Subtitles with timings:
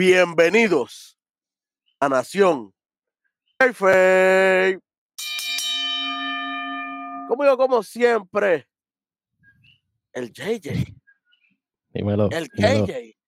[0.00, 1.18] Bienvenidos
[2.00, 2.72] a Nación
[3.58, 4.80] Kayfabe.
[7.28, 8.66] Conmigo, como siempre,
[10.14, 10.94] el JJ,
[11.92, 12.30] Dímelo.
[12.30, 12.86] el dímelo.
[12.86, 13.18] KJ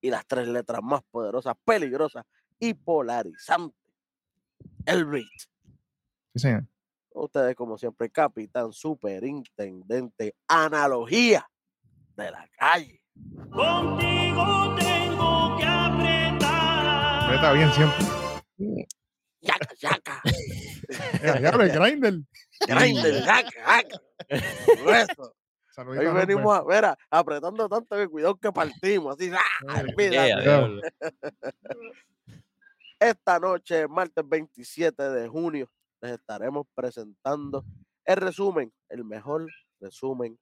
[0.00, 2.26] y las tres letras más poderosas, peligrosas
[2.58, 3.78] y polarizantes.
[4.86, 5.28] El Reed.
[6.34, 6.66] Sí, señor.
[7.10, 11.48] Ustedes, como siempre, capitán, superintendente, analogía
[12.16, 13.03] de la calle.
[13.54, 17.22] Contigo tengo que apretar.
[17.24, 18.06] Aprieta bien siempre.
[19.40, 20.22] Yaca, yaca.
[21.22, 22.14] Ya, ya, el grinder.
[22.66, 24.00] Grinder, yaca, yaca.
[25.70, 29.16] Saludito Hoy venimos a ver, apretando tanto que cuidado que partimos.
[29.16, 29.40] Así, ¡ah!
[33.00, 37.64] Esta noche, martes 27 de junio, les estaremos presentando
[38.04, 39.46] el resumen, el mejor
[39.80, 40.38] resumen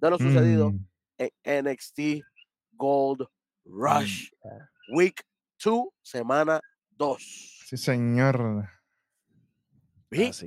[0.00, 0.84] de lo sucedido Mm,
[1.18, 2.24] en NXT
[2.72, 3.26] Gold
[3.64, 4.30] Rush
[4.92, 5.20] Week
[5.62, 7.62] 2, semana 2.
[7.66, 8.68] Sí, señor.
[10.10, 10.46] ¿Vi Así.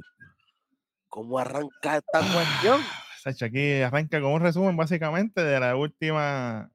[1.08, 2.82] cómo arranca esta cuestión?
[3.22, 6.72] Sacha, aquí arranca con un resumen básicamente de la última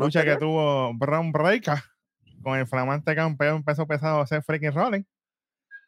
[0.00, 1.78] lucha que tuvo Braun Breaker
[2.42, 5.06] con el flamante campeón peso pesado Seth freaking Rollins,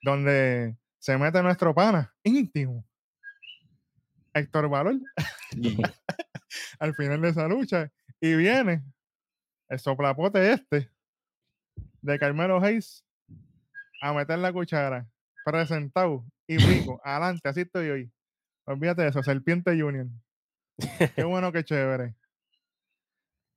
[0.02, 2.84] donde se mete nuestro pana íntimo,
[4.34, 5.00] Héctor Valor,
[6.80, 7.90] al final de esa lucha,
[8.20, 8.82] y viene
[9.68, 10.90] el soplapote este
[12.02, 13.04] de Carmelo Hayes
[14.02, 15.08] a meter la cuchara,
[15.44, 18.12] presentado y pico, adelante, así estoy hoy.
[18.66, 20.06] Olvídate de eso, Serpiente Junior.
[21.14, 22.14] Qué bueno, qué chévere.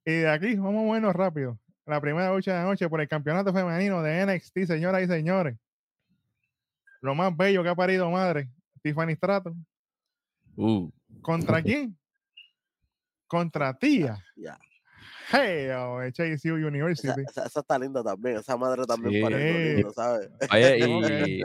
[0.05, 1.59] Y de aquí, vamos bueno rápido.
[1.85, 5.57] La primera lucha de la noche por el campeonato femenino de NXT, señoras y señores.
[7.01, 8.49] Lo más bello que ha parido madre,
[8.81, 9.65] Tiffany Stratton.
[10.57, 10.89] Uh,
[11.21, 11.97] ¿Contra quién?
[13.27, 14.17] Contra tía.
[14.35, 14.57] Ya,
[15.31, 17.21] Hey, oh, esa, University.
[17.29, 18.37] esa- esa está linda también.
[18.37, 19.21] Esa madre también Sí.
[19.21, 20.29] para el lindo, ¿sabes?
[20.53, 20.79] Oye,
[21.27, 21.41] y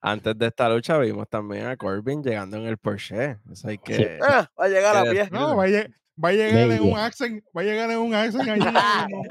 [0.00, 3.38] antes de esta lucha vimos también a Corbin llegando en el Porsche.
[3.52, 4.18] Eso hay que.
[4.22, 5.28] Ah, va a llegar a pie.
[5.30, 5.92] No, va a, lle-
[6.22, 8.76] va a llegar en un accent, va a llegar en un accent allí.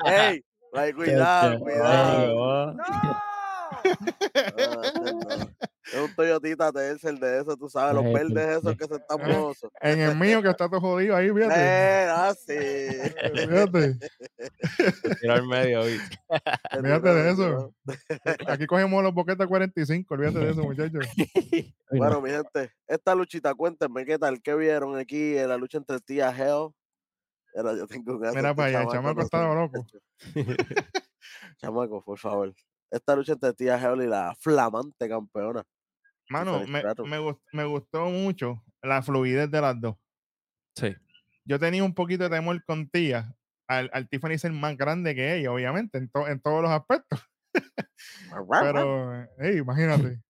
[0.05, 0.43] Ey,
[0.73, 2.71] ay, cuidado, cuidado.
[2.71, 5.49] ay, Ah, este no.
[5.91, 9.19] Es un Toyotita Tercel de esos, tú sabes, los Ay, verdes esos que se están
[9.21, 9.71] mozosos.
[9.81, 11.55] en el mío que está todo jodido ahí, fíjate.
[11.57, 12.57] Eh, ah, sí.
[13.33, 13.99] Fíjate.
[15.29, 16.17] al medio, ¿viste?
[16.77, 17.73] Olvídate de eso.
[18.47, 21.05] Aquí cogemos los boquetes 45, olvídate de eso, muchachos.
[21.91, 25.99] Bueno, mi gente, esta luchita, cuéntenme qué tal, qué vieron aquí en la lucha entre
[25.99, 26.69] tía Hell.
[27.51, 29.83] Era, yo tengo un Mira para allá, el chamaco estaba loco.
[31.57, 32.53] Chamaco, por favor.
[32.91, 35.63] Esta lucha entre tía Hell y la flamante campeona.
[36.29, 39.95] Mano, me, me, gust- me gustó mucho la fluidez de las dos.
[40.75, 40.95] Sí.
[41.45, 43.35] Yo tenía un poquito de temor con tía
[43.67, 47.19] al, al Tiffany ser más grande que ella, obviamente, en, to- en todos los aspectos.
[48.61, 50.21] Pero, hey, imagínate.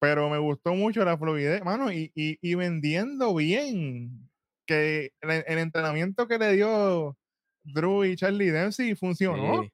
[0.00, 4.28] Pero me gustó mucho la fluidez, mano, y, y, y vendiendo bien.
[4.66, 7.16] Que el, el entrenamiento que le dio
[7.64, 9.62] Drew y Charlie Dempsey funcionó.
[9.62, 9.72] Sí.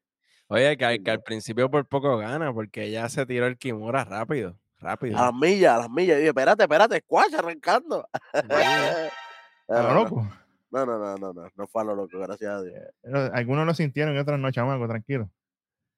[0.48, 4.58] Oye, que, que al principio por poco gana, porque ella se tiró el Kimura rápido.
[4.80, 5.18] Rápido.
[5.18, 6.16] A las millas, a las millas.
[6.16, 8.08] Y dije, espérate, espérate, squash arrancando.
[9.66, 10.28] Pero loco.
[10.70, 12.74] No, no, no, no, no, no fue a lo loco, gracias a Dios.
[13.02, 15.30] Pero Algunos lo sintieron y otros no, chamaco, tranquilo.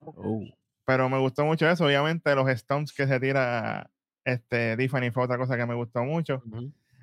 [0.00, 0.46] Uh,
[0.84, 1.84] Pero me gustó mucho eso.
[1.84, 3.90] Obviamente, los stomps que se tira
[4.24, 6.42] este, Tiffany fue otra cosa que me gustó mucho.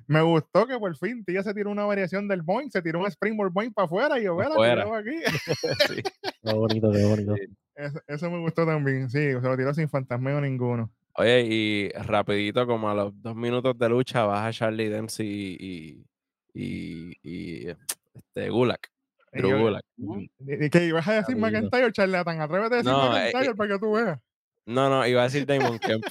[0.06, 3.06] Me gustó que por fin Tía se tiró una variación del Boeing, se tiró un
[3.06, 4.84] Springboard Boeing para afuera y yo, Pa' "Vela, fuera.
[4.84, 5.20] tiró aquí.
[5.88, 6.02] Sí.
[6.42, 7.34] Qué bonito, qué bonito.
[7.74, 9.10] Eso, eso me gustó también.
[9.10, 10.90] Sí, se lo tiró sin fantasmeo ninguno.
[11.18, 15.26] Oye, y rapidito, como a los dos minutos de lucha, baja Charlie Dempsey
[15.58, 16.04] y,
[16.54, 17.66] y, y,
[18.14, 18.88] este, Gulak.
[19.32, 19.84] Y Drew yo- Gulak.
[19.96, 21.48] Y, y que ibas a decir Amigo.
[21.50, 22.40] McIntyre, charlatán.
[22.40, 24.20] Atrévete a decir No, McIntyre eh, para que tú veas.
[24.64, 26.04] No, no, iba a decir Damon Kemp.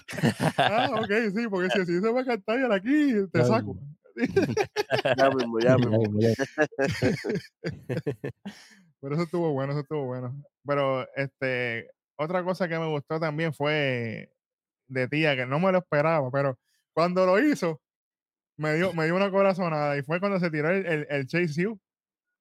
[0.57, 3.77] Ah, ok, sí, porque si dice McIntyre aquí, te saco.
[5.17, 6.19] Ya mismo, ya Ya mismo.
[8.99, 10.43] Pero eso estuvo bueno, eso estuvo bueno.
[10.65, 11.87] Pero este,
[12.17, 14.31] otra cosa que me gustó también fue
[14.87, 16.57] de tía, que no me lo esperaba, pero
[16.93, 17.81] cuando lo hizo,
[18.57, 21.67] me dio, me dio una corazonada y fue cuando se tiró el, el, el Chase
[21.67, 21.79] U.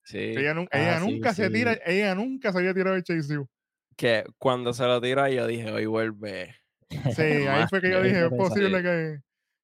[0.05, 3.39] Sí, ella, Ah, ella sí, nunca se tira, ella nunca se había tirado el Chase
[3.39, 3.49] U.
[3.97, 6.55] que cuando se lo tiró yo dije, hoy vuelve.
[7.15, 9.19] Sí, ahí fue que yo dije, es posible que,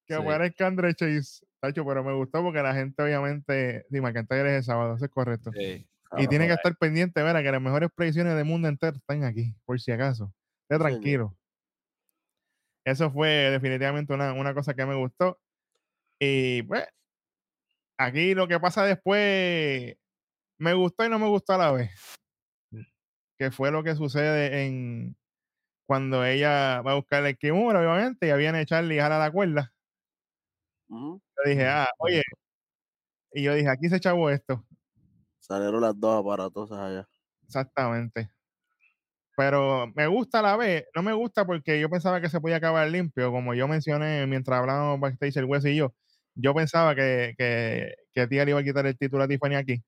[0.06, 1.46] que aparezca Andre Chase.
[1.60, 5.10] Tacho, pero me gustó porque la gente obviamente, Dime McIntyre es el sábado, eso es
[5.12, 5.52] correcto.
[5.52, 5.86] Sí.
[6.18, 9.54] Y tiene que estar pendiente, verá, que las mejores predicciones del mundo entero están aquí,
[9.64, 10.34] por si acaso.
[10.68, 11.38] Esté tranquilo.
[12.84, 15.38] Eso fue definitivamente una, una cosa que me gustó.
[16.18, 16.86] Y pues,
[17.98, 19.96] aquí lo que pasa después
[20.58, 21.90] me gustó y no me gustó a la vez.
[23.38, 25.16] que fue lo que sucede en
[25.86, 29.30] cuando ella va a buscar el Kimura, obviamente, y ya viene Charlie y jala la
[29.30, 29.72] cuerda.
[30.88, 32.22] Yo dije, ah, oye,
[33.32, 34.64] y yo dije, aquí se chavó esto.
[35.38, 37.08] Salieron las dos aparatosas allá.
[37.44, 38.30] Exactamente.
[39.36, 42.56] Pero me gusta a la vez, no me gusta porque yo pensaba que se podía
[42.56, 45.94] acabar limpio, como yo mencioné mientras hablábamos backstage el Wes y yo.
[46.34, 49.82] Yo pensaba que, que, que Tía le iba a quitar el título a Tiffany aquí.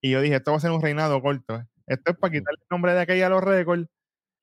[0.00, 1.62] Y yo dije, esto va a ser un reinado corto.
[1.86, 3.86] Esto es para quitarle el nombre de aquella a los récords.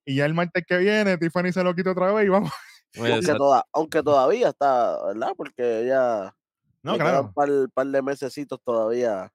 [0.06, 2.51] Y ya el martes que viene, Tiffany se lo quita otra vez y vamos.
[2.97, 5.33] Aunque, esa- toda- aunque todavía está, ¿verdad?
[5.38, 6.35] Porque ella
[6.81, 7.31] No, claro.
[7.31, 9.31] quedan par, par de mesecitos todavía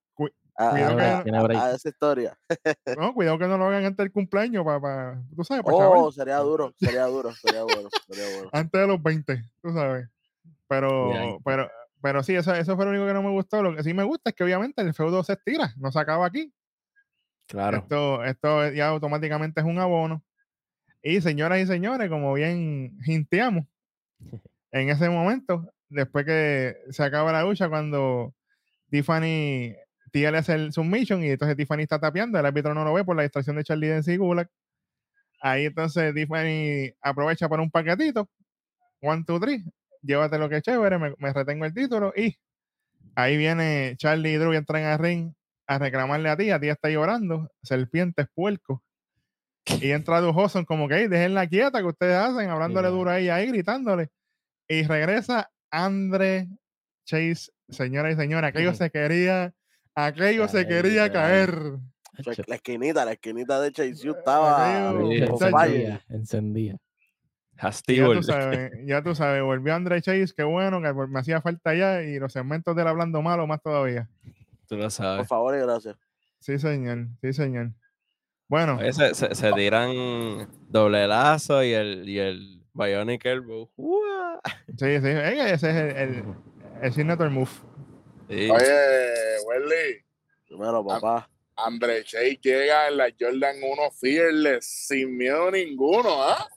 [0.56, 2.39] a, esa historia.
[2.99, 5.77] No, cuidado que no lo hagan antes del cumpleaños para, tú sabes, para.
[5.77, 8.51] Oh, sería duro, sería duro, sería bueno, sería bueno.
[8.53, 10.09] antes de los 20, tú sabes.
[10.69, 11.71] Pero, pero,
[12.01, 13.62] pero sí, eso, eso fue lo único que no me gustó.
[13.62, 16.27] Lo que sí me gusta es que obviamente el feudo se estira, no se acaba
[16.27, 16.53] aquí.
[17.47, 17.79] claro.
[17.79, 20.23] Esto, esto ya automáticamente es un abono.
[21.03, 23.67] Y señoras y señores, como bien hinteamos,
[24.73, 28.35] en ese momento, después que se acaba la lucha, cuando
[28.91, 29.77] Tiffany
[30.15, 33.03] Tía le hace el submission y entonces Tiffany está tapeando, el árbitro no lo ve
[33.03, 34.49] por la distracción de Charlie Dance y Gulak.
[35.41, 38.31] Ahí entonces Tiffany aprovecha para un paquetito.
[39.03, 39.65] One, two, three.
[40.03, 42.39] Llévate lo que es chévere, me, me retengo el título y
[43.17, 45.33] ahí viene Charlie y Drew y entran al ring
[45.67, 48.85] a reclamarle a tía, tía está llorando, serpientes, puerco.
[49.67, 53.19] Y entra Drew Hudson como que, "Ey, déjenla quieta que ustedes hacen, hablándole duro a
[53.19, 54.11] ella ahí, gritándole.
[54.69, 56.47] Y regresa Andre
[57.05, 58.79] Chase, señora y señora, aquello Ujú.
[58.79, 59.53] se quería,
[59.94, 61.79] aquello se quería caer.
[62.46, 64.93] La esquinita, la esquinita de Chase U estaba
[66.08, 66.76] encendía.
[67.87, 71.41] Y Ya tú sabes, ya tú sabes, volvió Andre Chase, qué bueno, que me hacía
[71.41, 74.08] falta ya, y los segmentos del hablando malo más todavía.
[74.69, 75.29] Tú lo Por sabes.
[75.29, 75.96] favor y gracias.
[76.38, 77.73] Sí, señor, sí, señor.
[78.49, 79.91] Bueno, Oye, se, se- se tiran
[80.69, 83.70] doble lazo y el, y el Bionic Elbow.
[83.76, 84.41] ¡Uah!
[84.69, 86.25] sí, sí, ese es el, el,
[86.82, 87.50] el signature move.
[88.35, 88.51] Sí.
[88.51, 90.05] Oye, Welly,
[90.49, 91.31] Primero, papá.
[91.57, 96.49] André Chase llega en la Jordan 1 Fearless sin miedo ninguno, ¿ah?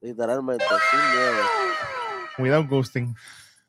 [0.00, 1.44] Literalmente, sin miedo.
[2.38, 3.16] Without ghosting.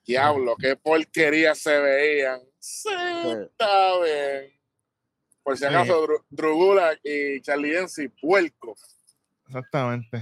[0.06, 2.40] Diablo, qué porquería se veían.
[2.60, 2.90] Sí,
[3.42, 4.54] está bien.
[5.42, 8.76] Por si acaso, Dru- Drew Gulak y Charlie Dempsey, puerco.
[9.48, 10.22] Exactamente.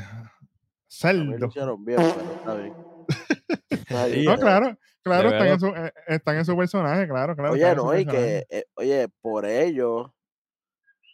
[1.50, 2.74] Hicieron bien, pero está bien.
[3.70, 4.20] Está bien.
[4.20, 7.52] Sí, No, claro, claro, de están en, su, eh, están en su personaje, claro, claro.
[7.54, 8.46] Oye, no, y personaje.
[8.50, 10.14] que, eh, oye, por ello,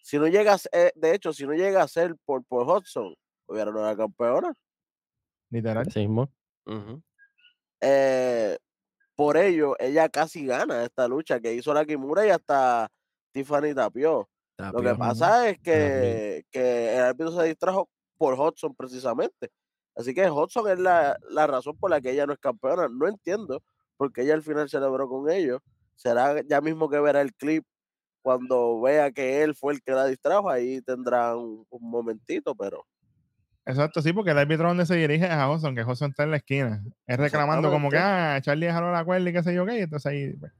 [0.01, 2.67] si no llega a ser, eh, de hecho, si no llega a ser por, por
[2.67, 3.13] Hudson,
[3.47, 4.53] hubiera no era campeona.
[5.49, 5.87] Literal.
[5.87, 6.31] Así mismo.
[6.65, 7.01] Ujú.
[7.81, 8.57] Eh,
[9.15, 12.89] por ello, ella casi gana esta lucha que hizo la Kimura y hasta
[13.31, 14.29] Tiffany tapió.
[14.57, 19.49] Lo que pasa es que, que el árbitro se distrajo por Hudson precisamente.
[19.95, 22.87] Así que Hudson es la, la razón por la que ella no es campeona.
[22.89, 23.61] No entiendo
[23.99, 25.59] porque ella al final celebró con ellos.
[25.95, 27.65] Será ya mismo que verá el clip
[28.21, 30.49] cuando vea que él fue el que la distrajo.
[30.49, 32.85] Ahí tendrá un, un momentito, pero
[33.65, 36.31] Exacto, sí, porque el árbitro donde se dirige es a Hudson, que Hudson está en
[36.31, 36.81] la esquina.
[37.05, 40.11] Es reclamando como que, ah, Charlie jaló la cuerda y qué sé yo qué, entonces
[40.11, 40.51] ahí, pues,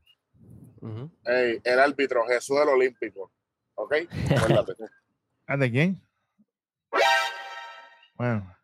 [1.64, 3.32] el árbitro, Jesús del Olímpico.
[3.76, 3.96] ¿Ok?
[4.38, 4.74] Acuérdate.
[5.48, 6.02] ¿ah, de quién?
[8.16, 8.56] Bueno.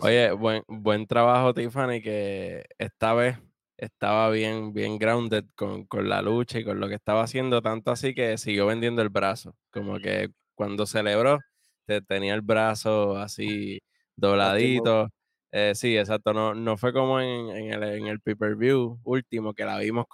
[0.00, 3.38] Oye, buen, buen trabajo, Tiffany, que esta vez
[3.78, 7.90] estaba bien, bien grounded con, con la lucha y con lo que estaba haciendo, tanto
[7.92, 9.56] así que siguió vendiendo el brazo.
[9.70, 11.38] Como que cuando celebró,
[11.86, 13.80] te, tenía el brazo así
[14.16, 15.08] dobladito.
[15.52, 16.32] Eh, sí, exacto.
[16.34, 20.06] No, no fue como en, en el, en el pay-per-view último, que la vimos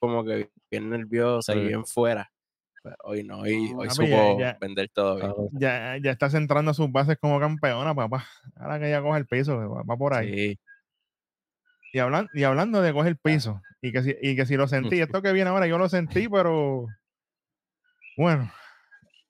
[0.00, 1.66] como que bien nerviosa y Sí.
[1.66, 2.32] bien fuera.
[2.82, 5.32] Pues hoy no, hoy, hoy Ah, supo ya- ya- vender todo bien.
[5.52, 8.24] Ya, ya está centrando sus bases como campeona, papá.
[8.56, 10.32] Ahora que ella coge el piso, va, va por ahí.
[10.54, 10.58] Sí.
[11.96, 14.68] Y, hablan, y hablando de coger el piso, y que, si, y que si lo
[14.68, 16.88] sentí, esto que viene ahora, yo lo sentí, pero
[18.18, 18.52] bueno.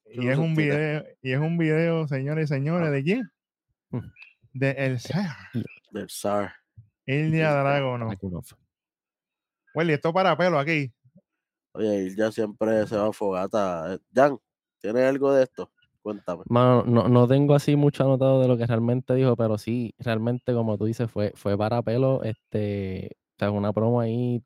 [0.07, 3.31] Y es un video, y es un video, señores y señores, ¿de quién?
[3.91, 4.01] Mm.
[4.53, 5.31] De El Ser,
[5.93, 6.57] Del Zar.
[7.07, 8.09] Ilya Dragunov.
[8.09, 8.47] Dragunov.
[9.73, 10.93] Well, y esto para pelo aquí.
[11.71, 13.97] Oye, y ya siempre se va a fogata.
[14.13, 14.41] Jan,
[14.81, 15.71] ¿tienes algo de esto?
[16.07, 16.45] Cuéntame.
[16.49, 20.55] Mano, no, no tengo así mucho anotado de lo que realmente dijo, pero sí, realmente,
[20.55, 24.45] como tú dices, fue, fue para pelo, este, o sea, una promo ahí,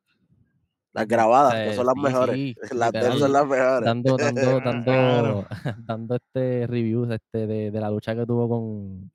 [0.93, 2.37] Las grabadas, que son las sí, mejores.
[2.37, 3.85] sí, las de son las mejores.
[3.85, 5.47] dando, dando, dando, Claro.
[5.87, 9.11] dando este reviews este de, de la lucha que tuvo con,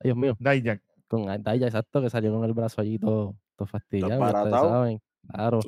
[0.00, 0.82] ay Dios mío, Dijak.
[1.08, 5.60] con Daya, exacto, que salió con el brazo allí todo, todo fastidiado, ustedes saben, claro,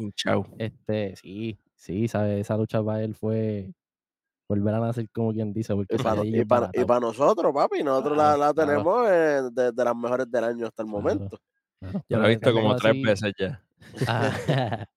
[0.59, 3.73] este, sí, sí, sabe, esa lucha para él fue,
[4.51, 7.01] volver a nacer como quien dice, porque Y para, Yayi es baratado.
[7.01, 8.69] nosotros, papi, nosotros Claro, la, la claro.
[8.69, 11.03] tenemos eh, de, de las mejores del año hasta el Claro.
[11.03, 11.39] momento.
[11.81, 13.63] Claro, Yo lo he visto como tres así- veces ya.
[14.09, 14.89] Ajá.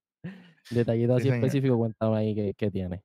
[0.70, 3.02] Detallito Sí, así específico, cuéntame ahí qué, qué tiene.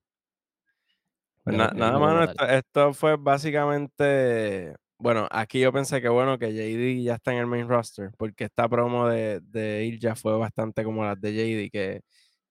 [1.43, 4.75] Pues na- que nada más, esto, fue básicamente.
[4.97, 8.45] Bueno, aquí yo pensé que bueno que JD ya está en el main roster, porque
[8.45, 12.01] esta promo de, de Ilja fue bastante como las de JD, que,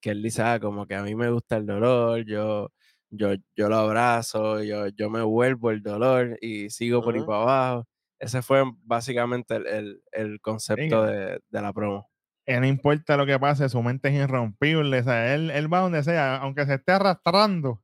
[0.00, 2.70] que él dice, ah, como que a mí me gusta el dolor, yo,
[3.10, 7.42] yo, yo lo abrazo, yo, yo me vuelvo el dolor y sigo por ahí para
[7.42, 7.88] abajo.
[8.20, 12.08] Ese fue básicamente el, el- el concepto de, de la promo.
[12.46, 15.00] Eh, no importa lo que pase, su mente es irrompible.
[15.00, 17.82] O sea, él, él va donde sea, aunque se esté arrastrando,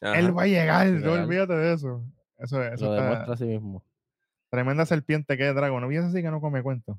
[0.00, 0.18] Ajá.
[0.18, 0.86] él va a llegar.
[0.88, 2.02] No olvídate de eso.
[2.38, 3.84] Eso, eso Lo está demuestra a sí mismo.
[4.50, 5.80] tremenda serpiente que es Dragon.
[5.82, 6.98] No así que no come cuento.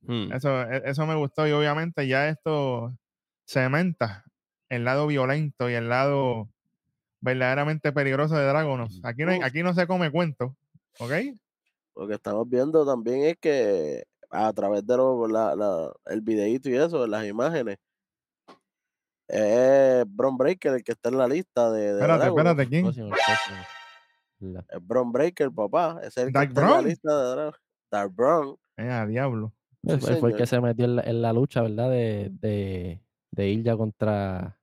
[0.00, 0.32] Hmm.
[0.32, 2.96] Eso, e- eso me gustó y obviamente ya esto
[3.46, 4.24] cementa
[4.68, 6.48] el lado violento y el lado
[7.22, 9.00] verdaderamente peligroso de Dragonos.
[9.02, 10.54] Aquí no, aquí no se come cuento,
[10.98, 11.12] ¿ok?
[11.96, 16.68] Lo que estamos viendo también es que a través de lo- la, la- el videíto
[16.68, 17.78] y eso, las imágenes,
[19.28, 22.38] es Bron Breaker el que está en la lista de, de Espérate, Dragon.
[22.38, 22.86] espérate, ¿quién?
[24.68, 25.98] Es Bron Breaker, papá.
[26.02, 27.54] Ese es el que está en la lista de Dragon.
[27.90, 28.56] Dark Bron.
[28.78, 29.52] Eh, a diablo.
[29.84, 31.90] Sí, Él fue- el que se metió en la, en la lucha, ¿verdad?
[31.90, 33.00] De, de,
[33.30, 34.58] de Ilja contra,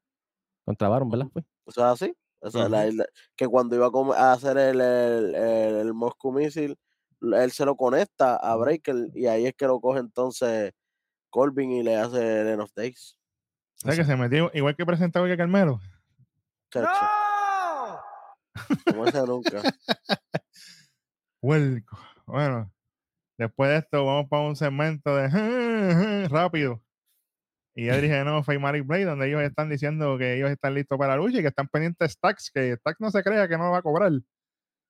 [0.65, 1.27] contra Baron, ¿verdad?
[1.31, 1.43] Fue?
[1.67, 2.15] Eso es así.
[2.41, 2.87] O sea, la Ujú.
[2.89, 3.05] isla-
[3.35, 6.75] que cuando iba a, hacer el, el, el, el Moscow Missile,
[7.21, 10.71] él se lo conecta a Breaker y ahí es que lo coge entonces
[11.29, 13.17] Corbin y le hace el End of Days.
[13.83, 15.79] O sea, que se metió igual que presentaba que Carmelo.
[16.71, 17.07] Chacho.
[18.85, 19.61] Como ese nunca.
[21.41, 21.97] Huelco.
[22.25, 22.71] Bueno,
[23.37, 26.81] después de esto vamos para un segmento de rápido.
[27.79, 31.15] Y Edric Genofa y Malik Blade, donde ellos están diciendo que ellos están listos para
[31.15, 33.63] la lucha y que están pendientes de Stacks, que Stacks no se crea que no
[33.63, 34.11] lo va a cobrar.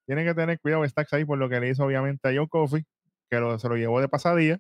[0.08, 2.84] Tienen que tener cuidado Stacks ahí por lo que le hizo obviamente a Joe Coffey,
[3.30, 4.58] que se lo llevó de pasadilla.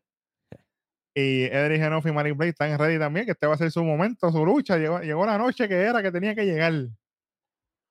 [1.15, 3.83] Y Edric Genofa y Malik Blade están ready también, que este va a ser su
[3.83, 4.77] momento, su lucha.
[4.77, 6.71] Llegó, llegó la noche que era que tenía que llegar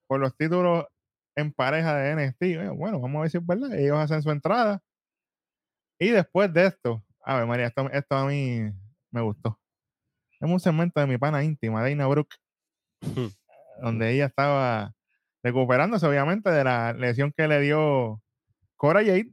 [0.06, 0.84] por los títulos
[1.34, 2.42] en pareja de NXT.
[2.42, 3.76] Eh, Bueno, vamos a ver si es verdad.
[3.76, 4.80] Ellos hacen su entrada.
[5.98, 8.70] Y después de esto, a ver, María, esto a mí
[9.10, 9.58] me gustó.
[10.40, 12.36] Es un segmento de mi pana íntima, Dana Brooke,
[13.82, 14.92] donde ella estaba
[15.42, 18.20] recuperándose, obviamente, de la lesión que le dio
[18.76, 19.30] Cora Jade,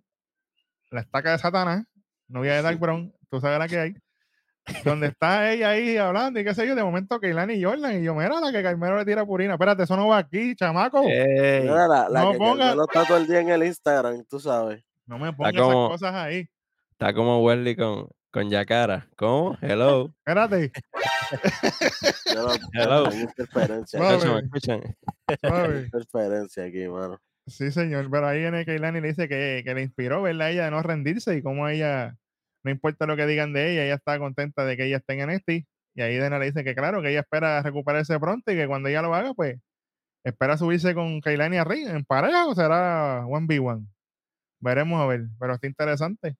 [0.91, 1.85] la estaca de Satanás,
[2.27, 3.93] novia de Dark Brown, tú sabes la que hay.
[4.83, 8.03] Donde está ella ahí hablando y qué sé yo, de momento Keilani y Jordan, y
[8.03, 9.53] yo, mira la que Carmelo le tira purina.
[9.53, 11.03] Espérate, eso no va aquí, chamaco.
[11.07, 14.23] Ey, Mira, la, la no que ponga- Carmelo está todo el día en el Instagram,
[14.27, 14.83] tú sabes.
[15.05, 16.49] No me pongas como- esas cosas ahí.
[16.93, 19.07] está como Wesley con, con Yacara.
[19.15, 19.57] ¿Cómo?
[19.61, 20.13] Hello.
[20.25, 20.69] Espérate,
[22.33, 23.07] Yo no, Hello.
[23.09, 23.97] hay interferencia.
[23.97, 24.95] Escuchan, escuchan.
[25.41, 25.77] suave.
[25.77, 27.17] Hay interferencia aquí, mano.
[27.47, 30.51] Sí, señor, pero ahí en el Keilani le dice que, que le inspiró, ¿verdad?
[30.51, 32.17] Ella de no rendirse y como ella,
[32.65, 35.29] no importa lo que digan de ella, ella está contenta de que ella esté en
[35.29, 35.49] NXT.
[35.95, 38.89] Y ahí Dana le dice que claro, que ella espera recuperarse pronto y que cuando
[38.89, 39.61] ella lo haga, pues
[40.25, 43.87] espera subirse con Keilani a ring en pareja o será 1v1.
[44.59, 46.35] Veremos a ver, pero está interesante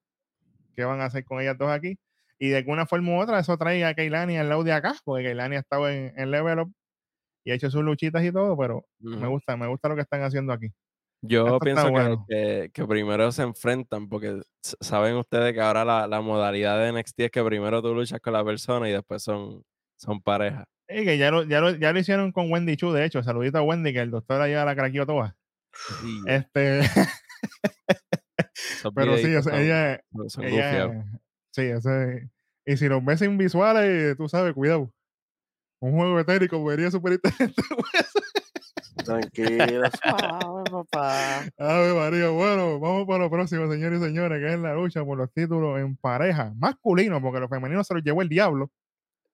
[0.76, 1.98] qué van a hacer con ellas dos aquí.
[2.38, 5.24] Y de alguna forma u otra, eso trae a Keilani al lado de acá, porque
[5.24, 6.72] Keilani ha estado en, en Level Up
[7.44, 10.22] y ha hecho sus luchitas y todo, pero me gusta, me gusta lo que están
[10.22, 10.72] haciendo aquí.
[11.22, 12.26] Yo Esto pienso que, bueno.
[12.28, 17.20] que, que primero se enfrentan, porque saben ustedes que ahora la, la modalidad de NXT
[17.20, 19.62] es que primero tú luchas con la persona y después son,
[19.96, 20.64] son pareja.
[20.88, 23.22] Y que ya lo, ya, lo, ya lo hicieron con Wendy Chu, de hecho.
[23.22, 25.36] Saludito a Wendy, que el doctor la craqueó toda.
[25.72, 26.80] Sí, Este,
[28.86, 31.04] esos pero sí, ella, son, ella-
[31.52, 32.30] sí, ese,
[32.64, 34.90] y si los ves sin visuales, tú sabes, cuidado.
[35.80, 37.54] Un juego etérico vería súper interesante.
[39.04, 41.44] Tranquilo, suave, papá.
[41.58, 45.16] Ave María, bueno, vamos para lo próximo, señores y señores, que es la lucha por
[45.16, 48.70] los títulos en pareja masculino, porque los femeninos se los llevó el diablo.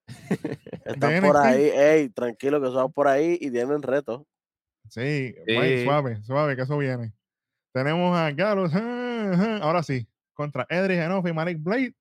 [0.84, 4.22] Están por ahí, ey, tranquilo que son por ahí y tienen retos.
[4.90, 5.34] Sí,
[5.84, 7.12] suave, suave, que eso viene.
[7.72, 8.72] Tenemos a Gallows,
[9.40, 11.94] ahora sí, contra Edric Enough y Malik Blade.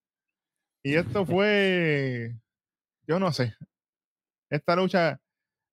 [0.84, 2.36] Y esto fue,
[3.08, 3.56] yo no sé,
[4.50, 5.20] esta lucha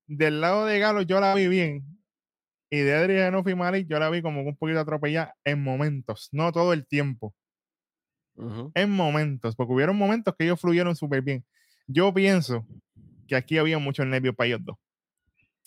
[0.07, 1.85] del lado de Gallows yo la vi bien.
[2.71, 6.29] Y de Edric Enough y Malik yo la vi como un poquito atropellada en momentos,
[6.33, 7.35] no todo el tiempo,
[8.75, 11.45] en momentos, porque hubieron momentos que ellos fluyeron súper bien.
[11.87, 12.67] Yo pienso
[13.27, 14.77] que aquí había mucho nervio para ellos dos.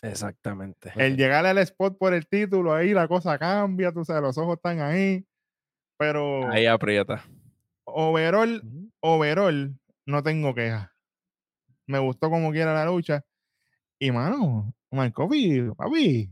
[0.01, 0.91] Exactamente.
[0.95, 4.55] El llegar al spot por el título, ahí la cosa cambia, tú sabes, los ojos
[4.55, 5.25] están ahí.
[6.01, 7.23] Pero Ahí aprieta.
[7.85, 8.59] overall,
[9.01, 9.71] overall,
[10.07, 10.89] no tengo quejas.
[11.85, 13.23] Me gustó como quiera la lucha.
[13.99, 16.27] Y mano, Marcovi, papi,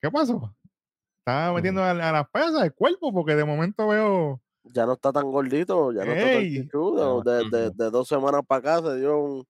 [0.00, 0.54] ¿Qué pasó?
[1.18, 4.40] Estaba metiendo a, a las pesas el cuerpo porque de momento veo.
[4.64, 6.54] Ya no está tan gordito, ya no está tan Ey.
[6.62, 7.22] chichudo.
[7.24, 7.76] De, de- Ujú.
[7.76, 9.44] de dos semanas para acá se dio un,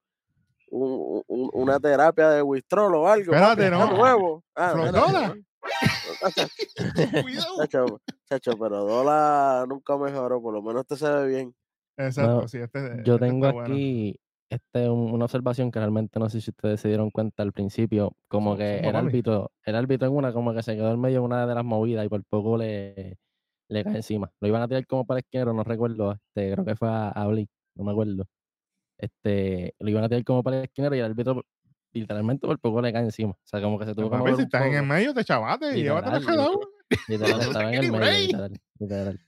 [0.71, 3.35] un- un- una terapia de Wistrol o algo.
[3.35, 3.87] Espérate, no.
[3.99, 4.43] nuevo.
[4.55, 4.73] Ah,
[7.59, 11.55] Chacho, chacho, pero Dola nunca mejoró, por lo menos este se ve bien.
[11.97, 13.61] Exacto, Bueno, sí, este, Yo este tengo bueno.
[13.61, 14.17] aquí
[14.51, 18.13] este, un- una observación que realmente no sé si ustedes se dieron cuenta al principio,
[18.29, 21.25] como que el árbitro, el árbitro en una como que se quedó en medio de
[21.27, 23.17] una de las movidas y por poco le,
[23.69, 24.31] le cae encima.
[24.41, 27.09] Lo iban a tirar como para el esquinero, no recuerdo, este, creo que fue a,
[27.11, 28.25] a Blake, no me acuerdo.
[28.99, 31.43] Este, lo iban a tirar como para el esquinero y el árbitro
[31.93, 33.33] literalmente por poco le cae encima.
[33.33, 35.83] O sea, como que se tuvo que si estás en el medio, te chavate y
[35.83, 36.61] llévate la Literal, jalado.
[37.09, 39.21] Literal, estaba en el medio, literal, literal.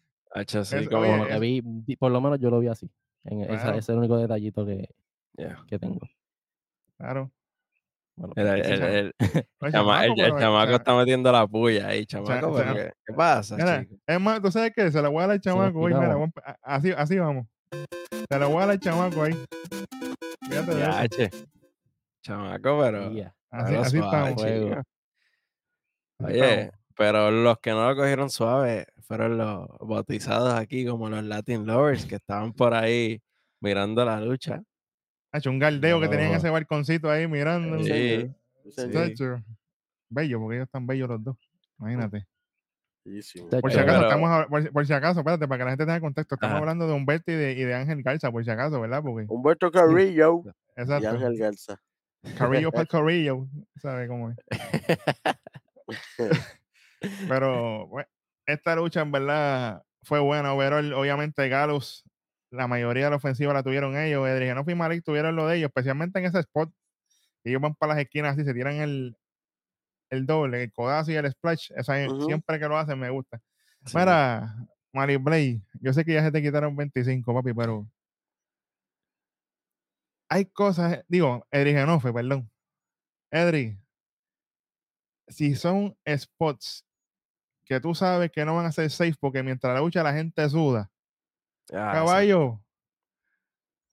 [0.46, 1.62] Sí, Es- como- que vi,
[1.96, 2.90] por lo menos yo lo vi así.
[3.24, 3.70] En esa- Claro.
[3.72, 4.88] ese es el único detallito que,
[5.36, 5.64] yeah.
[5.66, 6.00] que tengo.
[6.98, 7.30] Claro.
[8.16, 12.50] Bueno, pues, el, el- el- el pero, chamaco está metiendo la puya ahí, chamaco.
[12.50, 13.96] o sea, pero ¿qué, qué pasa, Mira, chico?
[14.06, 16.30] es más, tú sabes que se la voy a dar al chamaco hoy, mira, vamos
[16.62, 17.46] así, así vamos.
[18.30, 19.32] Se la voy a dar al chamaco ahí.
[20.48, 21.06] Fíjate de eso.
[21.08, 21.30] Che.
[22.24, 23.04] Chamaco, pero.
[23.04, 23.22] Así,
[23.70, 24.42] Pero así suave, estamos.
[26.20, 26.80] Oye, estamos.
[26.96, 32.06] pero los que no lo cogieron suave fueron los bautizados aquí, como los Latin Lovers,
[32.06, 33.20] que estaban por ahí
[33.60, 34.62] mirando la lucha.
[35.32, 36.38] Ha hecho un galdeo que tenían No.
[36.38, 37.78] ese balconcito ahí mirando.
[37.84, 38.30] Sí.
[38.70, 38.82] Sí.
[40.08, 41.36] Bello, porque ellos están bellos los dos.
[41.78, 42.26] Imagínate.
[43.04, 43.50] Bellísimo.
[43.50, 45.64] Chacho, Por si acaso, pero- estamos a- por, si- por si acaso, espérate, para que
[45.64, 46.60] la gente tenga contexto, estamos Ajá.
[46.60, 49.02] hablando de Humberto y de, y de Ángel Garza, por si acaso, ¿verdad?
[49.02, 51.08] Porque, Humberto Carrillo y exacto.
[51.10, 51.80] Ángel Garza.
[52.36, 53.46] Carrillo para Carrillo,
[53.80, 54.36] ¿sabe cómo es?
[57.28, 58.08] Pero bueno,
[58.46, 60.54] esta lucha en verdad fue buena.
[60.54, 62.04] Overall, obviamente Galus,
[62.50, 64.26] la mayoría de la ofensiva la tuvieron ellos.
[64.28, 66.72] Edriano y Malik tuvieron lo de ellos, especialmente en ese spot.
[67.44, 69.16] Ellos van para las esquinas así, se tiran el,
[70.10, 71.70] el doble, el codazo y el splash.
[71.76, 72.26] Esa, Ujú.
[72.26, 73.40] Siempre que lo hacen me gusta.
[73.84, 73.98] Sí.
[73.98, 74.56] Mira,
[74.92, 77.86] Malik Blade, yo sé que ya se te quitaron 25, papi, pero
[80.34, 82.50] hay cosas, digo, Edri Genofe, perdón.
[83.30, 83.78] Edri,
[85.28, 86.84] si son spots
[87.64, 90.48] que tú sabes que no van a ser safe porque mientras la lucha la gente
[90.50, 90.90] suda,
[91.72, 91.98] Ah, sí.
[91.98, 92.60] caballo,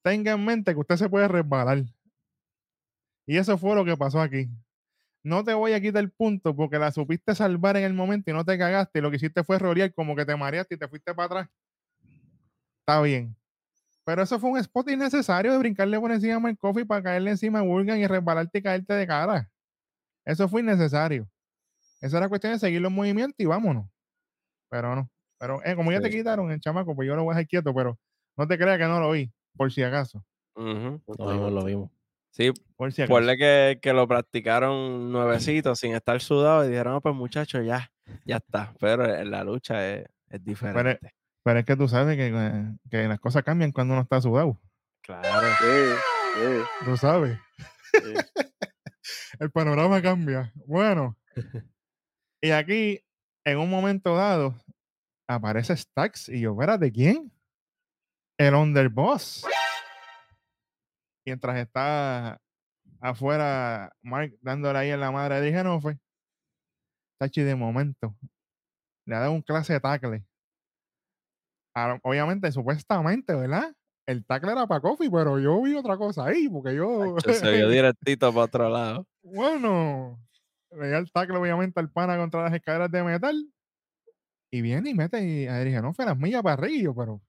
[0.03, 1.83] tenga en mente que usted se puede resbalar.
[3.27, 4.49] Y eso fue lo que pasó aquí.
[5.23, 8.33] No te voy a quitar el punto porque la supiste salvar en el momento y
[8.33, 8.97] no te cagaste.
[8.97, 11.49] Y lo que hiciste fue rolear como que te mareaste y te fuiste para atrás.
[12.79, 13.35] Está bien.
[14.03, 17.31] Pero eso fue un spot innecesario de brincarle por encima a Mike Coffey para caerle
[17.31, 19.49] encima a Wurgan y resbalarte y caerte de cara.
[20.25, 21.27] Eso fue innecesario.
[22.01, 23.85] Esa era cuestión de seguir los movimientos y vámonos.
[24.69, 25.09] Pero no.
[25.39, 27.73] Pero eh, como ya te quitaron el chamaco, pues yo lo voy a dejar quieto,
[27.73, 27.97] pero
[28.37, 30.23] no te creas que no lo vi, por si acaso.
[30.55, 31.01] Ujú.
[31.17, 31.91] Lo vimos, lo vimos.
[32.31, 33.15] Sí, Por si acaso.
[33.15, 37.91] ponle que, que lo practicaron nuevecito sin estar sudado y dijeron, pues muchachos, ya,
[38.25, 38.73] ya está.
[38.79, 40.97] Pero en la lucha es, es diferente.
[41.01, 41.13] Pero
[41.59, 44.59] es que tú sabes que, eh, que las cosas cambian cuando uno está sudado.
[45.01, 45.47] Claro.
[45.59, 45.99] Sí,
[46.35, 47.37] sí, Tú sabes.
[47.93, 48.13] sí.
[49.39, 50.51] El panorama cambia.
[50.67, 51.17] Bueno.
[52.41, 53.03] y aquí,
[53.43, 54.55] en un momento dado,
[55.27, 57.31] aparece Stax y yo, ¿de quién?
[58.37, 59.45] El Underboss.
[61.25, 62.39] Mientras está
[62.99, 65.99] afuera Mark dándole ahí en la madre de Genofe.
[67.19, 68.15] Tachi de momento.
[69.05, 70.23] Le ha dado un clase de tackle.
[72.03, 73.73] Obviamente, supuestamente, ¿verdad?
[74.05, 77.15] El tackle era para Kofi, pero yo vi otra cosa ahí, porque yo.
[77.19, 79.07] Se vio directito para otro lado.
[79.23, 80.19] Bueno,
[80.71, 83.51] le da el tackle obviamente al pana contra las escaleras de metal.
[84.53, 87.21] Y viene y mete y a Adrián no fue las millas para arriba, pero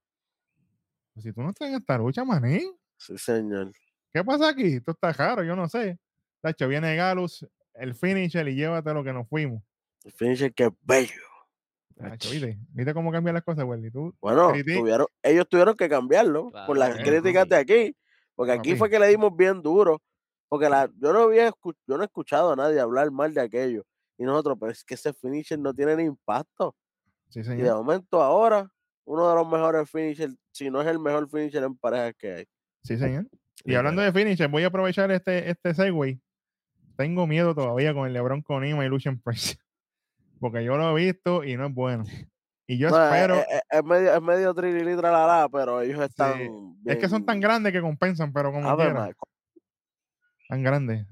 [1.15, 2.63] pues, si tú no estás en esta lucha, maní,
[2.97, 3.73] Sí, señor.
[4.13, 4.75] ¿qué pasa aquí?
[4.75, 5.99] Esto está raro, yo no sé.
[6.41, 9.63] Tacho, viene Galus, el finisher y llévate lo que nos fuimos.
[10.05, 11.32] El finisher que es bello.
[12.11, 12.59] ¿Viste?
[12.73, 13.65] ¿Viste cómo cambian las cosas?
[13.93, 17.97] Tú, Bueno, tuvieron, ellos tuvieron que cambiarlo por las críticas de aquí.
[18.35, 18.79] Porque aquí Papi.
[18.79, 20.01] fue que le dimos bien duro.
[20.49, 21.51] Porque la, yo no había
[21.87, 23.85] yo no he escuchado a nadie hablar mal de aquello.
[24.19, 26.77] Y nosotros, pero es que ese finisher no tiene ni impacto.
[27.29, 27.77] sí, Y de señor.
[27.77, 28.69] momento ahora,
[29.05, 32.45] uno de los mejores finishers, si no es el mejor finisher en parejas que hay.
[32.83, 33.27] Sí, señor.
[33.65, 36.21] Y hablando de finisher, voy a aprovechar este, este segue.
[36.97, 39.57] Tengo miedo todavía con el LeBron Conima y Lucian Price.
[40.43, 42.03] Porque yo lo he visto y no es bueno.
[42.67, 43.35] Y yo No, es- espero.
[43.37, 46.75] es, es- es medio, es medio trililitra la la, pero ellos están.
[46.85, 49.15] es que son tan grandes que compensan, pero como Ave quiera, María.
[50.49, 51.07] tan grandes.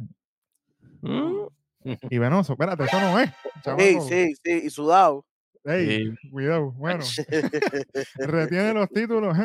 [1.03, 1.47] Mm,
[2.11, 3.31] Y venoso, espérate, eso no es.
[3.79, 5.25] Sí, sí, sí, y sudado.
[5.65, 6.73] Ey, cuidado.
[6.73, 7.05] Bueno,
[8.19, 9.37] retiene los títulos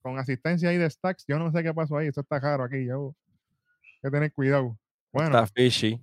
[0.00, 1.24] con asistencia ahí de Stacks.
[1.28, 2.06] Yo no sé qué pasó ahí.
[2.08, 2.86] Esto está raro aquí.
[2.86, 3.14] Yo
[3.82, 4.78] hay que tener cuidado.
[5.12, 6.00] Bueno, Está fishy.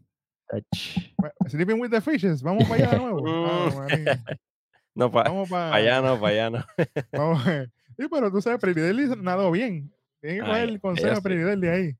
[1.47, 3.21] Sleeping with the Fishes, vamos para allá de nuevo.
[3.77, 4.23] María.
[4.95, 6.65] No, para Vamos para allá no, para allá no.
[7.13, 7.43] Vamos,
[7.97, 9.91] sí, pero tú sabes, Prelidelli nadó bien.
[10.21, 11.21] Que Ah, coger el consejo de.
[11.23, 11.97] Prelidelli ahí.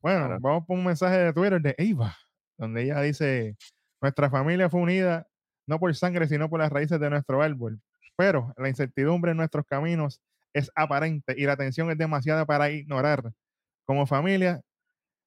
[0.00, 0.38] Bueno, Claro.
[0.40, 2.16] vamos por un mensaje de Twitter de Eva,
[2.56, 3.56] donde ella dice:
[4.00, 5.26] Nuestra familia fue unida
[5.66, 7.80] no por sangre, sino por las raíces de nuestro árbol.
[8.16, 10.20] Pero la incertidumbre en nuestros caminos
[10.52, 13.32] es aparente y la tensión es demasiada para ignorar.
[13.84, 14.60] Como familia,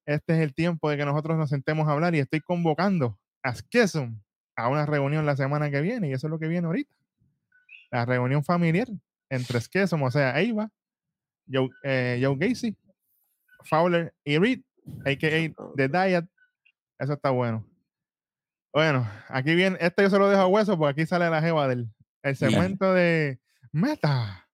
[0.06, 3.54] este es el tiempo de que nosotros nos sentemos a hablar y estoy convocando a
[3.54, 4.22] Skesum
[4.56, 6.94] a una reunión la semana que viene y eso es lo que viene ahorita.
[7.92, 8.88] La reunión familiar
[9.30, 10.70] entre Skesum, o sea, Eva,
[11.52, 12.76] Joe, eh, Joe Gacy,
[13.64, 14.62] Fowler y Reed,
[15.06, 15.74] a.k.a.
[15.76, 16.26] The Diet.
[17.00, 17.66] Eso está bueno.
[18.74, 21.68] Bueno, aquí viene, este yo se lo dejo a hueso porque aquí sale la jeva
[21.68, 21.88] del
[22.24, 23.40] el segmento de
[23.72, 24.48] Meta.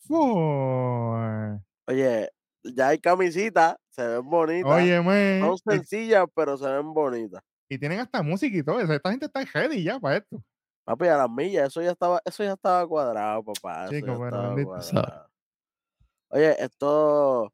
[0.00, 1.60] For.
[1.86, 2.30] Oye,
[2.64, 4.72] ya hay camisitas, se ven bonitas.
[4.72, 5.40] Oye, man.
[5.40, 7.42] Son sencillas, pero se ven bonitas.
[7.68, 8.92] Y tienen hasta música y todo eso.
[8.92, 10.42] Esta gente está ready ya para esto.
[10.84, 13.86] Papi, a las millas, eso ya estaba, eso ya estaba cuadrado, papá.
[13.86, 14.54] Eso Chico, pero.
[16.28, 17.52] Oye, esto,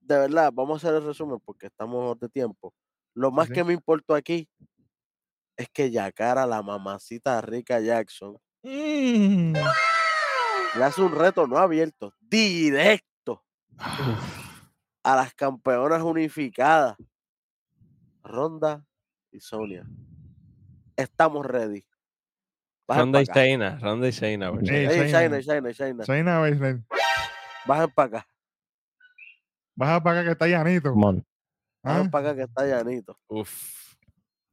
[0.00, 2.72] de verdad, vamos a hacer el resumen porque estamos de tiempo.
[3.14, 3.54] Lo más sí.
[3.54, 4.48] que me importó aquí
[5.56, 9.52] es que Yacara, la mamacita rica Jackson, Mm.
[10.74, 13.07] le hace un reto no abierto, directo
[13.78, 16.96] a las campeonas unificadas,
[18.22, 18.84] Ronda
[19.30, 19.84] y Sonia.
[20.96, 21.84] Estamos ready.
[22.86, 23.24] Bajen Ronda y.
[23.26, 24.50] Shayna, Ronda y Shayna,
[25.70, 26.04] Shayna.
[26.04, 26.80] Shayna Baszler,
[27.66, 28.28] Bajen para acá.
[29.76, 30.94] Baja para acá que está llanito.
[30.94, 31.24] Mon.
[31.82, 33.18] Bajen Ah, para acá que está llanito.
[33.28, 33.94] Uf.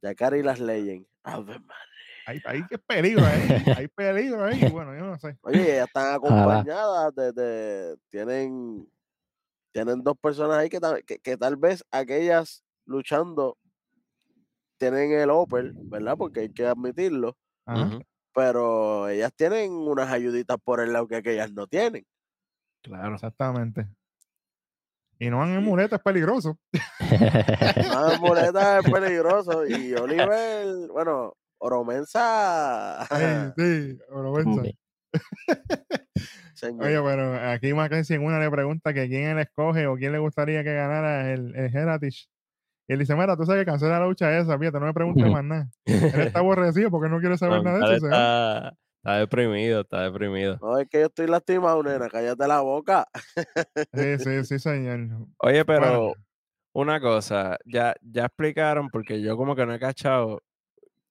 [0.02, 1.08] Yacara y las Legends.
[1.24, 1.82] Ave María.
[2.28, 3.62] Hay, hay que peligro ahí.
[3.76, 4.68] Hay peligro ahí.
[4.70, 5.36] Bueno, yo no sé.
[5.42, 8.86] Oye, ellas están acompañadas de, de- tienen,
[9.76, 13.58] tienen dos personas ahí que, tal- que, que tal vez aquellas luchando
[14.78, 16.16] tienen el Opel, ¿verdad?
[16.16, 17.36] Porque hay que admitirlo,
[17.66, 17.98] Ajá.
[18.34, 22.06] Pero ellas tienen unas ayuditas por el lado que aquellas no tienen.
[22.82, 23.14] Claro.
[23.16, 23.86] Exactamente.
[25.18, 26.58] Y no van en muletas, es peligroso.
[27.92, 33.06] Más muleta es peligroso y Oliver, bueno, Oromensa,
[33.56, 34.50] sí, vergüenza.
[34.50, 34.78] Hombre.
[36.54, 36.84] Señor.
[36.86, 40.18] Oye, pero aquí Mackenzie en una le pregunta que quién él escoge o quién le
[40.18, 42.26] gustaría que ganara el, el Heritage.
[42.88, 45.28] Y él dice, mira, tú sabes que cancela la lucha esa, fíjate, no me preguntes
[45.30, 45.68] más nada.
[45.84, 48.06] Él está aborrecido porque no quiere saber No, nada de eso.
[48.06, 48.12] va.
[48.12, 50.56] está, está deprimido, está deprimido.
[50.62, 53.08] No, es que yo estoy lastimado, nena, cállate la boca.
[53.92, 55.00] Sí, sí, sí, señor.
[55.38, 56.12] Oye, pero Bueno.
[56.74, 60.42] una cosa, ya, ya explicaron, porque yo como que no he cachado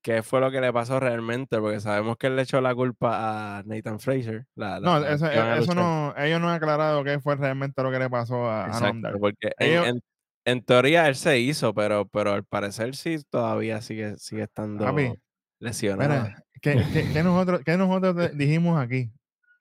[0.05, 3.57] qué fue lo que le pasó realmente, porque sabemos que él le echó la culpa
[3.57, 4.45] a Nathan Fraser.
[4.53, 7.89] La, la- No, eso, a eso no, ellos no han aclarado qué fue realmente lo
[7.89, 10.01] que le pasó a, a Exacto, porque en, Ellos- en-
[10.45, 15.11] en teoría él se hizo, pero, pero al parecer sí todavía sigue, sigue estando Papi,
[15.59, 16.21] lesionado.
[16.23, 19.11] Mira, ¿qué, qué- qué nosotros, qué nosotros dijimos aquí?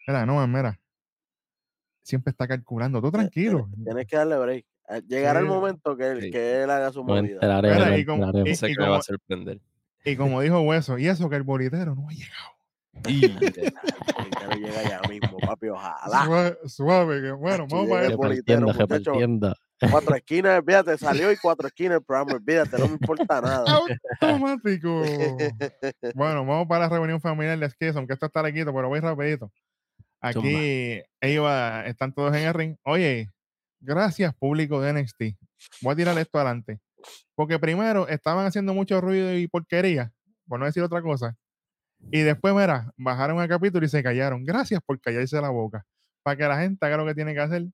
[0.07, 0.79] Mira, no, mira.
[2.03, 3.01] Siempre está calculando.
[3.01, 3.67] Tú tranquilo.
[3.83, 4.67] Tienes que darle break.
[4.91, 6.31] Eh, Llegará el momento que él, Sí.
[6.31, 7.41] que él haga su No movida.
[7.63, 9.59] Mira, y como- y qué me va a sorprender.
[10.05, 12.55] Y como dijo Hueso, y eso que el bolitero no ha llegado.
[13.03, 13.29] Que
[14.49, 16.25] no llega ya mismo, papi, ojalá.
[16.25, 18.17] Suave, suave, que bueno, vamos el eso.
[18.17, 19.11] bolitero, Repartiendo, muchacho.
[19.13, 19.55] repartiendo.
[19.91, 23.65] Cuatro esquinas, olvídate, salió y cuatro esquinas el programa, olvídate, no me importa nada.
[24.21, 25.03] Automático.
[26.15, 29.51] bueno, vamos para la reunión familiar de Skis, aunque esto está lequito, pero voy rapidito.
[30.21, 32.77] Aquí ellos ah, están todos en el ring.
[32.85, 33.31] Oye,
[33.81, 35.23] gracias público de NXT.
[35.83, 36.81] Voy a tirar esto adelante.
[37.35, 40.13] Porque primero estaban haciendo mucho ruido y porquería,
[40.47, 41.37] por no decir otra cosa.
[42.11, 44.45] Y después, mira, bajaron el capítulo y se callaron.
[44.45, 45.85] Gracias por callarse la boca.
[46.23, 47.65] Para que la gente haga lo que tiene que hacer.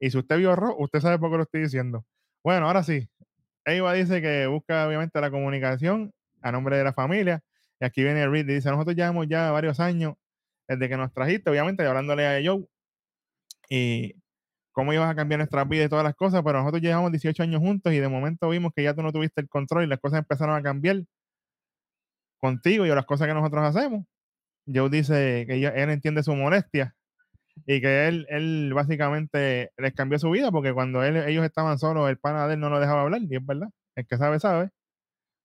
[0.00, 2.04] Y si usted vio Raw, usted sabe por qué lo estoy diciendo.
[2.42, 3.08] Bueno, ahora sí.
[3.64, 7.42] Eva dice que busca obviamente la comunicación a nombre de la familia.
[7.80, 10.14] Y aquí viene Reed y dice, nosotros llevamos ya varios años
[10.68, 12.66] desde que nos trajiste, obviamente, hablándole a Joe.
[13.68, 14.14] Y
[14.74, 17.60] cómo ibas a cambiar nuestras vidas y todas las cosas, pero nosotros llevamos 18 años
[17.62, 20.20] juntos y de momento vimos que ya tú no tuviste el control y las cosas
[20.20, 21.04] empezaron a cambiar
[22.40, 24.04] contigo y las cosas que nosotros hacemos.
[24.72, 26.94] Joe dice que ella- él entiende su molestia
[27.66, 32.10] y que él, él básicamente les cambió su vida porque cuando él- ellos estaban solos,
[32.10, 34.70] el pana de él no lo dejaba hablar, y es verdad, el que sabe, sabe.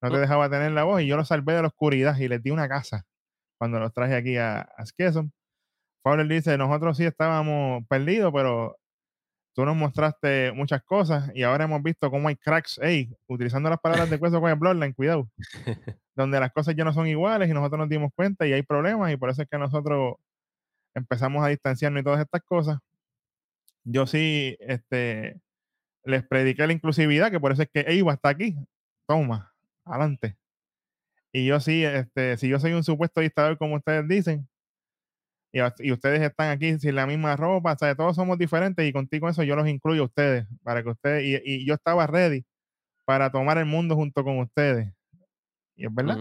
[0.01, 2.43] No te dejaba tener la voz y yo los salvé de la oscuridad y les
[2.43, 3.03] di una casa
[3.59, 5.31] cuando los traje aquí a, a Skesson.
[6.03, 8.77] Fowler dice, nosotros sí estábamos perdidos, pero
[9.59, 13.81] tú nos mostraste muchas cosas y ahora hemos visto cómo hay cracks, ey, utilizando las
[13.81, 15.29] palabras de Cueso con el Bloodline, cuidado,
[16.15, 19.11] donde las cosas ya no son iguales y nosotros nos dimos cuenta y hay problemas
[19.11, 20.15] y por eso es que nosotros
[20.95, 22.77] empezamos a distanciarnos y todas estas cosas.
[23.83, 25.41] Yo sí, este,
[26.05, 28.55] les prediqué la inclusividad, que por eso es que Eva está aquí.
[29.09, 30.37] Toma, adelante.
[31.33, 34.47] Y yo sí, este, si yo soy un supuesto dictador, como ustedes dicen,
[35.51, 39.29] y, ustedes están aquí sin la misma ropa, o sea, todos somos diferentes y contigo
[39.29, 42.45] eso yo los incluyo a ustedes, para que ustedes, y, y yo estaba ready
[43.05, 44.93] para tomar el mundo junto con ustedes.
[45.75, 46.17] Y es verdad.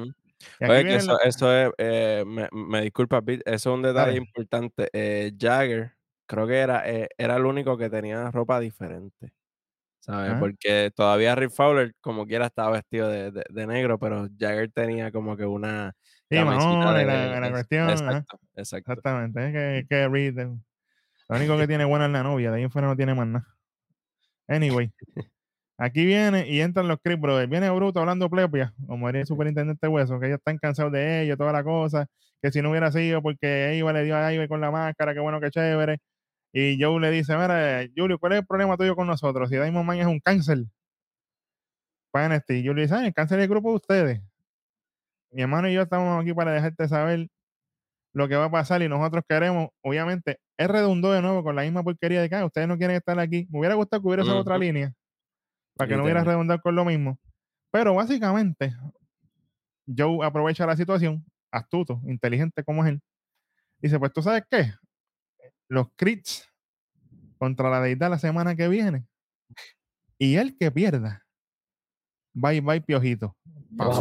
[0.61, 4.17] Oye, que eso, la- eso es, eh, me, me disculpa, Pete, eso es un detalle
[4.17, 4.89] importante.
[4.93, 5.93] Eh, Jagger,
[6.27, 9.33] creo que era, eh, era el único que tenía ropa diferente,
[10.41, 15.13] Porque todavía Rick Fowler, como quiera, estaba vestido de, de- de negro, pero Jagger tenía
[15.13, 15.93] como que una
[16.31, 17.91] Sí, Mahone, de- la- la es- cuestión.
[17.91, 18.93] Exacto, exacto.
[18.93, 19.47] Exactamente.
[19.47, 20.47] Es que, que Reed, eh,
[21.29, 23.27] lo único que tiene buena es la novia, de ahí en fuera no tiene más
[23.27, 23.47] nada.
[24.47, 24.91] Anyway,
[25.79, 27.51] aquí viene y entran los Creep Brothers.
[27.51, 31.37] Viene Bruto hablando plepia, como diría el superintendente Hueso, que ellos están cansados de ellos,
[31.39, 32.07] toda la cosa,
[32.43, 35.21] que si no hubiera sido porque Eva le dio a Ivy con la máscara, que
[35.21, 35.99] bueno, que chévere.
[36.53, 39.49] Y Joe le dice, mira, Julio, ¿cuál es el problema tuyo con nosotros?
[39.51, 40.65] Si Diamond Man es un cáncer.
[42.49, 44.23] Y Julio dice, ah, el cáncer es el grupo de ustedes.
[45.31, 47.29] Mi hermano y yo estamos aquí para dejarte saber
[48.15, 51.63] lo que va a pasar y nosotros queremos, obviamente, es redundó de nuevo con la
[51.63, 53.47] misma porquería de que "Ah, ustedes no quieren estar aquí.
[53.51, 54.95] Me hubiera gustado que hubiera esa otra línea
[55.77, 57.19] para que no hubiera redundado con lo mismo.
[57.71, 58.75] Pero básicamente,
[59.87, 63.01] Joe aprovecha la situación, astuto, inteligente como es él.
[63.81, 64.73] Dice, pues tú sabes qué,
[65.69, 66.49] los crits
[67.39, 69.07] contra la deidad la semana que viene
[70.19, 71.25] y el que pierda,
[72.35, 73.37] bye bye piojito,
[73.77, 74.01] Pausa,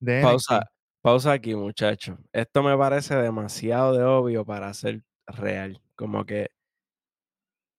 [0.00, 0.68] NXT.
[1.02, 2.18] pausa aquí, muchachos.
[2.32, 5.80] Esto me parece demasiado de obvio para ser real.
[5.94, 6.50] Como que,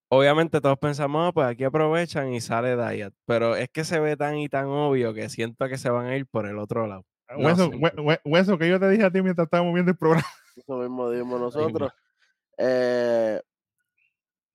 [0.09, 3.13] obviamente todos pensamos, "Ah, pues aquí aprovechan y sale Diet.
[3.25, 6.15] Pero es que se ve tan y tan obvio que siento que se van a
[6.17, 7.05] ir por el otro lado.
[7.37, 7.77] No Hueso, sé.
[7.77, 10.25] hue- hue- hueso que yo te dije a ti mientras estábamos viendo el programa.
[10.55, 11.39] Eso mismo dijimos
[11.87, 11.91] nosotros.
[12.57, 13.41] Eh,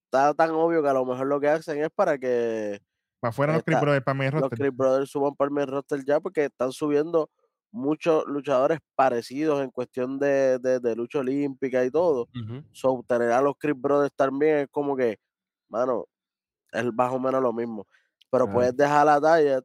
[0.07, 2.81] está tan obvio que a lo mejor lo que hacen es para que
[3.21, 4.59] Para afuera los Creep Brothers, para mi los roster.
[4.59, 7.31] Creep Brothers suban para el main roster ya porque están subiendo
[7.73, 12.29] muchos luchadores parecidos en cuestión de, de, de lucha olímpica y todo.
[12.35, 12.63] Ujú.
[12.73, 15.19] So, tener a los Creep Brothers también es como que,
[15.69, 16.07] mano,
[16.73, 17.87] es más o menos lo mismo.
[18.31, 19.63] Pero puedes dejar la talla,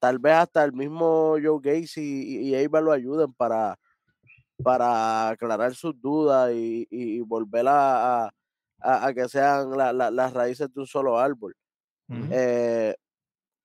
[0.00, 3.76] tal vez hasta el mismo Joe Gacy y, y Ava lo ayuden para,
[4.62, 8.30] para aclarar sus dudas y, y- volver a,
[8.80, 11.54] a- que sean la- la- las raíces de un solo árbol.
[12.30, 12.94] Eh,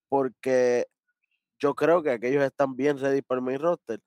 [0.10, 0.86] porque
[1.60, 4.00] yo creo que aquellos están bien ready para el main roster.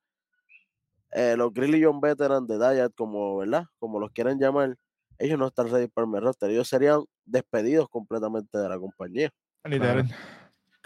[1.12, 3.64] Eh, los Grill y John Veteran de Diet, como, ¿verdad?
[3.78, 4.76] Como los quieren llamar,
[5.18, 6.50] ellos no están ready para el main roster.
[6.50, 9.30] Ellos serían despedidos completamente de la compañía.
[9.64, 10.06] Literal.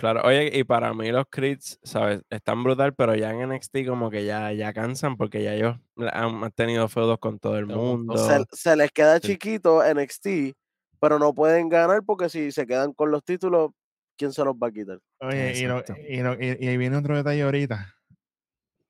[0.01, 2.23] Claro, oye, y para mí los crits, ¿sabes?
[2.31, 5.77] Están brutal, pero ya en NXT como que ya, ya cansan porque ya ellos
[6.11, 8.17] han, tenido feudos con todo el mundo.
[8.17, 9.33] Se, se les queda Sí.
[9.33, 10.57] chiquito NXT,
[10.99, 13.73] pero no pueden ganar porque si se quedan con los títulos,
[14.17, 15.01] ¿quién se los va a quitar?
[15.21, 17.95] Oye, y, lo- y, lo- y- y ahí viene otro detalle ahorita.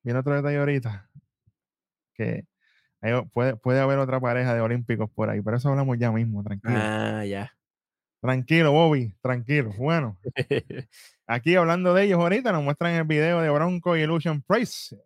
[0.05, 1.11] Viene otro detalle ahorita.
[2.14, 2.44] Que
[3.33, 6.79] puede, puede haber otra pareja de olímpicos por ahí, pero eso hablamos ya mismo, tranquilo.
[6.79, 7.53] Ah, ya.
[8.20, 9.72] Tranquilo, Bobby, tranquilo.
[9.78, 10.18] Bueno,
[11.26, 14.96] aquí hablando de ellos ahorita, nos muestran el video de Bronco y Illusion Price.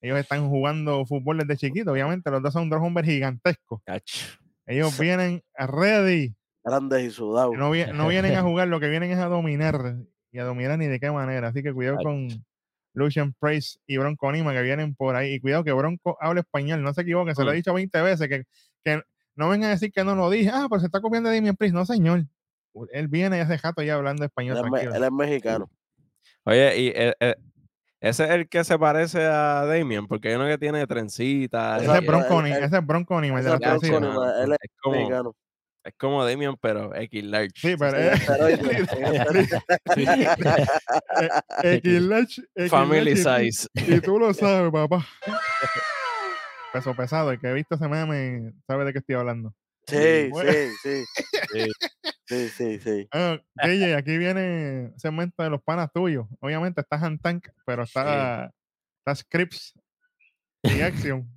[0.00, 3.80] Ellos están jugando fútbol desde chiquitos, obviamente, los dos son dos hombres gigantescos.
[3.84, 4.38] Cacho.
[4.66, 6.34] Ellos vienen ready.
[6.64, 7.54] Grandes y sudados.
[7.56, 9.96] No, vi- no vienen a jugar, lo que vienen es a dominar.
[10.32, 11.48] Y a dominar ni de qué manera.
[11.48, 12.28] Así que cuidado con
[12.94, 15.34] Lucian Price y Bronco Nima que vienen por ahí.
[15.34, 16.82] Y cuidado que Bronco habla español.
[16.82, 18.28] No se equivoquen, se lo he dicho 20 veces.
[18.28, 18.44] Que,
[18.84, 19.02] que
[19.36, 20.50] no vengan a decir que no lo dije.
[20.52, 21.74] Ah, pero se está copiando de Damien Priest.
[21.74, 22.26] No, señor.
[22.92, 24.56] Él viene hace jato ya hablando Él español.
[24.56, 24.94] es, me- tranquilo.
[24.94, 25.70] él es mexicano.
[26.44, 27.34] Oye, y eh, eh,
[28.00, 31.82] ese es el que se parece a Damien, porque hay uno que tiene trencitas.
[31.82, 32.56] Ese es Bronco él- Nima.
[32.58, 33.52] él- Ese es Bronco Nima, es él
[34.52, 35.36] es es como, mexicano.
[35.84, 37.50] es como Damien, pero X large.
[37.56, 38.12] Sí, pero eh,
[41.62, 43.68] X-Large- Family X-Large y- size.
[43.74, 45.06] Y tú lo sabes, papá.
[46.72, 47.30] Peso pesado.
[47.32, 49.54] El que ha visto ese meme sabe de qué estoy hablando.
[49.88, 51.04] Sí, sí, sí.
[51.52, 51.70] Sí.
[52.28, 53.08] Sí, sí, sí.
[53.12, 56.26] Aquí viene el segmento de los panas tuyos.
[56.40, 58.52] Obviamente está Han Tank, pero está,
[58.98, 59.74] está Scripps
[60.64, 61.28] y Action.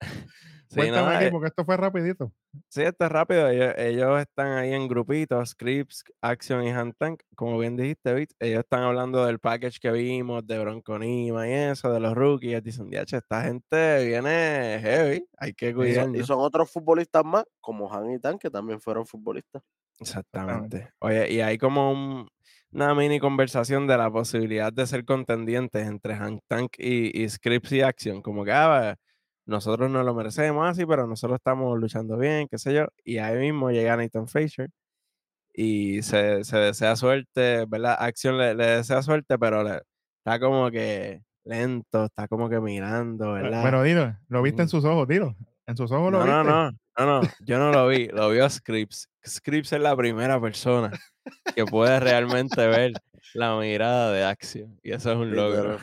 [0.70, 2.32] Sí, Cuéntame no, aquí, eh, porque esto fue rapidito.
[2.68, 3.48] Sí, esto es rápido.
[3.48, 7.22] Ellos, ellos están ahí en grupitos, Scripps, Action y Hand Tank.
[7.34, 11.92] Como bien dijiste, Vic, ellos están hablando del package que vimos, de Bronconima y eso,
[11.92, 12.62] de los rookies.
[12.62, 16.20] Dicen, DH, esta gente viene heavy, hay que cuidarnos.
[16.20, 19.62] y son otros futbolistas más, como Han y Tan, que también fueron futbolistas.
[19.98, 20.92] Exactamente.
[21.00, 22.28] Oye, y hay como un-
[22.72, 27.72] una mini conversación de la posibilidad de ser contendientes entre Hank Tank y, y Scripps
[27.72, 28.22] y Action.
[28.22, 28.94] Como que, ah,
[29.50, 32.86] nosotros no lo merecemos así, pero nosotros estamos luchando bien, qué sé yo.
[33.04, 34.70] Y ahí mismo llega Nathan Frazier
[35.52, 37.96] y se, se desea suerte, ¿verdad?
[37.98, 39.82] Action le, le desea suerte, pero le,
[40.18, 43.62] está como que lento, está como que mirando, ¿verdad?
[43.64, 44.70] Pero dilo, lo viste en Mm.
[44.70, 45.34] sus ojos, dilo.
[45.66, 46.50] En sus ojos lo no, no, viste.
[46.50, 49.08] no, no, no, yo no lo vi, lo vio Scripps.
[49.26, 50.90] Scripps es la primera persona
[51.54, 52.92] que puede realmente ver
[53.34, 55.78] la mirada de acción y eso es un logro.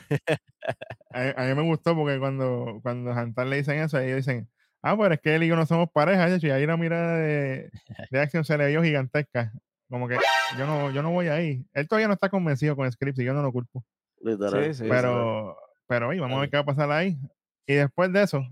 [1.13, 4.49] A, a mí me gustó porque cuando, cuando Jantar le dicen eso, ellos dicen,
[4.82, 6.77] ah, pero es que él y yo no somos pareja, de hecho, y ahí la
[6.77, 7.69] mirada de,
[8.12, 9.53] de acción se le vio gigantesca.
[9.89, 10.17] Como que
[10.58, 11.65] yo no, yo no voy ahí.
[11.73, 13.86] Él todavía no está convencido con Scripps y yo no lo culpo.
[14.19, 14.65] Literal.
[14.65, 17.17] Sí, sí, pero, pero oye, vamos a ver qué va a pasar ahí.
[17.65, 18.45] Y después de eso,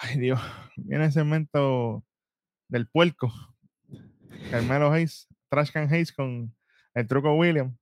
[0.00, 0.40] ay Dios,
[0.76, 2.04] viene el segmento
[2.68, 3.32] del puerco.
[4.50, 6.54] Carmelo Hayes, Trash Can Hayes con
[6.94, 7.76] el truco William.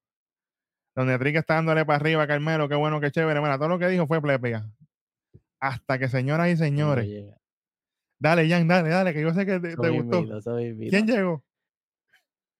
[0.94, 3.40] Donde Trick está dándole para arriba a Carmelo, qué bueno, qué chévere.
[3.40, 4.68] Mira, todo lo que dijo fue plebeya.
[5.60, 7.06] Hasta que, señoras y señores,
[8.18, 10.24] dale, Jan, dale, dale, que yo sé que te, gustó.
[10.90, 11.44] ¿Quién llegó?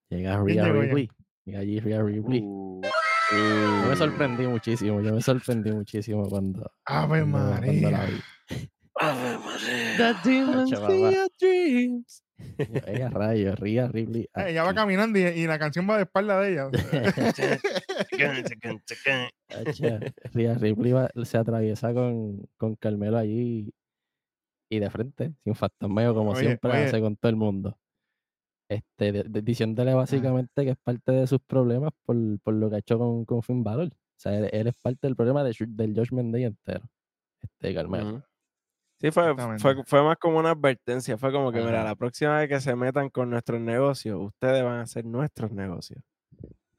[0.08, 0.72] Llega ¿Quién Rhea?
[0.72, 1.10] Ripley.
[1.44, 2.40] Llega allí Rhea Ripley.
[2.44, 2.80] Uh,
[3.32, 8.24] Yo me sorprendí muchísimo, yo me sorprendí muchísimo cuando, Ave cuando, cuando la María.
[8.48, 8.70] vi.
[9.00, 9.96] Ave María.
[10.22, 11.12] The demons Chacho, see papá.
[11.12, 12.22] your dreams.
[12.58, 13.11] Yo, Ella
[13.56, 14.22] Rhea Ripley.
[14.37, 16.68] Eh, Ella va caminando y, y la canción va de espalda de ella.
[20.32, 23.72] Rhea Ripley va- se atraviesa con, con Carmelo allí
[24.70, 26.84] y de frente, sin fantasmeo, como Oye, siempre oye.
[26.84, 27.78] hace con todo el mundo.
[28.70, 32.76] Este, de- de- diciéndole básicamente que es parte de sus problemas por, por lo que
[32.76, 33.88] ha hecho con, con Finn Balor.
[33.88, 36.84] O sea, él, él es parte del problema de, del Judgment Day entero.
[37.40, 38.22] Este, Carmelo.
[39.00, 41.16] Sí, fue, fue, fue más como una advertencia.
[41.18, 44.78] Fue como que, mira, la próxima vez que se metan con nuestros negocios, ustedes van
[44.78, 46.02] a hacer nuestros negocios.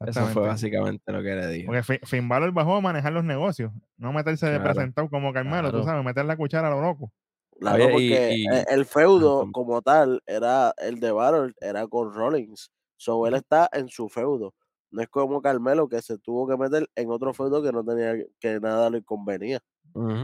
[0.02, 1.68] Eso fue básicamente lo que le dijo.
[1.68, 5.72] Porque Fi- Finn Balor bajó a manejar los negocios, no meterse de presentado como Carmelo,
[5.72, 7.12] tú sabes, meter la cuchara a lo loco.
[7.60, 12.14] Claro, Oye, porque y- e- el feudo como tal era el de Balor, era con
[12.14, 12.72] Rollins.
[12.98, 14.54] So él está en su feudo.
[14.92, 18.14] No es como Carmelo que se tuvo que meter en otro feudo que no tenía
[18.40, 19.60] que nada le convenía.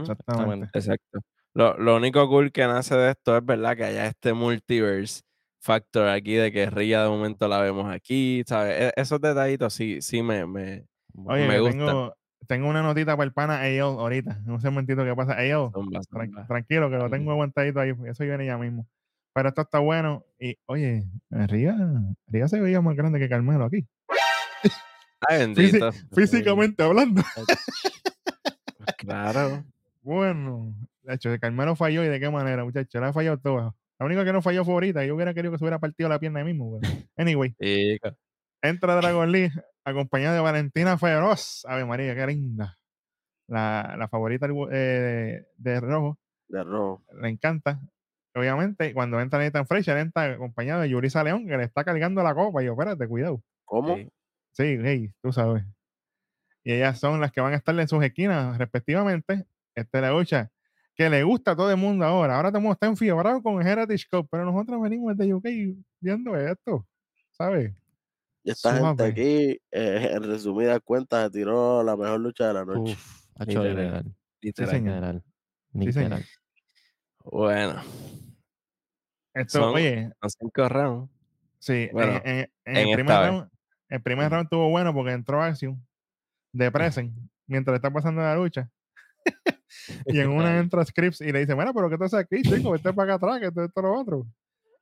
[0.00, 0.68] Exactamente.
[0.72, 1.20] Exacto.
[1.56, 5.22] Lo, lo único cool que nace de esto es verdad que haya este multiverse
[5.58, 8.78] factor aquí de que Ria de momento la vemos aquí, ¿sabes?
[8.78, 10.84] E- esos detallitos sí, sí me, me,
[11.24, 11.78] Oye, me gustan.
[11.86, 12.14] tengo,
[12.46, 14.42] tengo una notita para el pana AO ahorita.
[14.44, 15.34] No sé un momentito qué pasa.
[15.72, 17.94] Zumba, tran- tranquilo, que lo tengo aguantadito ahí.
[18.06, 18.86] Eso viene ya mismo.
[19.32, 20.26] Pero esto está bueno.
[20.38, 21.74] Y, oye, Ría,
[22.26, 23.86] Ría se veía más grande que Carmelo aquí.
[25.26, 25.90] Ay, bendito.
[26.14, 27.22] Físicamente hablando.
[28.98, 29.64] Claro.
[30.06, 30.72] Bueno,
[31.06, 33.00] de hecho, de Carmelo falló y de qué manera, muchachos.
[33.00, 33.72] La ha fallado todas.
[33.98, 35.04] La única que no falló fue ahorita.
[35.04, 36.78] Yo hubiera querido que se hubiera partido la pierna ahí mismo.
[36.80, 37.54] pero- Anyway,
[38.62, 39.50] entra Dragon Lee
[39.84, 41.64] acompañado de Valentina Feroz.
[41.66, 42.76] Ave María, qué linda.
[43.48, 46.18] La, la favorita eh, de Rojo.
[46.48, 47.04] De rojo.
[47.20, 47.80] Le encanta.
[48.34, 52.34] Obviamente, cuando entra Nathan Fraser, entra acompañado de Yurisa León, que le está cargando la
[52.34, 52.62] copa.
[52.62, 53.42] Y yo, espérate, cuidado.
[53.64, 53.96] ¿Cómo?
[53.96, 54.08] sí.
[54.52, 55.64] Sí, hey, tú sabes.
[56.64, 59.44] Y ellas son las que van a estar en sus esquinas, respectivamente.
[59.74, 60.50] Este la lucha
[60.96, 62.36] que le gusta a todo el mundo ahora.
[62.36, 65.44] Ahora estamos tan enfiebrados con el Heritage Cup, pero nosotros venimos de UK
[66.00, 66.86] viendo esto,
[67.32, 67.72] ¿sabes?
[68.42, 69.04] Y esta gente Suave.
[69.10, 72.92] aquí, eh, en resumidas cuentas, se tiró la mejor lucha de la noche.
[72.92, 73.76] Uf, hacho, Literal.
[73.76, 74.14] literal.
[74.40, 74.70] Literal.
[74.70, 74.94] señor.
[74.94, 75.22] Literal.
[75.72, 76.10] Sí, señor.
[76.10, 76.24] literal.
[77.24, 77.82] Bueno,
[79.34, 81.10] Esto, Son- oye, cinco rounds.
[81.58, 83.28] sí, bueno, en, en- en en el primer vez.
[83.30, 83.50] round,
[83.90, 85.84] el primer round estuvo bueno porque entró Action
[86.52, 87.12] de Presen
[87.46, 88.70] mientras está pasando la lucha.
[90.06, 92.70] y en una entra Scripps y le dice, bueno, pero ¿qué te haces aquí, chico?
[92.72, 94.26] Vete para acá atrás, que esto, esto, lo otro.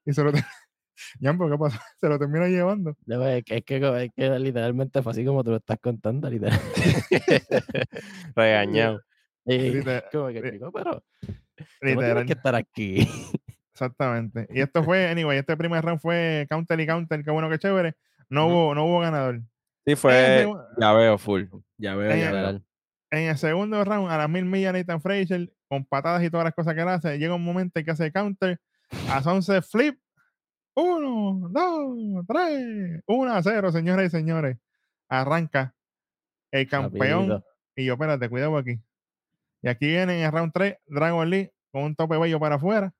[0.05, 0.31] Y se lo,
[1.37, 1.79] ¿por qué pasó?
[1.99, 2.95] Se lo termina llevando.
[3.05, 6.29] No, es, que, es, que, es que literalmente fue así como tú lo estás contando,
[6.29, 6.59] literal.
[8.35, 9.01] Regañado.
[9.45, 11.33] Y Literal- como que, chico, pero tú
[11.81, 12.13] no Literal.
[12.13, 13.07] tienes que estar aquí.
[13.73, 14.47] Exactamente.
[14.49, 17.93] Y esto fue, anyway, este primer round fue counter y counter, qué bueno, qué chévere.
[18.29, 19.41] No, hubo, no hubo ganador.
[19.85, 20.47] Sí, fue.
[20.79, 21.43] Ya veo full.
[21.77, 22.61] Ya veo, ya veo.
[23.15, 26.53] En el segundo round, a las mil millas, Nathan Fraser, con patadas y todas las
[26.53, 28.59] cosas que él hace, llega un momento en que hace counter,
[29.09, 29.97] a Sunset flip.
[30.73, 34.57] Uno, dos, tres, uno a cero, señoras y señores.
[35.07, 35.73] Arranca
[36.51, 37.29] el campeón.
[37.29, 37.45] Rapidito.
[37.77, 38.81] Y yo, espérate, cuidado aquí.
[39.61, 42.93] Y aquí viene en el round 3, Dragon Lee con un tope bello para afuera.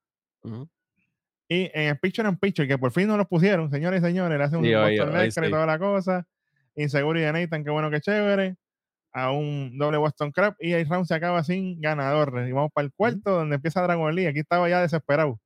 [1.50, 4.38] Y en el Picture and Picture, que por fin nos los pusieron, señores y señores,
[4.38, 6.26] le hace un hoy Lesker y toda la cosa.
[6.74, 8.56] Inseguro de Nathan, qué bueno, qué chévere.
[9.18, 10.56] A un doble Boston Crab.
[10.60, 12.46] Y el round se acaba sin ganador.
[12.48, 14.26] Y vamos para el cuarto, donde empieza Dragon Lee.
[14.28, 15.40] Aquí estaba ya desesperado.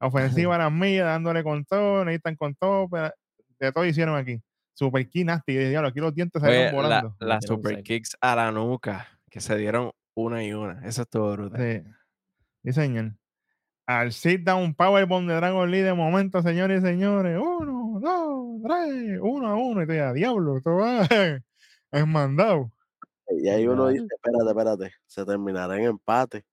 [0.00, 2.04] Ofensiva a las millas, dándole con todo.
[2.04, 2.88] Nathan con todo.
[2.88, 3.10] pero
[3.58, 4.40] de todo hicieron aquí.
[4.74, 5.52] Super key nasty.
[5.52, 7.16] Y diablo, aquí los dientes salieron la- volando.
[7.20, 10.80] las Metieron super kicks a la nuca que se dieron una y una.
[10.86, 11.60] Eso estuvo brutal.
[11.60, 11.90] Sí.
[12.64, 13.12] Sí, señor.
[13.86, 17.38] Al sit down powerbomb de Dragon Lee de momento, señores y señores.
[17.38, 19.82] Uno, dos, tres, uno a uno.
[19.82, 21.02] Y te diga, diablo, esto va
[21.92, 22.72] es mandado.
[23.42, 26.44] Y ahí uno dice, espérate, espérate, se terminará en empate.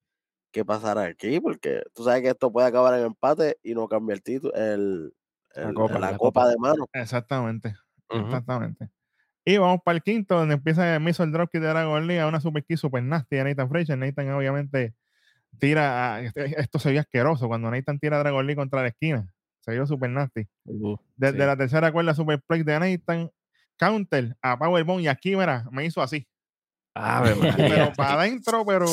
[0.52, 1.40] ¿Qué pasará aquí?
[1.40, 5.12] Porque tú sabes que esto puede acabar en empate y no cambia el título, el,
[5.56, 5.94] La copa.
[6.00, 6.50] la, La copa copa.
[6.50, 6.86] de mano.
[6.94, 7.76] Exactamente.
[8.10, 8.90] Exactamente.
[9.46, 12.64] Y vamos para el quinto, donde empieza el Missile Dropkick de Dragon a una super
[12.64, 13.98] key super nasty a Nathan Frazier.
[13.98, 14.94] Nathan obviamente
[15.60, 18.90] tira, a- este- esto se vio asqueroso cuando Nathan tira a Dragon Lee contra la
[18.90, 19.28] esquina.
[19.62, 20.48] Se vio super nasty.
[20.66, 21.46] Uh, Desde Sí.
[21.46, 23.32] la tercera cuerda superplex de Nathan,
[23.78, 26.28] counter a Powerbomb y aquí, mira, me hizo así.
[26.96, 27.94] Ave Pero María.
[27.94, 28.86] para adentro, pero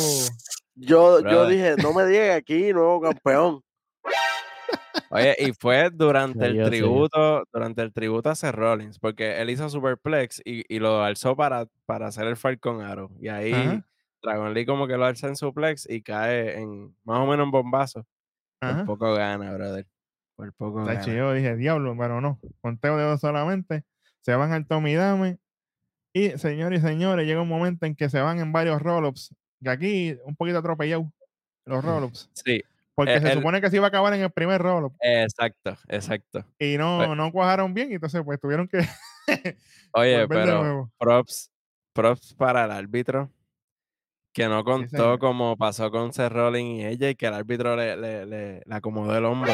[0.75, 3.63] Yo, yo dije, no me digan aquí, nuevo campeón.
[5.11, 9.69] Oye, y fue durante el tributo, durante el tributo a Seth Rollins, porque él hizo
[9.69, 13.11] Superplex y, y lo alzó para, para hacer el Falcon Arrow.
[13.21, 13.85] Y ahí Ajá.
[14.23, 17.51] Dragon Lee como que lo alza en suplex y cae en más o menos en
[17.51, 18.07] bombazo.
[18.61, 18.85] Por ajá.
[18.85, 19.87] poco gana, brother.
[20.37, 21.15] Por poco Tacho, gana.
[21.19, 22.39] yo dije, diablo, pero no.
[22.61, 23.85] Conteo de dos solamente.
[24.21, 25.39] Se van al Tommy Dame.
[26.13, 29.35] Y señores y señores, llega un momento en que se van en varios roll-ups.
[29.63, 31.11] Que aquí un poquito atropellado
[31.67, 32.31] los roll-ups.
[32.33, 32.63] Sí,
[32.95, 34.95] Porque Eh, se supone que se iba a acabar en el primer roll-up.
[35.01, 36.45] exacto, exacto.
[36.59, 37.91] Y no, no cuajaron bien.
[37.93, 38.79] Y entonces, pues tuvieron que
[39.93, 40.93] Oye, pero nuevo.
[40.99, 41.51] props,
[41.93, 43.31] props para el árbitro
[44.33, 47.97] que no contó como pasó con Seth Rollins y ella y que el árbitro le,
[47.97, 49.53] le, le- le acomodó el hombro.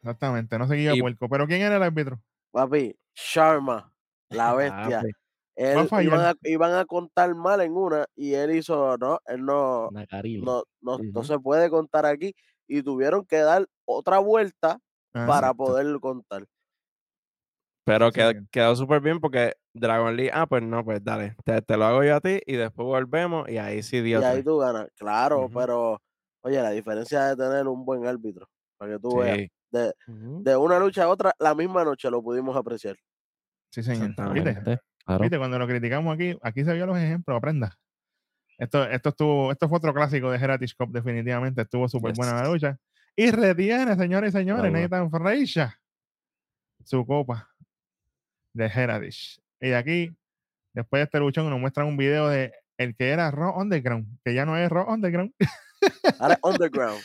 [0.00, 1.28] Exactamente, no seguía Y- puerco.
[1.28, 2.20] Pero ¿quién era el árbitro?
[2.50, 3.92] Papi, Sharma,
[4.30, 5.00] la bestia.
[5.00, 5.10] Papi,
[5.58, 9.90] Él, iban, a, iban a contar mal en una y él hizo, no, él no,
[10.40, 12.32] no, no, no se puede contar aquí
[12.68, 14.78] y tuvieron que dar otra vuelta
[15.12, 15.26] Ajá.
[15.26, 15.64] para Exacto.
[15.64, 16.44] poder contar.
[17.84, 18.20] Pero Sí,
[18.52, 22.04] quedó, súper bien porque Dragon Lee, ah, pues no, pues dale, te, te lo hago
[22.04, 25.48] yo a ti y después volvemos y ahí sí Y dio ahí tú ganas, claro,
[25.52, 25.98] pero
[26.42, 28.46] oye, la diferencia de tener un buen árbitro,
[28.76, 29.38] para que tú veas,
[29.70, 32.96] de, de una lucha a otra, la misma noche lo pudimos apreciar.
[33.70, 34.14] Sí, señor.
[35.08, 35.22] Claro.
[35.22, 35.38] ¿Viste?
[35.38, 37.74] Cuando lo criticamos aquí, aquí se vio los ejemplos, aprenda.
[38.58, 41.62] Esto, esto estuvo, esto fue otro clásico de Heritage Cup, definitivamente.
[41.62, 42.48] Estuvo súper buena la Yes.
[42.50, 42.78] lucha.
[43.16, 44.76] Y retiene, señores y señores, Bravo.
[44.76, 45.70] Nathan Frazier
[46.84, 47.48] su copa
[48.52, 49.40] de Heritage.
[49.60, 50.16] Y de aquí,
[50.74, 54.34] después de este luchón, nos muestran un video de el que era Raw Underground, que
[54.34, 55.32] ya no es Raw Underground.
[56.18, 57.00] Ahora Underground.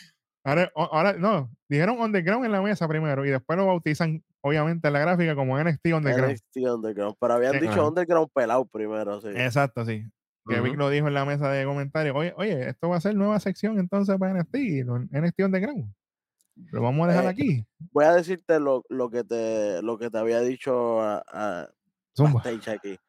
[0.45, 4.93] Ahora, ahora no, dijeron Underground en la mesa primero y después lo bautizan, obviamente, en
[4.93, 6.31] la gráfica como NXT Underground.
[6.33, 7.15] NXT Underground.
[7.19, 7.59] Pero habían Sí.
[7.61, 7.87] dicho Ajá.
[7.87, 9.29] Underground pelado primero, sí.
[9.29, 10.05] Exacto, sí.
[10.45, 10.79] Que Vic Ujú.
[10.79, 12.13] lo dijo en la mesa de comentarios.
[12.17, 15.93] Oye, oye, esto va a ser nueva sección entonces para NXT, NXT Underground.
[16.71, 17.65] Lo vamos a dejar Eh, aquí.
[17.91, 21.69] Voy a decirte lo, lo que te lo que te había dicho a, a
[22.73, 22.99] aquí.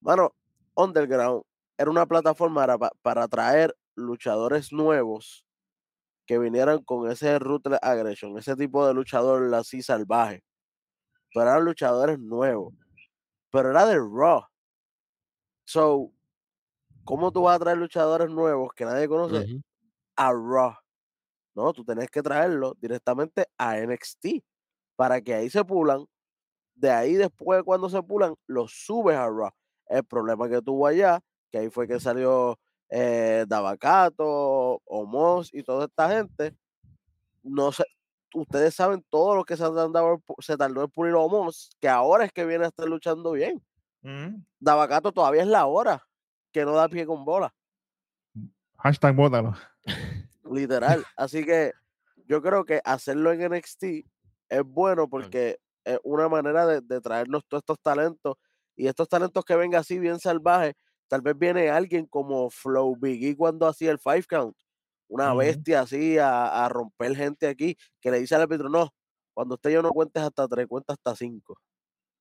[0.00, 0.32] Mano,
[0.74, 1.42] Underground
[1.78, 5.44] era una plataforma para, para atraer luchadores nuevos
[6.30, 10.44] que vinieran con ese ruthless aggression, ese tipo de luchador así salvaje.
[11.34, 12.72] Pero eran luchadores nuevos.
[13.50, 14.44] Pero era de Raw.
[15.64, 16.12] So,
[17.02, 19.60] ¿cómo tú vas a traer luchadores nuevos que nadie conoce
[20.14, 20.76] a Raw?
[21.56, 24.44] No, tú tenés que traerlo directamente a NXT
[24.94, 26.06] para que ahí se pulan.
[26.76, 29.50] De ahí después cuando se pulan, los subes a Raw.
[29.86, 31.18] El problema que tuvo allá,
[31.50, 32.56] que ahí fue que salió
[32.90, 36.54] eh, Davacato, Omos y toda esta gente.
[37.42, 37.84] No sé,
[38.34, 39.64] ustedes saben todo lo que se,
[40.40, 43.62] se tardó en pulir Omos, que ahora es que viene a estar luchando bien.
[44.02, 44.42] Mm.
[44.58, 46.02] Davacato todavía es la hora
[46.52, 47.54] que no da pie con bola.
[48.78, 49.54] Hashtag bótalo.
[50.50, 51.04] Literal.
[51.16, 51.72] Así que
[52.26, 53.84] yo creo que hacerlo en NXT
[54.48, 58.36] es bueno porque es una manera de, de traernos todos estos talentos
[58.74, 60.74] y estos talentos que vengan así bien salvajes.
[61.10, 64.56] Tal vez viene alguien como Flow Biggie cuando hacía el five count,
[65.08, 68.94] una bestia así a, a romper gente aquí que le dice al árbitro: No,
[69.34, 71.58] cuando usted yo no cuentes hasta tres, cuenta hasta cinco.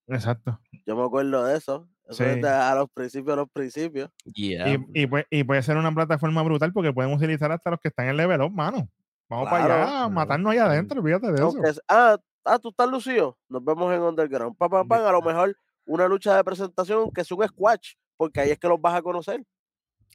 [0.07, 0.59] Exacto.
[0.87, 1.87] Yo me acuerdo de eso.
[2.07, 2.29] Eso Sí.
[2.29, 4.09] es de- a los principios, a los principios.
[4.33, 4.67] Yeah.
[4.69, 7.89] Y, y, puede, y puede ser una plataforma brutal porque podemos utilizar hasta los que
[7.89, 8.89] están en level up, mano.
[9.29, 10.71] Vamos para allá, a matarnos allá claro.
[10.73, 11.63] adentro, fíjate de eso.
[11.63, 13.37] Es- ah, ah, tú estás lucido.
[13.47, 14.57] Nos vemos en Underground.
[14.57, 18.41] Pa, pa, pa, a lo mejor una lucha de presentación que es un squash, porque
[18.41, 19.45] ahí es que los vas a conocer.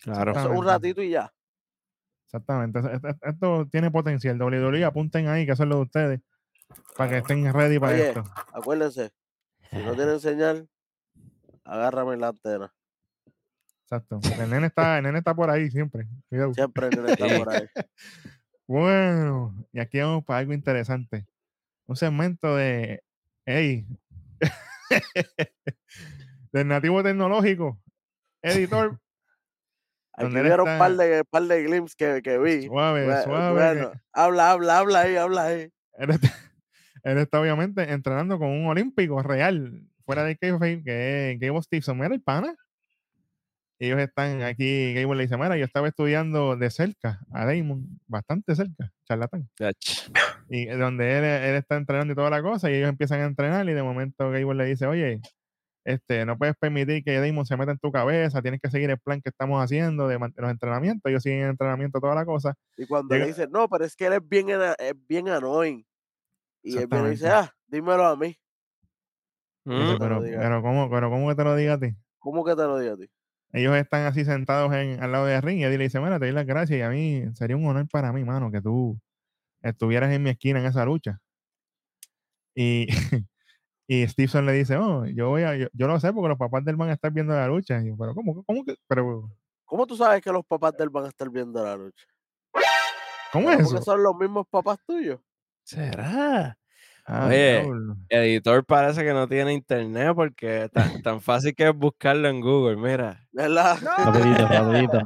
[0.02, 0.32] Claro.
[0.32, 1.32] Eso es un ratito y ya.
[2.26, 2.78] Exactamente.
[3.22, 4.38] Esto, tiene potencial.
[4.38, 6.20] WWE, apunten ahí, que eso es lo de ustedes.
[6.98, 8.24] Para que estén ready para Oye, esto.
[8.52, 9.10] Acuérdense,
[9.70, 10.68] si no tienen señal,
[11.64, 12.74] agárrame la antena.
[13.84, 14.20] Exacto.
[14.38, 16.06] El nene está, el nene está por ahí siempre.
[16.28, 16.52] Cuidado.
[16.52, 17.66] Siempre el nene está por ahí.
[18.66, 21.26] Bueno, y aquí vamos para algo interesante.
[21.86, 23.04] Un segmento de.
[23.44, 23.86] Ey.
[26.52, 27.83] del nativo tecnológico.
[28.44, 28.98] Editor.
[30.16, 32.66] Aquí vieron un par de, par de glimpses que, que vi.
[32.66, 33.52] Suave, suave.
[33.52, 35.72] Bueno, habla, habla, habla ahí, habla ahí.
[35.94, 36.28] él, está,
[37.02, 39.82] él está obviamente entrenando con un olímpico real.
[40.04, 41.98] Fuera de kayfabe, que es Gable Stevenson.
[41.98, 42.54] Mira el pana.
[43.80, 48.54] ellos están aquí, Gable le dice, mira, yo estaba estudiando de cerca a Damon, bastante
[48.54, 49.48] cerca, charlatán.
[49.58, 50.08] Ach,
[50.48, 53.24] Y es donde él, él está entrenando y toda la cosa, y ellos empiezan a
[53.24, 55.20] entrenar, y de momento Gable le dice, oye,
[55.84, 58.98] este, no puedes permitir que Damon se meta en tu cabeza, tienes que seguir el
[58.98, 62.54] plan que estamos haciendo de, los entrenamientos, ellos siguen en entrenamiento, toda la cosa.
[62.76, 65.84] Y cuando Llega- le dice, no, pero es que él es bien, es bien annoying.
[66.62, 68.38] Y él y dice, ah, dímelo a mí.
[69.64, 70.40] Dice, mm, pero, diga.
[70.40, 71.94] pero, ¿cómo, pero, ¿cómo que te lo diga a ti?
[72.18, 73.10] ¿Cómo que te lo digo a ti?
[73.52, 76.26] Ellos están así sentados en, al lado de ring y Eddie le dice, mira, te
[76.26, 78.98] doy las gracias y a mí sería un honor para mí, mano, que tú
[79.62, 81.20] estuvieras en mi esquina en esa lucha.
[82.54, 82.86] Y,
[83.86, 86.64] y Stevenson le dice, oh, yo voy a, yo, yo lo sé porque los papás
[86.64, 87.80] del van a estar viendo la lucha.
[87.82, 89.30] Y yo, pero ¿cómo, cómo que, pero,
[89.64, 92.04] ¿Cómo tú sabes que los papás de él van a estar viendo la lucha?
[93.32, 93.84] ¿cómo ¿Será es porque eso?
[93.84, 95.20] son los mismos papás tuyos?
[95.64, 96.56] ¿Será?
[97.06, 97.96] Ah, Oye, diablo.
[98.08, 102.76] Editor parece que no tiene internet porque tan, tan fácil que es buscarlo en Google,
[102.76, 103.26] mira.
[103.32, 103.76] ¿Verdad?
[103.82, 105.00] Rapidito, rapidito.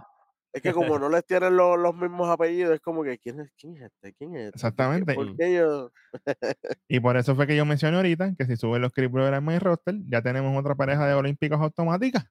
[0.52, 3.52] Es que como no les tienen lo- los mismos apellidos, es como que, ¿quién es,
[3.58, 4.14] quién es este?
[4.14, 4.50] ¿Quién es este?
[4.50, 5.14] ¿Por qué- Exactamente.
[5.14, 5.90] ¿Por qué yo?
[6.88, 9.42] Y por eso fue que yo mencioné ahorita que si suben los Creep Brothers al
[9.42, 12.24] main roster, ya tenemos otra pareja de olímpicos automáticas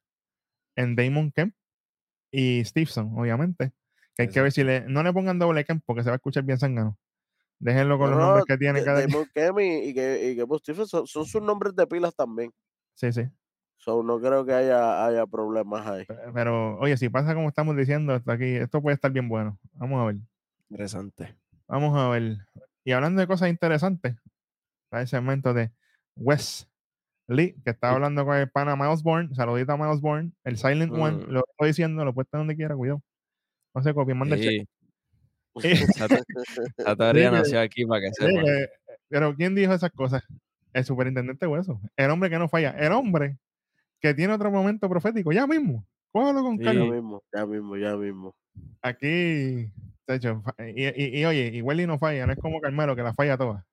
[0.76, 1.54] en Damon Kemp
[2.32, 3.72] y Stevenson, obviamente.
[4.16, 6.18] Que hay que ver si le, no le pongan doble Kemp porque se va a
[6.18, 6.98] escuchar bien sangano.
[7.60, 10.36] Déjenlo con No, los no, nombres que tiene Da- cada Damon Kemi y que, y
[10.36, 12.52] que Buzz Stephen son, son sus nombres de pilas también.
[12.96, 13.24] Sí, sí.
[13.88, 16.04] So, no creo que haya, haya problemas ahí.
[16.04, 19.58] Pe- Pero, oye, si pasa como estamos diciendo hasta aquí, esto puede estar bien bueno.
[19.76, 20.18] Vamos a ver.
[20.70, 21.34] Interesante.
[21.70, 22.36] Vamos a ver.
[22.84, 24.18] Y hablando de cosas interesantes,
[24.84, 25.72] está el segmento de
[26.18, 26.68] Wes
[27.30, 29.34] Lee, que está hablando con el pana Miles Bourne.
[29.36, 30.34] Saludito a Miles Bourne.
[30.44, 31.30] El Silent One, Mm.
[31.32, 33.02] lo estoy diciendo, lo puesto donde quiera, cuidado.
[33.74, 34.66] No se copien, manda el cheque.
[35.60, 36.24] Sí, esa, te-
[36.78, 38.68] esa teoría que- nació aquí para que que-
[39.08, 40.24] pero ¿quién dijo esas cosas?
[40.74, 41.80] El superintendente Hueso.
[41.96, 42.72] El hombre que no falla.
[42.72, 43.38] El hombre
[44.00, 45.32] que tiene otro momento profético.
[45.32, 45.86] Ya mismo.
[46.12, 46.64] Cógelo con Sí.
[46.64, 48.36] Ya mismo, ya mismo, ya mismo.
[48.82, 50.42] Aquí, de hecho,
[50.76, 53.38] y, y- y oye, y Welly no falla, no es como Carmelo que la falla
[53.38, 53.66] toda.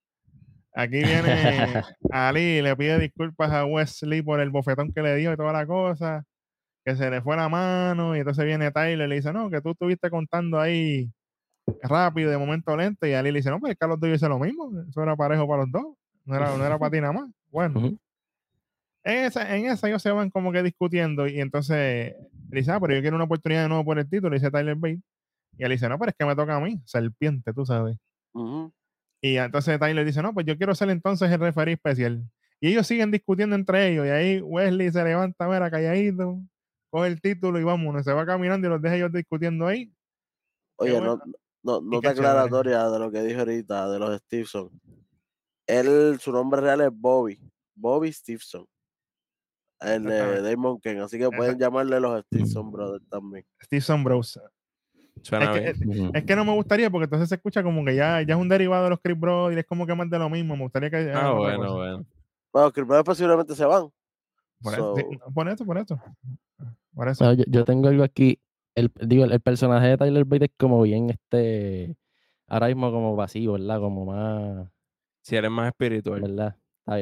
[0.75, 5.37] Aquí viene Ali, le pide disculpas a Wesley por el bofetón que le dio y
[5.37, 6.25] toda la cosa,
[6.85, 9.61] que se le fue la mano, y entonces viene Tyler y le dice, no, que
[9.61, 11.11] tú estuviste contando ahí
[11.83, 14.70] rápido, de momento lento, y Ali le dice, no, pues Carlos Doyle dice lo mismo,
[14.89, 15.85] eso era parejo para los dos,
[16.25, 17.31] no era, no era para ti nada más.
[17.51, 17.99] Bueno, Ujú.
[19.05, 22.14] En esa, en esa ellos se van como que discutiendo y entonces
[22.50, 24.76] le dice, ah, pero yo quiero una oportunidad de nuevo por el título, dice Tyler
[24.76, 25.00] Bate.
[25.57, 27.96] Y él dice, no, pero es que me toca a mí, serpiente, tú sabes.
[29.20, 32.24] Y entonces Tyler dice, no, pues yo quiero ser entonces el referee especial.
[32.61, 36.40] Y ellos siguen discutiendo entre ellos y ahí Wesley se levanta, mira, calladito,
[36.90, 39.92] coge el título y vámonos, se va caminando y los deja ellos discutiendo ahí.
[40.76, 41.20] Oye, bueno.
[41.62, 44.70] no, no, nota aclaratoria de lo que dije ahorita de los Stevenson.
[45.66, 47.38] Él, su nombre real es Bobby.
[47.74, 48.66] Bobby Stevenson.
[49.81, 50.43] El de.
[50.43, 51.01] Damon Ken.
[51.01, 53.45] Así que pueden llamarle los Stevenson Brothers también.
[53.62, 54.41] Stevenson Bros.
[55.22, 56.11] Suena Es que, bien.
[56.14, 58.49] Es que no me gustaría porque entonces se escucha como que ya, ya es un
[58.49, 60.57] derivado de los Chris Brothers, es como que más de lo mismo.
[60.57, 61.12] Me gustaría que.
[61.14, 61.72] Ah, bueno, cosa.
[61.75, 62.07] bueno.
[62.53, 63.89] Bueno, que primero posiblemente se van.
[64.61, 66.01] Por, eso, So, por eso, por eso.
[66.95, 67.25] Por eso.
[67.25, 68.39] Bueno, yo, yo tengo algo aquí.
[68.75, 71.97] El, digo, el, el personaje de Tyler Bate es como bien este.
[72.47, 73.81] Ahora mismo como vacío, ¿verdad?
[73.81, 74.68] Como más.
[75.22, 76.20] Si eres más espiritual.
[76.20, 76.57] ¿Verdad?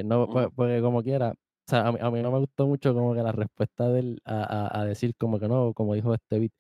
[0.05, 0.55] No, pues, Ujú.
[0.55, 1.35] porque como quiera.
[1.67, 4.01] O sea, a mí, a mí no me gustó mucho como que la respuesta de
[4.01, 6.53] él a, a- a decir como que no, como dijo este beat,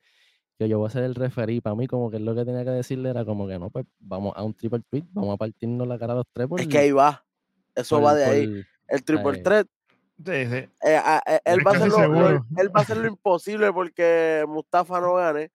[0.58, 1.60] que yo voy a ser el referí.
[1.60, 4.32] Para mí, como que lo que tenía que decirle era como que no, pues vamos
[4.36, 6.78] a un triple tweet, vamos a partirnos la cara a los tres por es que
[6.78, 7.24] ahí va.
[7.74, 8.62] Eso por- va de ahí.
[8.88, 9.66] El triple eh, threat.
[10.24, 10.68] Sí, sí.
[10.84, 12.46] eh, a- eh, él, va a hacer lo, lo- seguro.
[12.56, 15.50] él va a hacer lo imposible porque Mustafa no gane.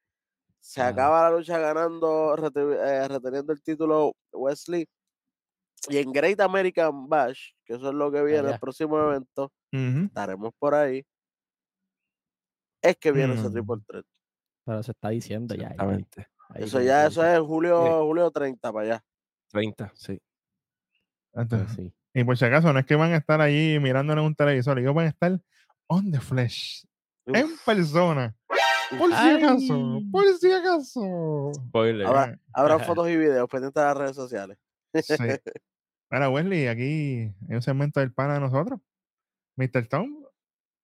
[0.59, 4.85] Se acaba la lucha ganando, rete- eh, reteniendo el título Wesley.
[5.89, 10.51] Y en Great American Bash, que eso es lo que viene, el próximo evento, estaremos
[10.59, 11.05] por ahí.
[12.81, 13.53] Es que viene ese Mm.
[13.53, 14.05] triple threat.
[14.65, 15.67] pero se está diciendo ya.
[15.67, 16.27] ahí- Exactamente.
[16.49, 19.03] ahí Eso ya, eso es julio, julio 30 para allá.
[19.49, 20.19] 30, sí.
[21.33, 21.93] Entonces, sí.
[22.13, 24.77] Y por si acaso, no es que van a estar allí mirándolo en un televisor,
[24.79, 25.39] ellos van a estar
[25.87, 26.83] on the flesh,
[27.27, 28.35] en Uf, persona.
[28.97, 29.37] Por si Ay.
[29.37, 31.51] acaso, por si acaso.
[31.69, 32.07] Spoiler.
[32.07, 32.39] Habrán
[32.99, 34.57] fotos y videos pendientes de las redes sociales.
[35.03, 35.15] Sí.
[36.09, 38.79] Ahora, Wesley, aquí hay un segmento del pana de nosotros,
[39.57, 39.87] Mr.
[39.87, 40.23] Tom.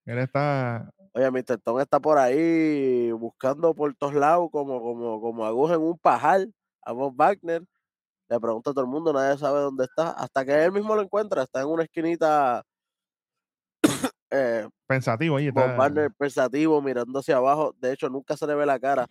[0.05, 0.91] Él está.
[1.13, 1.59] Oye, Mr.
[1.63, 6.47] Tom está por ahí buscando por todos lados como, como, como aguja en un pajar
[6.81, 7.63] a Bob Wagner.
[8.29, 10.11] Le pregunta a todo el mundo, nadie sabe dónde está.
[10.11, 12.63] Hasta que él mismo lo encuentra, está en una esquinita.
[14.31, 15.77] eh, pensativo, oye, Bob está.
[15.77, 17.73] Wagner pensativo, mirando hacia abajo.
[17.79, 19.07] De hecho, nunca se le ve la cara.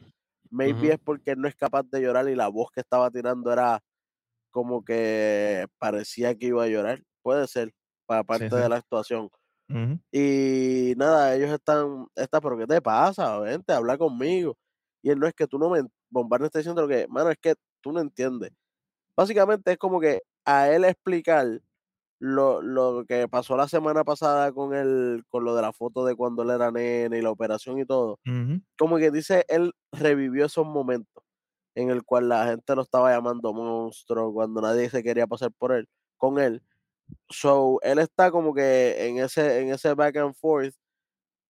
[0.50, 0.92] Maybe Ujú.
[0.92, 3.80] es porque él no es capaz de llorar y la voz que estaba tirando era
[4.52, 7.02] como que parecía que iba a llorar.
[7.22, 7.72] Puede ser,
[8.06, 8.56] para parte sí.
[8.56, 9.30] de la actuación.
[10.12, 13.38] Y nada, ellos están, está, pero ¿qué te pasa?
[13.38, 14.58] Vente, habla conmigo.
[15.02, 17.38] Y él no es que tú no me, Bombardier está diciendo lo que, mano, es
[17.40, 18.52] que tú no entiendes.
[19.16, 21.46] Básicamente es como que a él explicar
[22.20, 26.14] lo, lo que pasó la semana pasada con el, con lo de la foto de
[26.14, 28.20] cuando él era nene y la operación y todo.
[28.78, 31.24] Como que dice, él revivió esos momentos
[31.74, 35.72] en el cual la gente lo estaba llamando monstruo, cuando nadie se quería pasar por
[35.72, 36.62] él, con él.
[37.30, 40.74] So, él está como que en ese, en ese back and forth.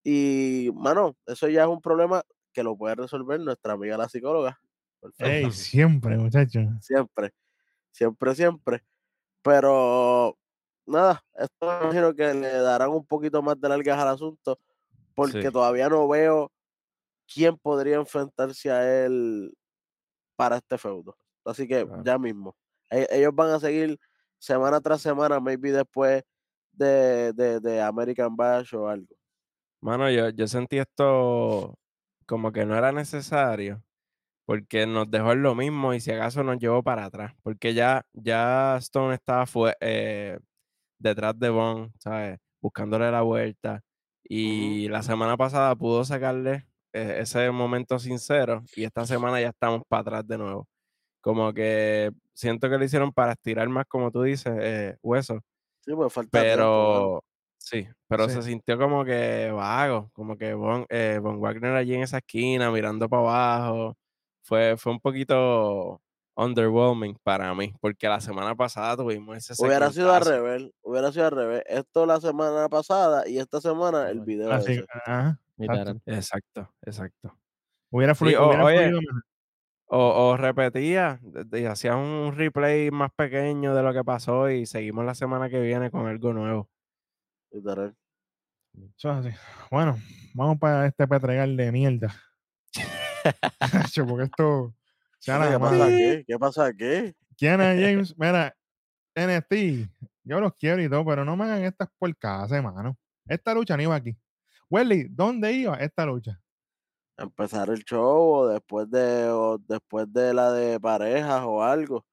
[0.05, 4.61] Y, mano, eso ya es un problema que lo puede resolver nuestra amiga la psicóloga.
[5.01, 5.27] Perfecto.
[5.27, 6.67] Ey, siempre, muchachos.
[6.81, 7.33] Siempre,
[7.93, 8.85] siempre, siempre.
[9.43, 10.39] Pero,
[10.87, 14.59] nada, esto me imagino que le darán un poquito más de largas al asunto,
[15.15, 15.53] porque Sí.
[15.53, 16.53] todavía no veo
[17.33, 19.55] quién podría enfrentarse a él
[20.43, 21.17] para este feudo.
[21.45, 22.03] Así que Claro.
[22.05, 22.57] ya mismo.
[22.91, 23.99] E- Ellos van a seguir
[24.39, 26.23] semana tras semana, maybe después
[26.73, 29.15] de, de, de American Bash o algo.
[29.81, 31.79] Mano, yo, yo sentí esto
[32.27, 33.83] como que no era necesario,
[34.47, 38.05] porque nos dejó en lo mismo y si acaso nos llevó para atrás, porque ya,
[38.13, 40.39] ya Stone estaba fue, eh,
[40.99, 42.39] detrás de Bond, ¿sabes?
[42.61, 43.83] Buscándole la vuelta.
[44.25, 49.83] Y la semana pasada pudo sacarle eh, ese momento sincero y esta semana ya estamos
[49.89, 50.69] para atrás de nuevo.
[51.23, 55.41] Como que siento que lo hicieron para estirar más, como tú dices, eh, hueso.
[55.85, 57.09] Sí, pues falta tiempo, mano.
[57.15, 57.25] Pero
[57.59, 58.43] sí, pero se Sí.
[58.43, 63.09] sintió como que vago, como que Von, eh, Von Wagner allí en esa esquina mirando
[63.09, 63.97] para abajo.
[64.45, 66.01] Fue, fue un poquito
[66.37, 71.27] underwhelming para mí, porque la semana pasada tuvimos ese Hubiera sido al revés, hubiera sido
[71.27, 71.63] al revés.
[71.67, 76.01] Esto la semana pasada y esta semana el video Así, ajá, Literal.
[76.07, 76.73] exacto.
[76.83, 77.39] Exacto.
[77.91, 79.23] Hubiera, Sí, fluido, o- hubiera oye, fluido mejor.
[79.95, 85.05] O, o repetía, de- hacías un replay más pequeño de lo que pasó y seguimos
[85.05, 86.71] la semana que viene con algo nuevo.
[87.51, 87.95] literal.
[89.71, 89.99] Bueno,
[90.35, 92.15] vamos para este petregal de mierda.
[94.09, 94.75] Porque esto.
[95.51, 96.25] ¿Qué pasa aquí?
[96.27, 97.15] ¿Qué pasa aquí?
[97.37, 98.55] Kiana James, mira,
[99.15, 99.89] NXT,
[100.25, 102.97] yo los quiero y todo, pero no me hagan estas porcadas, hermano.
[103.27, 104.17] Esta lucha no iba aquí.
[104.73, 106.41] Welly, ¿dónde iba esta lucha?
[107.19, 112.07] Empezar el show o después de, o después de la de parejas o algo.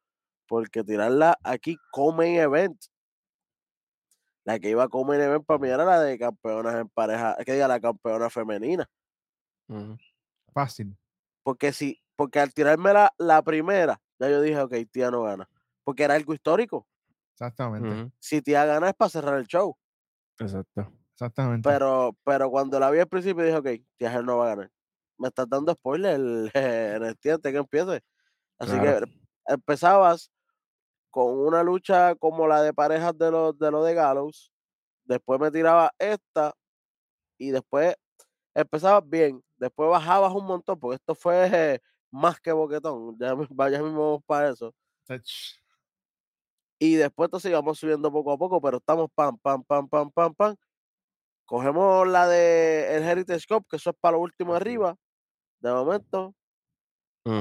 [0.46, 2.78] Porque tirarla aquí como event.
[4.44, 7.70] La que iba como event para mí era la de campeonas en pareja, que diga
[7.70, 8.86] la campeona femenina.
[10.54, 10.98] Fácil.
[11.44, 15.48] Porque si, porque al tirarme la, la primera, ya yo dije, ok, tía no gana.
[15.86, 16.86] Porque era algo histórico.
[17.36, 18.12] Exactamente.
[18.20, 19.78] Si tía gana es para cerrar el show.
[20.40, 20.92] Exacto.
[21.20, 21.70] Exactamente.
[21.70, 23.68] Pero, pero cuando la vi al principio dije, ok,
[23.98, 24.72] tía Ger no va a ganar.
[25.18, 28.02] Me estás dando spoiler en el que empiece.
[28.60, 29.06] Así Claro.
[29.08, 30.32] que empezabas
[31.12, 34.52] con una lucha como la de parejas de los de, lo de Gallows.
[35.06, 36.54] Después me tiraba esta.
[37.38, 37.96] Y después
[38.56, 39.44] empezabas bien.
[39.58, 43.18] Después bajabas un montón, porque esto fue más que boquetón.
[43.20, 44.74] Ya, vaya mismo para eso.
[46.80, 50.34] Y después entonces íbamos subiendo poco a poco, pero estamos pam, pam, pam, pam, pam,
[50.34, 50.56] pam.
[51.50, 54.96] Cogemos la de el Heritage Cup, que eso es para lo último arriba.
[55.62, 56.36] De momento,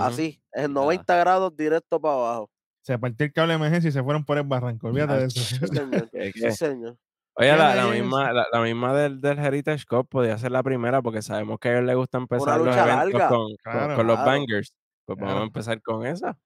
[0.01, 0.85] así, en Nada.
[0.87, 2.51] 90 grados directo para abajo.
[2.83, 4.89] Se partió el cable de emergencia y se fueron por el barranco.
[4.89, 5.41] Olvídate de eso.
[5.41, 6.11] Sí, señor.
[6.13, 6.97] ¿Qué- Sí, señor.
[7.35, 11.01] Oye, la, la misma, la, la misma del, del Heritage Cup podía ser la primera
[11.03, 13.95] porque sabemos que a ellos les gusta empezar los eventos con, con- Claro.
[13.95, 14.31] con los Claro.
[14.31, 14.75] bangers.
[15.05, 15.43] Pues vamos Claro.
[15.43, 16.37] a empezar con esa.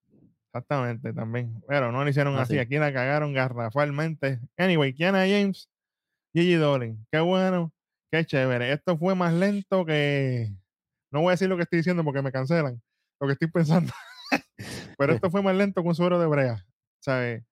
[0.49, 1.63] Exactamente, también.
[1.67, 2.55] Pero no lo hicieron así.
[2.55, 2.59] Así.
[2.59, 4.41] Aquí la cagaron garrafalmente.
[4.59, 5.71] Anyway, Kiana James,
[6.35, 7.07] Gigi Dolin.
[7.11, 7.72] Qué bueno,
[8.11, 8.72] qué chévere.
[8.72, 10.49] Esto fue más lento que.
[11.12, 12.80] No voy a decir lo que estoy diciendo porque me cancelan.
[13.20, 13.93] Lo que estoy pensando.
[14.99, 16.64] Pero esto fue más lento que un suero de brea.
[17.01, 17.45] ¿Sabes?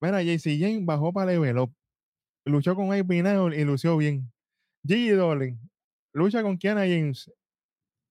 [0.00, 1.74] Mira, JC James bajó para level up.
[2.44, 4.30] Luchó con Nile y lució bien.
[4.86, 5.58] Gigi Dolin
[6.16, 7.30] lucha con Kiana James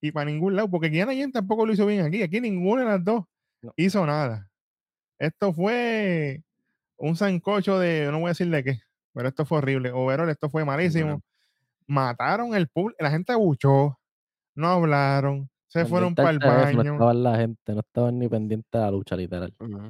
[0.02, 2.22] y para ningún lado, porque Kiana James tampoco lo hizo bien aquí.
[2.22, 3.26] Aquí ninguna de las dos
[3.64, 3.74] No.
[3.76, 4.48] hizo nada.
[5.20, 6.44] Esto fue
[6.98, 8.80] un sancocho de, no voy a decir de qué,
[9.16, 9.92] pero esto fue horrible.
[9.92, 11.06] Overall, esto fue malísimo.
[11.06, 11.22] Bueno.
[11.88, 13.98] Mataron el público, la gente abuchó,
[14.56, 16.94] no hablaron, se fueron para el baño.
[16.94, 19.54] estaban la gente, no estaban ni pendientes de la lucha, literal.
[19.60, 19.90] Ujú.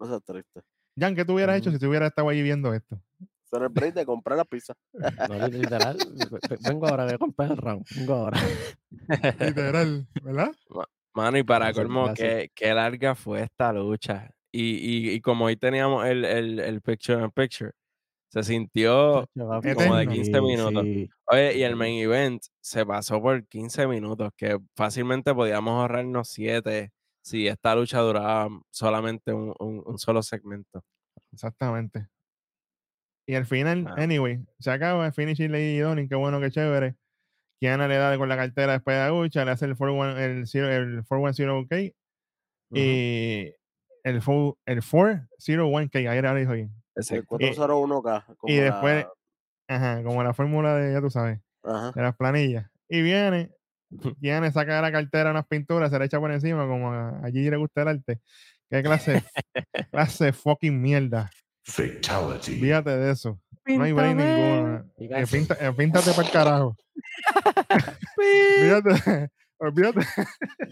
[0.00, 0.60] Eso es triste.
[0.98, 3.00] Jan, ¿qué tú hubieras hecho si tú hubieras estado ahí viendo esto?
[3.44, 4.74] Ser el break de comprar la pizza.
[5.28, 5.96] No, li- literal.
[6.30, 7.84] ve- ve- Vengo ahora, voy a comprar el round.
[7.96, 8.38] Vengo ahora.
[9.40, 10.50] Literal, ¿verdad?
[11.14, 14.30] Mano, y para colmo, qué, qué larga fue esta lucha.
[14.52, 17.72] Y, y, y como hoy teníamos el, el, el picture in picture,
[18.28, 20.12] se sintió como de Eterno.
[20.12, 20.84] 15 sí, minutos.
[20.84, 21.10] sí.
[21.26, 26.92] Oye, y el main event se pasó por 15 minutos, que fácilmente podíamos ahorrarnos 7
[27.22, 30.82] si esta lucha duraba solamente un, un- un solo segmento.
[31.32, 32.08] Exactamente.
[33.26, 33.94] Y al final, Ah.
[33.98, 36.96] anyway, se acaba, finish y Lady Donny, qué bueno, qué chévere.
[37.60, 40.72] Kiana le da con la cartera después de Agucha, le hace el 410 el, zero-
[40.72, 41.92] el 410K
[42.70, 43.52] Ujú, y
[44.04, 46.72] el, fo- el 401K, ahí era lo dijo bien.
[46.98, 47.38] El exacto.
[47.38, 48.36] 401K.
[48.36, 49.12] como y después- la-
[49.70, 51.92] Ajá, como la fórmula de, ya tú sabes, ajá.
[51.92, 52.70] de las planillas.
[52.88, 53.50] Y viene,
[54.18, 57.48] viene, saca de la cartera unas pinturas, se le echa por encima, como a, allí
[57.50, 58.20] le gusta el arte.
[58.70, 59.22] ¿Qué clase,
[59.90, 61.30] clase de fucking mierda?
[61.64, 62.60] Fatality.
[62.60, 63.38] Fíjate de eso.
[63.66, 63.92] No hay.
[64.96, 66.76] Y Eh, pinta- eh, píntate para el carajo.
[68.18, 70.00] Olvídate, olvídate,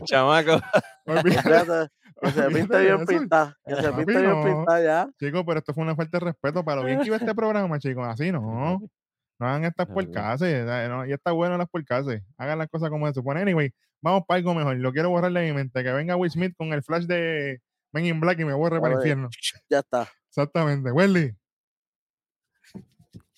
[0.04, 0.60] Chamaco.
[1.06, 1.90] olvídate.
[2.20, 3.56] Que se pinte bien pintada.
[3.66, 5.08] Que se pinte bien pintada ya.
[5.18, 7.78] Chicos, pero esto fue una falta de respeto para lo bien que iba este programa,
[7.78, 8.06] chicos.
[8.06, 8.80] Así no.
[9.38, 10.64] No hagan estas porcases.
[10.88, 12.22] no, ya está bueno las porcases.
[12.38, 13.42] Hagan las cosas como se supone.
[13.42, 14.78] Anyway, vamos para algo mejor.
[14.78, 15.84] Lo quiero borrar de mi mente.
[15.84, 17.60] Que venga Will Smith con el flash de
[17.92, 19.28] Men in Black y me borre para el infierno.
[19.68, 20.08] Ya está.
[20.30, 20.90] Exactamente.
[20.90, 21.36] Welly.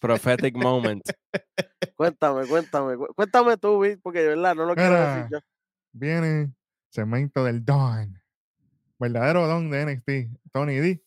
[0.01, 1.03] Prophetic moment.
[1.97, 2.97] Cuéntame, cuéntame.
[2.97, 5.39] cu- Cuéntame tú, Vic, porque de verdad no lo quiero decir yo.
[5.93, 6.53] Viene
[6.91, 8.18] segmento del Don.
[8.99, 10.41] Verdadero Don de NXT.
[10.53, 11.03] Tony D.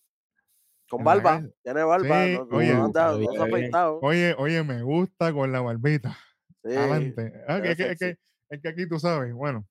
[0.89, 1.41] Con barba.
[1.63, 2.25] Tiene barba.
[2.25, 2.71] Sí, no, no oye.
[2.71, 3.99] anda- no Bien, se ha afeitado.
[4.01, 6.17] Oye, oye, me gusta con la barbita.
[6.63, 6.75] Sí.
[6.75, 7.33] Adelante.
[7.47, 8.19] Ah, que- es, que, sexy.
[8.49, 9.65] es que aquí tú sabes, bueno.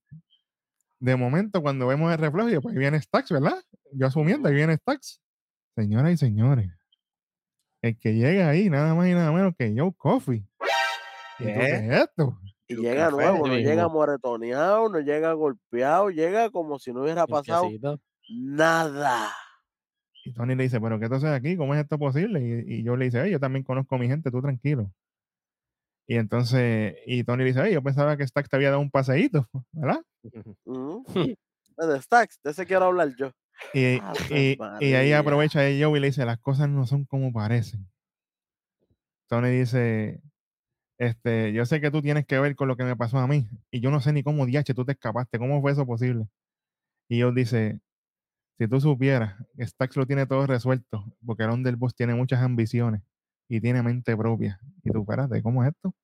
[0.99, 3.62] De momento, cuando vemos el reflejo, yo, pues ahí viene Stax, ¿verdad?
[3.93, 5.21] Yo asumiendo, ahí viene Stax.
[5.75, 6.71] Señoras y señores,
[7.81, 10.45] el que llega ahí, nada más y nada menos que Joe Coffee.
[11.39, 11.55] ¿Y tú ¿Qué?
[11.55, 12.39] qué es esto?
[12.68, 17.27] Y llega café, nuevo, no llega moretoneado, no llega golpeado, llega como si no hubiera
[17.27, 17.71] pasado.
[18.31, 19.31] Nada.
[20.24, 21.57] Y Tony le dice, ¿pero qué tú haces aquí?
[21.57, 22.64] ¿Cómo es esto posible?
[22.66, 24.93] Y, y yo le dice, "Ey, yo también conozco a mi gente, tú tranquilo.
[26.07, 28.91] Y entonces, y Tony le dice, "Ey, yo pensaba que Stax te había dado un
[28.91, 30.01] paseíto, ¿verdad?
[30.24, 30.45] De
[32.03, 33.33] Stacks, de ese quiero hablar yo.
[33.72, 37.05] Y, Ave y- y ahí aprovecha de Joe y le dice, las cosas no son
[37.05, 37.87] como parecen.
[39.28, 40.20] Tony dice,
[40.99, 43.49] este, yo sé que tú tienes que ver con lo que me pasó a mí
[43.70, 46.26] y yo no sé ni cómo diache tú te escapaste, cómo fue eso posible.
[47.09, 47.78] Y Joe dice,
[48.61, 53.00] si tú supieras, que Stax lo tiene todo resuelto, porque el Underboss tiene muchas ambiciones
[53.48, 54.61] y tiene mente propia.
[54.84, 55.94] Y tú, espérate, ¿cómo es esto?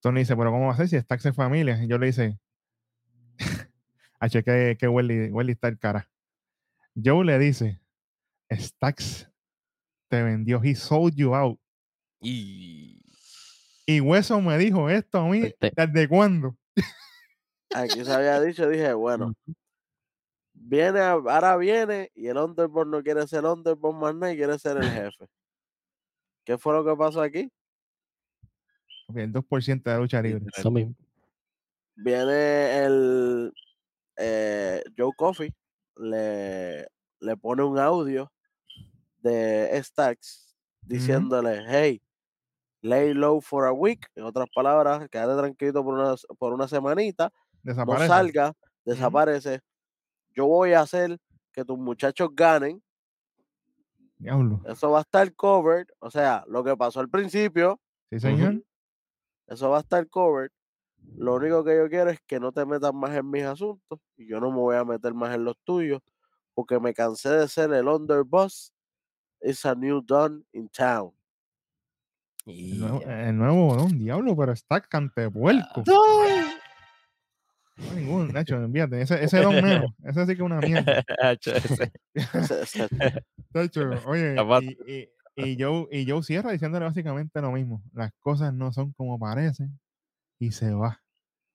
[0.00, 1.82] Tony dice, pero ¿cómo va a ser si Stax es familia?
[1.82, 2.38] Y yo le dice,
[4.20, 6.08] H, que, que Welly, Welly está el cara.
[6.94, 7.80] Joe le dice,
[8.52, 9.28] Stax
[10.06, 11.58] te vendió, he sold you out.
[12.20, 13.02] Y
[13.86, 15.72] Y Hueso me dijo esto a mí, Fuerte.
[15.74, 16.56] ¿desde cuándo?
[17.74, 19.34] Aquí se había dicho, dije, bueno,
[20.68, 24.76] viene, ahora viene y el Underboard no quiere ser Underboard más nada y quiere ser
[24.76, 25.26] el jefe.
[26.44, 27.50] ¿Qué fue lo que pasó aquí?
[29.14, 30.44] El 2% de la lucha libre.
[30.56, 30.94] Eso mismo.
[31.96, 33.52] Viene el
[34.16, 35.52] eh, Joe Coffey,
[35.96, 36.86] le,
[37.20, 38.30] le pone un audio
[39.22, 42.00] de Stacks diciéndole, hey,
[42.82, 47.30] lay low for a week, en otras palabras, quédate tranquilo por una, por una semanita,
[47.64, 48.06] no Desaparece.
[48.06, 48.52] salga,
[48.84, 49.60] desaparece.
[50.38, 51.18] Yo voy a hacer
[51.52, 52.80] que tus muchachos ganen.
[54.18, 54.60] Diablo.
[54.66, 55.88] Eso va a estar covered.
[55.98, 58.62] O sea, lo que pasó al principio, Sí, señor.
[59.48, 60.52] eso va a estar covered.
[61.16, 64.28] Lo único que yo quiero es que no te metas más en mis asuntos y
[64.28, 66.00] yo no me voy a meter más en los tuyos
[66.54, 68.72] porque me cansé de ser el underboss.
[69.40, 71.10] It's a new dawn in town.
[72.46, 75.82] El nuevo, el nuevo don, diablo, pero está cantepuerco.
[77.78, 79.00] No ningún, Nacho, envíate.
[79.00, 79.92] Ese, ese don menos.
[80.04, 81.04] Ese sí que es una mierda.
[81.22, 81.92] Hacho, ese.
[83.54, 84.36] Nacho, oye,
[84.86, 85.08] y, y,
[85.50, 87.82] y Joe, y Joe cierra diciéndole básicamente lo mismo.
[87.92, 89.78] Las cosas no son como parecen
[90.40, 91.02] y se va.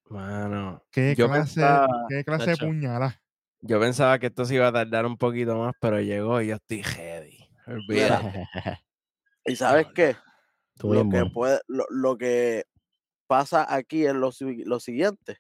[0.10, 3.22] Mano, ¿Qué Yo clase, pensaba, qué clase de Nacho, puñalada?
[3.62, 6.56] yo pensaba que esto se iba a tardar un poquito más, pero llegó y yo
[6.56, 7.40] estoy ready.
[7.66, 8.48] Olvídate.
[9.46, 10.16] ¿Y sabes qué?
[10.82, 12.66] Lo que, puede, lo, lo que
[13.28, 14.32] pasa aquí es lo,
[14.66, 15.38] lo siguiente.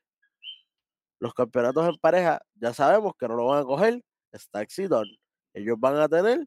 [1.23, 4.01] Los campeonatos en pareja ya sabemos que no lo van a coger
[4.35, 5.07] Stacks y Don.
[5.53, 6.45] Ellos van a tener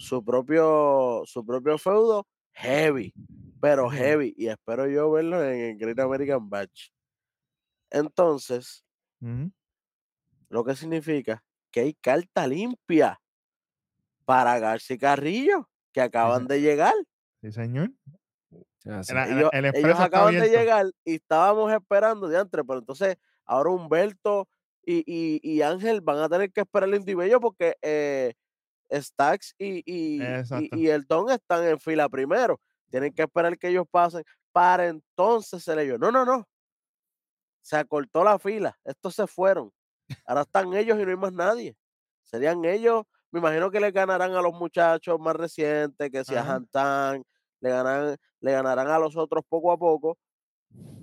[0.00, 3.12] su propio, su propio feudo heavy,
[3.60, 4.34] pero heavy.
[4.36, 6.88] Y espero yo verlo en el Great American Batch.
[7.90, 8.84] Entonces,
[10.48, 13.20] lo que significa que hay carta limpia
[14.24, 16.94] para García Carrillo, que acaban de llegar.
[17.42, 17.92] Sí, señor.
[18.50, 18.92] El,
[19.28, 23.16] el- ellos, el ellos acaban de llegar y estábamos esperando diantre, pero entonces
[23.46, 24.48] ahora Humberto
[24.84, 28.34] y, y, y Ángel van a tener que esperar el Indibello porque eh,
[28.92, 32.60] Stax y, y, el Don están en fila primero.
[32.90, 34.22] Tienen que esperar que ellos pasen
[34.52, 35.98] para entonces se leyó.
[35.98, 36.46] No, no, no.
[37.62, 38.78] Se acortó la fila.
[38.84, 39.72] Estos se fueron.
[40.24, 41.76] Ahora están ellos y no hay más nadie.
[42.22, 43.04] Serían ellos
[43.36, 46.42] me imagino que le ganarán a los muchachos más recientes, que si a.
[46.42, 47.22] Hantan,
[47.60, 50.16] le ganan, le ganarán a los otros poco a poco,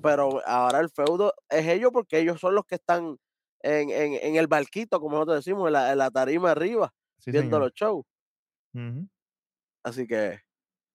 [0.01, 3.17] pero ahora el feudo es ellos porque ellos son los que están
[3.61, 7.31] en, en, en el barquito, como nosotros decimos, en la, en la tarima arriba, Sí,
[7.31, 7.61] viendo señor.
[7.61, 8.05] los shows.
[9.83, 10.39] Así que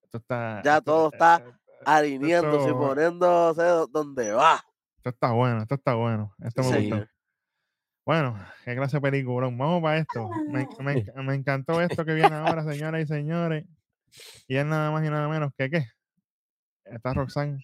[0.03, 1.53] Esto está, Ya esto- todo eh, está eh,
[1.85, 4.63] alineándose y poniéndose do- donde va.
[4.97, 6.35] esto está bueno, esto está bueno.
[6.43, 6.91] Esto me Sí.
[6.91, 7.07] gustó.
[8.07, 9.47] Bueno, qué clase de película.
[9.49, 10.29] Vamos para esto.
[10.49, 10.67] Me,
[11.15, 13.67] me me encantó esto que viene ahora, señoras y señores.
[14.47, 15.85] Y es nada más y nada menos que qué.
[16.85, 17.63] Está Roxanne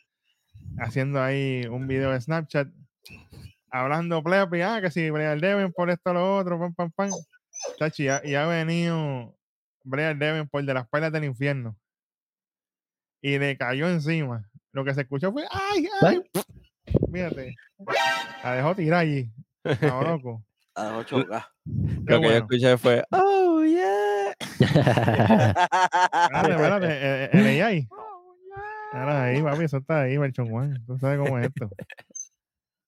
[0.78, 2.68] haciendo ahí un video de Snapchat.
[3.70, 7.10] Hablando plepi, ah, que si Brian Devin por esto lo otro, pam, pam, pam.
[7.78, 9.34] Chachi, ya- y ha venido
[9.82, 11.76] Brian Devin por de las perlas del infierno.
[13.20, 14.48] Y le cayó encima.
[14.72, 16.22] Lo que se escuchó fue, ¡ay, ay!
[17.12, 17.56] Fíjate.
[18.42, 19.32] La dejó tirar allí.
[19.64, 20.44] a loco.
[20.76, 21.46] A 8K.
[22.06, 24.34] Qué Lo que yo escuché fue, oh, yeah.
[24.60, 27.88] Espérate, espérate, eh, eh, el AI.
[28.95, 30.84] Ahora ahí, papi, eso está ahí, Berchon Juan.
[30.86, 31.68] Tú sabes cómo es esto.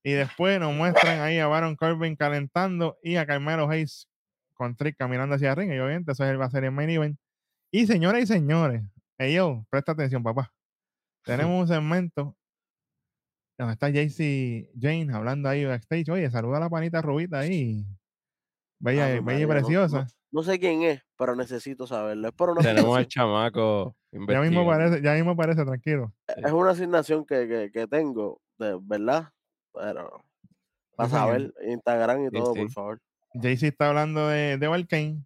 [0.04, 4.09] Y después nos muestran ahí a Baron Corbin calentando y a Carmelo Hayes
[4.54, 5.72] con Trick caminando hacia ring.
[5.72, 7.18] Y obviamente eso es el- va a ser el main event.
[7.72, 8.82] Y señoras y señores,
[9.18, 10.52] yo, presta atención, papá.
[11.24, 12.36] Tenemos un segmento
[13.59, 16.09] donde está JC Jane hablando ahí backstage.
[16.11, 17.84] Oye, saluda a la panita rubita ahí.
[18.78, 20.07] Bella, Ave bella y no- preciosa.
[20.32, 22.28] No sé quién es, pero necesito saberlo.
[22.28, 26.12] Es por una Tenemos al chamaco Ya mismo parece, ya mismo parece, tranquilo.
[26.26, 29.30] es una asignación que, que, que tengo, de verdad.
[29.72, 30.24] Pero
[30.96, 32.60] para saber, Instagram y Sí, todo, sí.
[32.62, 33.00] por favor.
[33.34, 35.22] Jay-Z está hablando de, de Valkane,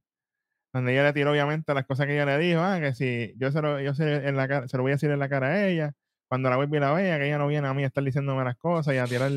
[0.72, 3.52] donde ella le tiró obviamente las cosas que ella le dijo, ah, que si yo
[3.52, 5.46] se lo, yo se, en la cara, se lo voy a decir en la cara
[5.48, 5.92] a ella,
[6.28, 8.42] cuando la vuelva y la vea, que ella no viene a mí a estar diciéndome
[8.44, 9.30] las cosas y a tirar,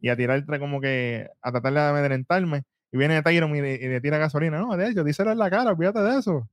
[0.00, 3.88] y a tirar como que, a tratar de amedrentarme, y viene Tyron y le, y
[3.88, 6.48] le tira gasolina, no, de hecho, díselo en la cara, olvídate de eso,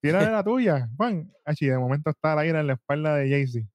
[0.00, 3.66] tírale la tuya, Juan, Achi, de momento está la ira en la espalda de Jay-Z.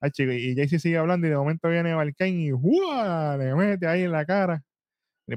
[0.00, 3.36] Achi, y Jay-Z sigue hablando y de momento viene Valkane y ¡juá!
[3.36, 4.62] le mete ahí en la cara.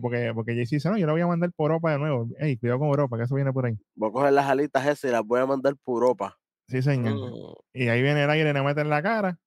[0.01, 2.27] Porque, porque Jay-Z dice, no, yo lo voy a mandar por Europa de nuevo.
[2.39, 3.77] Ey, cuidado con Europa, que eso viene por ahí.
[3.95, 6.35] Voy a coger las alitas esas y las voy a mandar por Europa.
[6.67, 7.13] Sí, señor.
[7.13, 9.37] Mm, Y ahí viene el aire, le mete en la cara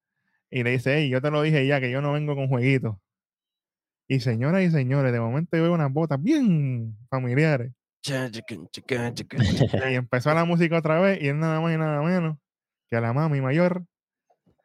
[0.50, 2.96] y le dice, hey, yo te lo dije ya, que yo no vengo con jueguitos.
[4.08, 7.72] Y señoras y señores, de momento yo veo unas botas bien familiares.
[8.02, 12.38] Y empezó la música otra vez y es nada más y nada menos
[12.88, 13.84] que a la mami mayor,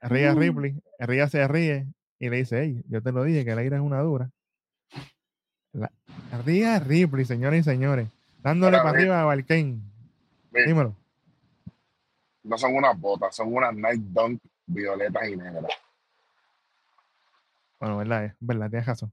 [0.01, 1.87] Ría Ripley, Ría se ríe
[2.19, 4.31] y le dice, hey, yo te lo dije que el aire es una dura.
[5.73, 5.91] La,
[6.45, 8.07] Ría Ripley, señoras y señores,
[8.41, 9.35] dándole para arriba a.
[9.35, 10.67] Mira.
[10.67, 10.95] Dímelo.
[12.43, 15.73] No son unas botas, son unas Night Dunk violetas y negras.
[17.79, 19.11] Bueno, verdad, es verdad, tienes razón.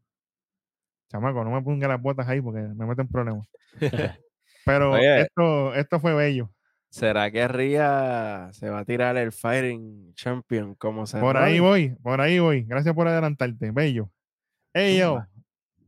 [1.11, 3.47] Chamaco, no me ponga las botas ahí porque me meten problemas.
[4.65, 5.23] Pero Oye.
[5.23, 6.51] esto, esto fue bello.
[6.91, 11.91] ¿Será que Ria se va a tirar el Fighting Champion como se Por ahí voy,
[12.03, 12.63] por ahí voy.
[12.63, 14.11] Gracias por adelantarte, bello.
[14.73, 15.25] Hey, yo,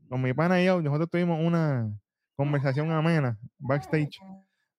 [0.09, 1.93] con mi pana y yo, nosotros tuvimos una
[2.37, 4.19] conversación amena backstage,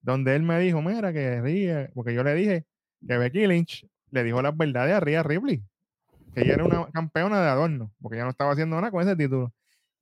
[0.01, 2.65] donde él me dijo, mira, que Ria, porque yo le dije
[3.05, 5.63] que Becky Lynch le dijo las verdades a Ria Ripley,
[6.33, 9.15] que ella era una campeona de adorno, porque ella no estaba haciendo nada con ese
[9.15, 9.53] título.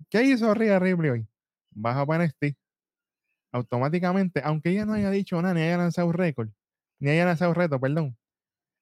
[0.10, 1.28] ¿Qué hizo Ria Ripley hoy?
[1.72, 2.58] Baja para NXT.
[3.54, 6.50] Automáticamente, aunque ella no haya dicho nada, ni haya lanzado récord,
[7.00, 8.18] ni haya lanzado reto, perdón,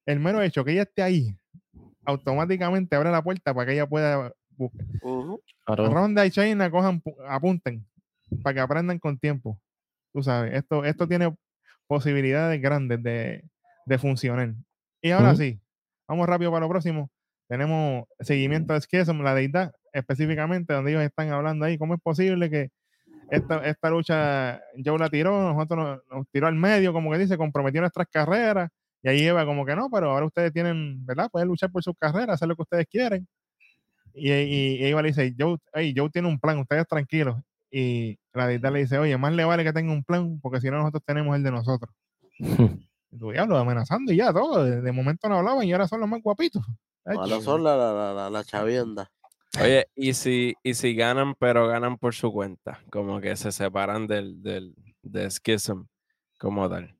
[0.06, 1.36] el mero hecho que ella esté ahí,
[2.04, 4.86] automáticamente abre la puerta para que ella pueda buscar.
[5.64, 5.84] Claro.
[5.92, 7.84] Ronda y China cojan, pu- apunten
[8.42, 9.60] para que aprendan con tiempo.
[10.12, 11.34] Tú sabes, esto, esto tiene
[11.88, 13.44] posibilidades grandes de,
[13.86, 14.54] de funcionar.
[15.02, 15.60] Y ahora sí,
[16.06, 17.10] vamos rápido para lo próximo.
[17.48, 21.78] Tenemos seguimiento de Schism, la deidad, específicamente, donde ellos están hablando ahí.
[21.78, 22.70] ¿Cómo es posible que
[23.30, 27.36] esta, esta lucha Joe la tiró, nosotros nos, nos tiró al medio, como que dice,
[27.36, 28.70] comprometió nuestras carreras?
[29.02, 31.30] Y ahí Eva como que no, pero ahora ustedes tienen, ¿verdad?
[31.30, 33.26] Pueden luchar por sus carreras, hacer lo que ustedes quieren.
[34.12, 37.36] Y, y, y Eva le dice, Joe, hey, Joe tiene un plan, ustedes tranquilos.
[37.70, 40.68] Y la deidad le dice, oye, más le vale que tenga un plan, porque si
[40.70, 41.94] no nosotros tenemos el de nosotros.
[43.12, 44.64] Y tu diablo, amenazando y ya todo.
[44.64, 46.62] De, de momento no hablaban y ahora son los más guapitos.
[47.04, 49.10] Ahora Ay, son la, la, la, la, la chavienda.
[49.58, 54.06] Oye, y si, y si ganan, pero ganan por su cuenta, como que se separan
[54.06, 55.82] del, del, de Schism
[56.38, 56.96] como tal.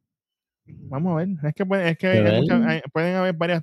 [0.67, 1.29] Vamos a ver.
[1.45, 3.63] Es que, puede- es que hay- muchas- hay- pueden haber varias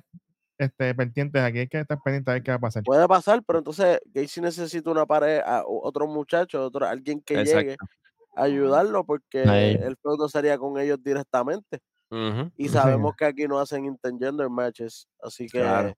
[0.56, 1.58] este, pendientes aquí.
[1.60, 2.82] Hay que estar pendientes a ver qué va a pasar.
[2.82, 7.44] Puede pasar, pero entonces Gacy necesita una pared, a o- otro muchacho, otro, alguien que
[7.44, 7.76] llegue
[8.36, 9.74] a ayudarlo, porque Ahí.
[9.74, 11.78] el feudo sería con ellos directamente.
[12.56, 15.94] Y Sí, sabemos que aquí no hacen intergender matches, así que Claro.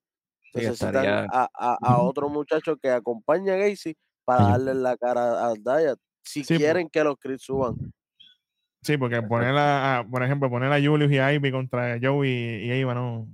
[0.54, 5.46] Necesitan estaría- a, a- a otro muchacho que acompañe a Gacy para darle la cara
[5.46, 5.98] a Dayat.
[6.24, 7.74] Si Sí, po- quieren que los Chris suban.
[8.82, 12.64] Sí, porque poner a, por ejemplo, poner a Julius y a Ivy contra Joey y,
[12.66, 13.28] y Eva no,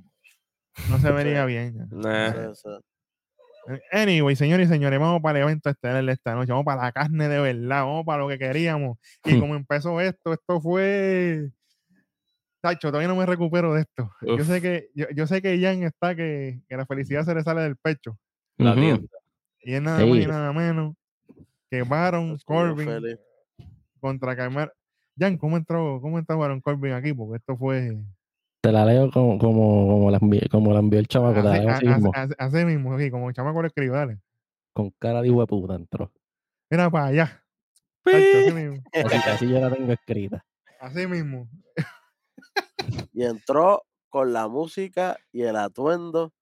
[0.90, 1.86] no se vería bien.
[1.90, 2.32] Nah.
[3.90, 6.52] Anyway, señores y señores, vamos para el evento estelar de esta noche.
[6.52, 7.84] Vamos para la carne de verdad.
[7.84, 8.98] Vamos para lo que queríamos.
[9.24, 11.50] Y como empezó esto, esto fue.
[12.66, 14.10] Tacho, todavía no me recupero de esto.
[14.22, 17.42] Yo sé que, yo, yo sé que Jan está que, que la felicidad se le
[17.44, 18.18] sale del pecho.
[18.58, 18.80] La Ujú.
[18.80, 19.08] tienda.
[19.60, 20.26] Y es nada más y Sí.
[20.26, 20.94] nada menos
[21.70, 23.18] que Baron Corbin feliz.
[24.00, 24.72] contra Carmelo.
[25.18, 27.12] Jan, ¿cómo entró, cómo entró Baron Corbin aquí?
[27.12, 27.96] Porque esto fue.
[28.62, 31.40] Te la leo como, como, como, la, envió, como la envió el chamaco.
[31.40, 32.10] La así- mismo.
[32.14, 34.18] así- así mismo, sí, como chamaco lo escribe, dale.
[34.72, 36.12] Con cara de hueputa entró.
[36.68, 37.44] Mira para allá.
[38.02, 38.82] Tacho, así mismo.
[38.92, 40.44] Así, así yo la tengo escrita.
[40.80, 41.48] Así mismo.
[43.16, 46.34] Y entró con la música y el atuendo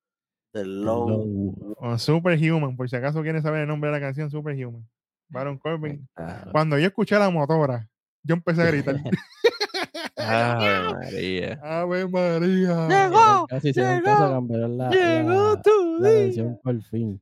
[0.53, 1.09] del Long.
[1.09, 4.85] Long- O Superhuman, por si acaso quieren saber el nombre de la canción, Superhuman.
[5.29, 6.09] Baron Corbin.
[6.17, 7.89] Ah, Cuando yo escuché la motora,
[8.25, 8.97] yo empecé a gritar.
[10.17, 11.61] Ave María.
[11.63, 12.87] ¡Ave María!
[12.89, 16.19] hicieron Casi llegó, caso, la, Llegó la, tu la día.
[16.21, 17.21] versión por fin.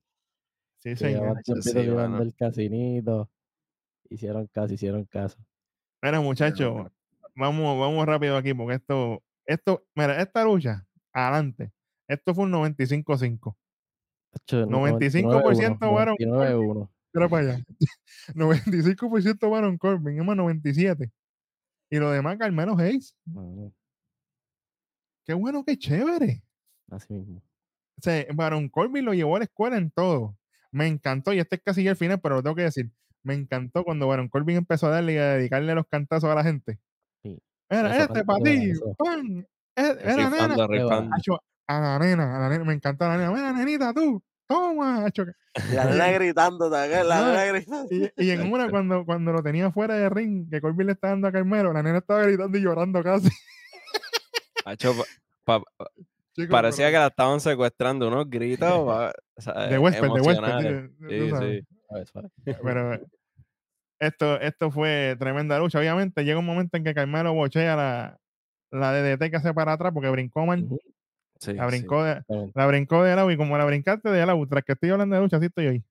[0.78, 1.38] Sí, señor.
[1.44, 2.18] sí, mano.
[2.18, 3.30] del casinito.
[4.08, 5.38] Hicieron caso, hicieron caso.
[6.02, 6.86] Mira, muchachos,
[7.34, 11.72] vamos, vamos rápido aquí, porque esto, esto, mira, esta lucha, adelante.
[12.08, 13.56] Esto fue un 95-5.
[14.30, 16.90] Tacho, 95% Baron 99-1.
[17.14, 17.64] Mira para allá.
[18.34, 21.10] 95% Baron Corbin, es más 97.
[21.90, 23.16] Y lo demás, Carmelo Hayes.
[23.26, 23.72] Mano,
[25.24, 26.42] Qué bueno, qué chévere.
[26.90, 27.42] Así mismo.
[27.98, 30.36] O sea, Baron Corbin lo llevó a la escuela en todo.
[30.72, 32.90] Me encantó, y este es casi ya el final, pero lo tengo que decir.
[33.22, 36.42] Me encantó cuando Baron Corbin empezó a darle y a dedicarle los cantazos a la
[36.42, 36.80] gente.
[37.72, 39.46] Era Eso este para ti, pan.
[39.76, 40.54] Eh, Era nena.
[41.68, 43.30] A la nena, a la nena, me encantó la nena.
[43.30, 45.06] Mira, nenita, tú, toma.
[45.72, 47.06] la nena gritando, ¿sabes?
[47.06, 47.88] La nena gritando.
[47.90, 51.12] Y, y en una, cuando, cuando lo tenía fuera de ring, que Corbin le estaba
[51.12, 53.30] dando a Carmelo, la nena estaba gritando y llorando casi.
[54.66, 54.94] Hacho,
[55.44, 55.86] pa- pa-
[56.34, 58.68] Chico, parecía que la estaban secuestrando, unos gritos.
[58.86, 60.90] pa- o sea, de Westped, de emocionales.
[61.08, 61.64] sí, Sí,
[62.44, 62.54] sí.
[62.62, 63.00] Pero
[64.02, 65.78] esto, esto fue tremenda lucha.
[65.78, 68.18] Obviamente llega un momento en que Carmelo bochea la,
[68.70, 70.44] la DDT que hace para atrás porque brincó.
[71.38, 71.76] Sí, La sí.
[71.78, 72.52] brincó, de, Exactamente.
[72.54, 75.22] la brincó de lado y como la brincaste de lado, tras que estoy hablando de
[75.22, 75.84] lucha, así estoy hoy.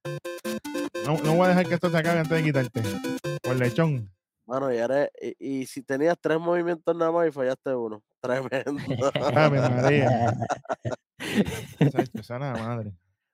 [1.05, 2.81] No, no voy a dejar que esto se acabe antes de quitarte.
[3.41, 4.09] Por lechón.
[4.45, 8.01] Mano, y, eres- y, y si tenías tres movimientos nada más y fallaste uno.
[8.21, 9.11] Tremendo.
[9.35, 10.33] Ave María.
[11.79, 12.93] Esa era la madre.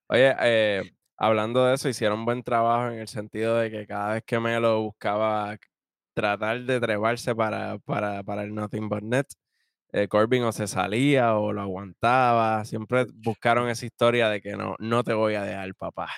[0.10, 4.24] Oye, eh, hablando de eso, hicieron buen trabajo en el sentido de que cada vez
[4.26, 5.58] que Melo buscaba
[6.14, 9.28] tratar de treparse para, para, para el Nothing But Net,
[9.94, 12.66] eh, Corbin o se salía o lo aguantaba.
[12.66, 16.10] Siempre buscaron esa historia de que no, no te voy a dejar, papá.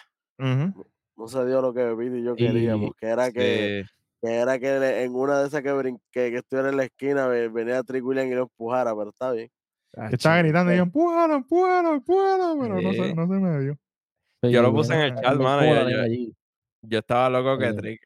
[1.17, 3.83] No se dio lo que Vito y yo queríamos, que era que,
[4.21, 7.49] que era que en una de esas que, que, que estuviera en la esquina ve-
[7.49, 9.49] venía Trick William y lo empujara, pero está bien.
[10.13, 13.77] Estaba gritando y yo, empújalo, empújalo, empújalo, pero no se, no se me dio.
[14.41, 16.31] Yo lo yo puse en el chat, mano, yo- yo-.
[16.81, 17.73] Yo estaba loco que Eh.
[17.73, 18.01] Trick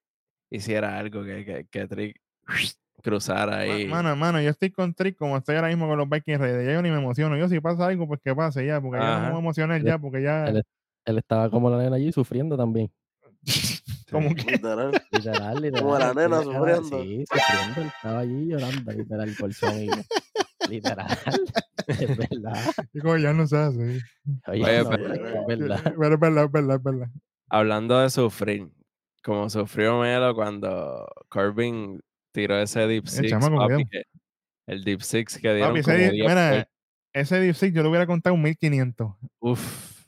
[0.49, 2.19] hiciera algo, que, que, que Trick
[3.03, 3.85] cruzara ahí.
[3.87, 6.65] Mano, hermano, yo estoy con Trick como estoy ahora mismo con los Vikings Raiders.
[6.65, 7.37] Ya yo ni me emociono.
[7.37, 9.29] Yo si pasa algo, pues que pase ya, porque ya no me Ajá.
[9.29, 10.45] voy a emocionar Él- ya, porque ya.
[10.47, 10.63] Él,
[11.05, 12.89] él estaba como la nena allí sufriendo también.
[14.11, 14.43] como que.
[14.53, 14.91] Literal.
[15.11, 15.81] Literal, literal.
[15.83, 16.83] Como la nena sufriendo.
[17.01, 17.81] Sí, sufriendo.
[17.81, 19.95] Él estaba allí llorando, literal, por su amigo.
[20.69, 21.07] Literal.
[22.09, 22.63] Es verdad.
[22.93, 23.99] Digo, ya no se hace.
[24.47, 25.81] Oye, Oye, no, pero- es verdad.
[25.97, 27.07] Pero es verdad, es verdad, es verdad.
[27.49, 28.69] Hablando de sufrir,
[29.23, 31.99] como sufrió Melo cuando Corbin
[32.31, 34.03] tiró ese Deep Six, papi, que-
[34.67, 36.67] el Deep Six que dieron Papi, ese, como di- 10 mira,
[37.13, 39.13] ese Deep Six yo le hubiera contado un 1500.
[39.39, 40.03] Uf,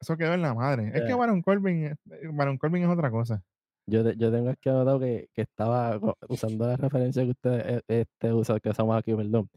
[0.00, 0.90] Eso quedó en la madre.
[0.94, 1.14] Es que.
[1.14, 1.98] Baron Corbin, es-
[2.32, 3.42] Baron Corbin es otra cosa.
[3.86, 7.82] Yo, te- yo tengo aquí anotado que, que estaba usando la referencia que usted eh,
[7.88, 9.48] este, usa, que usamos aquí, perdón.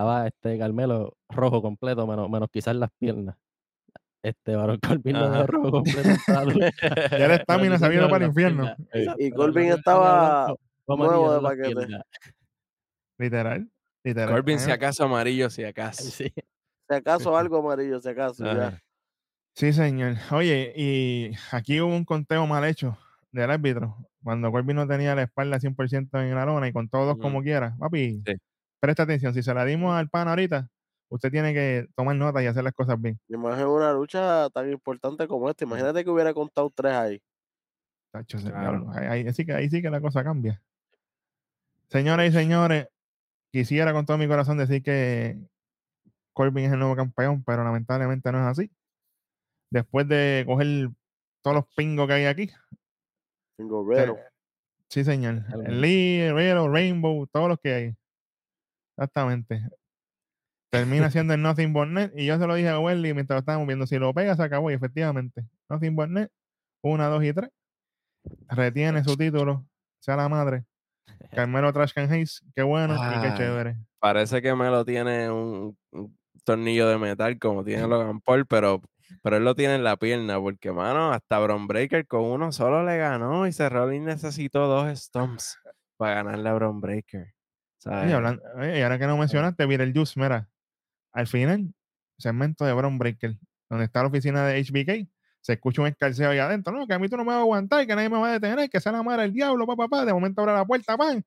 [0.00, 3.36] Estaba este Carmelo rojo completo, menos, menos quizás las piernas.
[4.22, 6.08] Este Baron Corbin lo dejó rojo completo.
[7.10, 8.74] Ya la estamina se Pero para el infierno.
[9.18, 10.54] Y lucha estaba
[10.86, 11.86] nuevo de paquete.
[13.18, 13.70] Literal.
[14.02, 14.30] Literal.
[14.30, 16.02] Corbin A si acaso amarillo, si acaso.
[16.04, 16.32] Sí.
[16.88, 18.80] Si acaso algo amarillo, si acaso, ya.
[19.54, 20.14] Sí, señor.
[20.32, 22.96] Oye, y aquí hubo un conteo mal hecho
[23.32, 23.98] del árbitro.
[24.22, 27.20] Cuando Corbin no tenía la espalda 100% en la lona y con todos Ujú.
[27.20, 27.76] como quiera.
[27.78, 28.32] Papi, Sí.
[28.80, 29.32] Presta atención.
[29.34, 30.68] Si se la dimos al pan ahorita,
[31.08, 33.18] usted tiene que tomar nota y hacer las cosas bien.
[33.28, 35.64] Y más en una lucha tan importante como esta.
[35.64, 37.22] Imagínate que hubiera contado tres ahí.
[38.12, 38.90] Tacho, Claro.
[38.92, 40.60] ahí, ahí sí que, ahí sí que la cosa cambia.
[41.88, 42.88] Señoras y señores,
[43.52, 45.38] quisiera con todo mi corazón decir que
[46.32, 48.70] Corbin es el nuevo campeón, pero lamentablemente no es así.
[49.70, 50.90] Después de coger
[51.42, 52.50] todos los pingos que hay aquí,
[53.56, 54.16] Tengo se, Reno.
[54.88, 55.44] Sí, señor.
[55.44, 55.72] Totalmente.
[55.72, 57.96] Lee, Riddle, Rainbow, todos los que hay.
[59.00, 59.62] Exactamente.
[60.70, 62.12] Termina siendo el Nothing But Net.
[62.14, 63.86] Y yo se lo dije a Welly mientras lo estábamos viendo.
[63.86, 64.70] Si lo pega, se acabó.
[64.70, 66.30] Y efectivamente, Nothing But Net,
[66.82, 67.50] una, dos y tres.
[68.48, 69.66] Retiene su título.
[70.00, 70.64] Sea la madre.
[71.32, 72.42] Carmelo Trash Can Hayes.
[72.54, 73.76] Qué bueno y qué chévere.
[73.98, 78.82] Parece que Melo tiene un, un tornillo de metal como tiene Logan Paul, pero,
[79.22, 82.82] pero él lo tiene en la pierna, porque, mano, hasta Bron Breaker con uno solo
[82.84, 85.58] le ganó y Seth Rollins necesitó dos stomps
[85.98, 87.34] para ganarle a Bron Breaker.
[87.86, 88.12] Oye, ¿sabes?
[88.14, 90.48] hablan- oye, y ahora que no mencionaste, mira el Juice, mira.
[91.12, 91.72] Al final,
[92.18, 93.36] segmento de Brown Breaker,
[93.68, 95.08] donde está la oficina de HBK,
[95.40, 96.72] se escucha un escarceo ahí adentro.
[96.72, 98.32] No, que a mí tú no me vas a aguantar, que nadie me va a
[98.32, 100.04] detener, que sea la madre del diablo, papá, papá.
[100.04, 101.24] De momento abre la puerta, pan.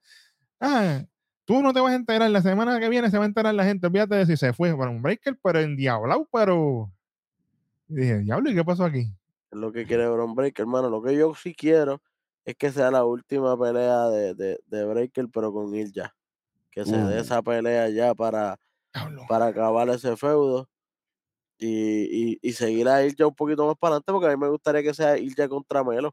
[0.60, 1.04] Ah,
[1.45, 3.66] tú no te vas a enterar, la semana que viene se va a enterar la
[3.66, 3.88] gente.
[3.88, 6.91] Olvídate de si se fue Brown Breaker, pero endiablado, pero.
[7.89, 9.12] Y dije, diablo, ¿y qué pasó aquí?
[9.51, 10.89] Es lo que quiere Bron Breaker, hermano.
[10.89, 12.01] Lo que yo sí quiero
[12.45, 16.14] es que sea la última pelea de, de, de Breaker, pero con Ilja.
[16.74, 17.22] Que se dé Uh.
[17.22, 18.58] esa pelea ya para,
[19.30, 20.68] para acabar ese feudo.
[21.60, 24.50] Y, y, y seguir a Ilja un poquito más para adelante, porque a mí me
[24.50, 26.12] gustaría que sea Ilja contra Melo.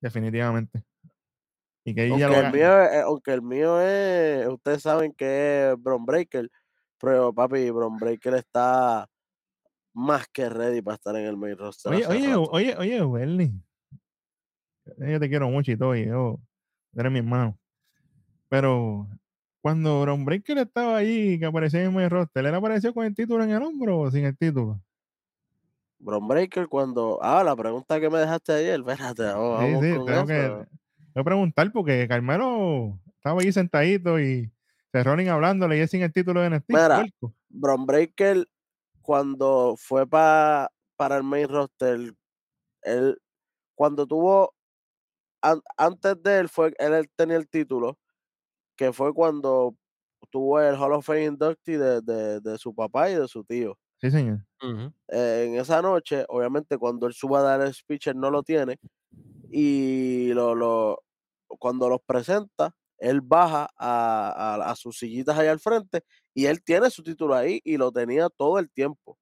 [0.00, 0.82] Definitivamente.
[1.84, 5.80] Y que Aunque lo el, mío, es- aunque el mío es, ustedes saben que es
[5.82, 6.50] Bron Breaker,
[7.00, 9.08] pero papi, Bron Breaker está
[9.94, 11.92] más que ready para estar en el main roster.
[11.92, 12.42] Oye, oye, rato.
[12.50, 13.52] oye, oye, Welly.
[14.98, 16.38] Yo te quiero mucho y todo, y yo,
[16.94, 17.58] eres mi hermano.
[18.48, 19.08] Pero
[19.68, 23.44] cuando Bron Breaker estaba ahí, que aparecía en mi roster, ¿él apareció con el título
[23.44, 24.80] en el hombro o sin el título?
[25.98, 27.18] Bron Breaker cuando.
[27.20, 30.66] Ah, la pregunta que me dejaste ayer, espérate, vamos, Sí, sí, con tengo que, tengo
[31.14, 34.50] que preguntar porque Carmelo estaba ahí sentadito y
[34.90, 36.70] Cerronin hablándole y él sin el título de NXT.
[36.72, 37.34] Mira, puerco.
[37.50, 38.46] Bron Breaker,
[39.02, 42.14] cuando fue pa- para el main roster,
[42.82, 43.18] él,
[43.74, 44.54] cuando tuvo,
[45.42, 47.98] an- antes de él, fue, él, él tenía el título,
[48.78, 49.76] que fue cuando
[50.30, 53.78] tuvo el Hall of Fame inductee de, de, de su papá y de su tío.
[54.00, 54.44] Sí, señor.
[55.08, 58.42] Eh, en esa noche, obviamente, cuando él suba a dar el speech, él no lo
[58.42, 58.78] tiene,
[59.50, 61.04] y lo, lo,
[61.48, 66.02] cuando los presenta, él baja a, a, a sus sillitas allá al frente,
[66.34, 69.18] y él tiene su título ahí, y lo tenía todo el tiempo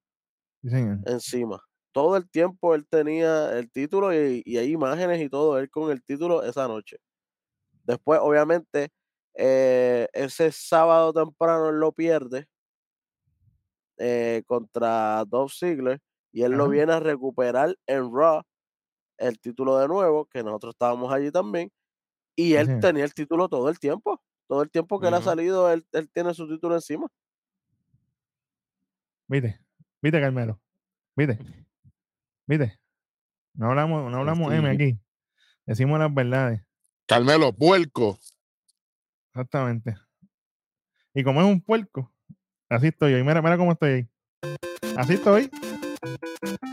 [0.61, 0.99] Sí, señor.
[1.05, 1.61] encima.
[1.91, 5.91] Todo el tiempo él tenía el título y, y hay imágenes y todo, él con
[5.91, 6.97] el título esa noche.
[7.83, 8.89] Después, obviamente,
[9.37, 12.47] eh, ese sábado temprano él lo pierde
[13.97, 15.99] eh, contra Dolph Ziggler
[16.31, 16.71] y él lo Ajá.
[16.71, 18.41] viene a recuperar en Raw,
[19.17, 21.71] el título de nuevo, que nosotros estábamos allí también,
[22.35, 24.21] y él tenía el título todo el tiempo.
[24.47, 27.07] Todo el tiempo que él ha salido, él, él tiene su título encima.
[29.27, 29.59] ¿Viste?
[30.01, 30.61] ¿Viste, Carmelo?
[31.15, 31.37] ¿Viste?
[32.45, 32.79] ¿Viste?
[33.55, 34.97] No hablamos, no hablamos M aquí.
[35.65, 36.63] Decimos las verdades.
[37.07, 38.17] Carmelo, puerco.
[39.37, 39.95] Exactamente.
[41.13, 42.11] Y como es un puerco,
[42.69, 43.23] así estoy hoy.
[43.23, 44.09] Mira, mira cómo estoy ahí.
[44.97, 45.51] Así estoy.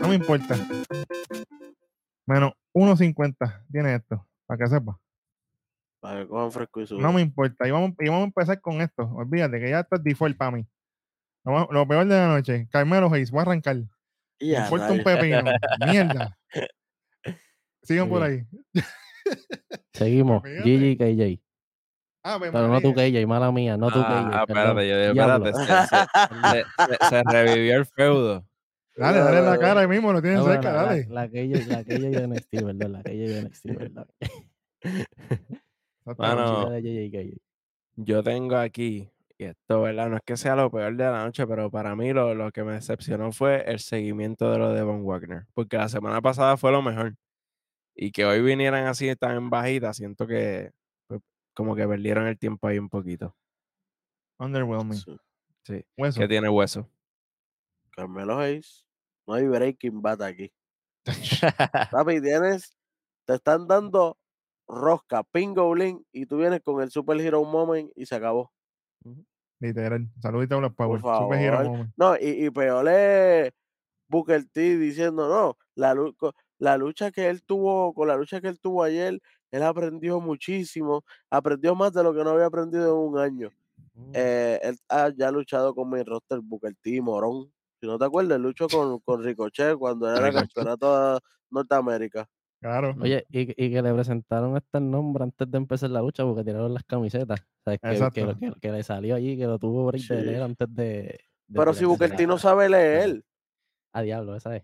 [0.01, 0.55] No me importa.
[2.25, 4.99] Menos 1.50 tiene esto, para que sepa.
[5.99, 7.15] Para que cojan fresco y No suban.
[7.15, 7.67] me importa.
[7.67, 9.03] Y vamos, y vamos a empezar con esto.
[9.13, 10.67] Olvídate que ya esto es default para mí.
[11.43, 12.67] Lo, peor de la noche.
[12.71, 13.75] Carmelo Hayes, voy a arrancar.
[14.39, 15.43] Y Me importa un pepino.
[15.87, 16.35] Mierda.
[17.83, 18.41] Sigan por ahí.
[19.93, 20.41] Seguimos.
[20.63, 21.44] Gigi y KJ.
[22.27, 23.21] Ave Pero no tú María.
[23.21, 24.45] KJ, mala mía, no tú Ah, KJ.
[24.47, 24.79] perdón.
[24.79, 26.65] espérate, yo digo, espérate, se, se-
[26.99, 28.43] se- se revivió el feudo.
[28.97, 31.05] Dale, dale la cara ahí mismo, lo tienen Ah, bueno, cerca, la, dale.
[31.09, 32.89] la KJ, la KJ de NXT, ¿verdad?
[32.89, 34.07] La KJ de NXT, ¿verdad?
[36.05, 36.15] La
[36.81, 37.37] KJ.
[37.97, 40.09] yo tengo aquí, y esto, ¿verdad?
[40.09, 42.63] No es que sea lo peor de la noche, pero para mí lo, lo que
[42.63, 45.45] me decepcionó fue el seguimiento de lo de Von Wagner.
[45.53, 47.15] Porque la semana pasada fue lo mejor.
[47.95, 50.71] Y que hoy vinieran así tan en bajita, siento que
[51.55, 53.35] como que perdieron el tiempo ahí un poquito.
[54.37, 54.97] Underwhelming.
[54.99, 55.17] Sí.
[55.63, 55.85] Sí.
[55.97, 56.19] Hueso.
[56.19, 56.87] Que tiene hueso.
[57.91, 58.85] Carmelo Hayes.
[59.25, 60.51] No hay Breaking Bad aquí.
[61.91, 62.77] Papi, tienes,
[63.25, 64.17] te están dando
[64.67, 68.51] rosca, pingolín, y tú vienes con el Super Hero Moment y se acabó.
[69.59, 70.07] Literal.
[70.19, 71.01] Saludito a los Power.
[71.01, 71.63] Por Super Hero.
[71.63, 71.93] Moment.
[71.95, 73.53] No, y, y peor es
[74.07, 75.95] Booker T diciendo, no, la,
[76.59, 79.19] la lucha que él tuvo, con la lucha que él tuvo ayer,
[79.55, 83.49] él aprendió muchísimo, aprendió más de lo que no había aprendido en un año.
[84.13, 87.51] Eh, él ha ya luchado con mi roster Booker T, Morón.
[87.79, 90.49] Si no te acuerdas, luchó con, con Ricochet cuando era Ricochet.
[90.53, 91.19] campeonato de
[91.51, 92.27] Norteamérica.
[92.61, 92.95] Claro.
[92.99, 96.73] Oye, y, y que le presentaron este nombre antes de empezar la lucha porque tiraron
[96.73, 97.45] las camisetas.
[97.63, 97.79] ¿Sabes?
[97.81, 100.13] Que, que, lo- que, que le salió allí, que lo tuvo de Sí.
[100.13, 100.83] leer antes de.
[101.47, 103.23] de Pero si Booker T no sabe leer,
[103.93, 104.63] A diablo, esa es.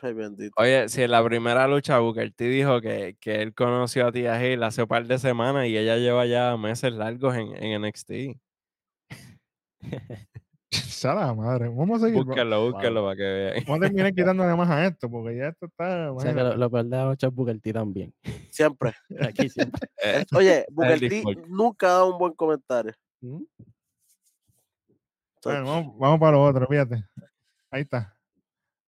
[0.00, 0.52] Ay, bendito.
[0.56, 4.42] Oye, si en la primera lucha Booker T dijo que, que él conoció a Tia
[4.44, 8.12] Hill hace un par de semanas y ella lleva ya meses largos en, en NXT.
[10.70, 11.68] Sea la madre.
[11.68, 12.20] Vamos a seguir.
[12.20, 13.64] va- Búsquenlo, búsquenlo para que vean.
[13.66, 16.12] Vamos a terminar quitándole más a esto, porque ya esto está.
[16.12, 18.14] O sea que lo, lo peor de la noche es Booker T también.
[18.50, 18.94] Siempre.
[19.20, 19.88] Aquí siempre.
[20.04, 22.92] Eh, Oye, Booker T nunca da un buen comentario.
[23.20, 23.42] ¿Mm?
[25.44, 27.04] Bueno, vamos, vamos para lo otro, fíjate.
[27.70, 28.16] Ahí está.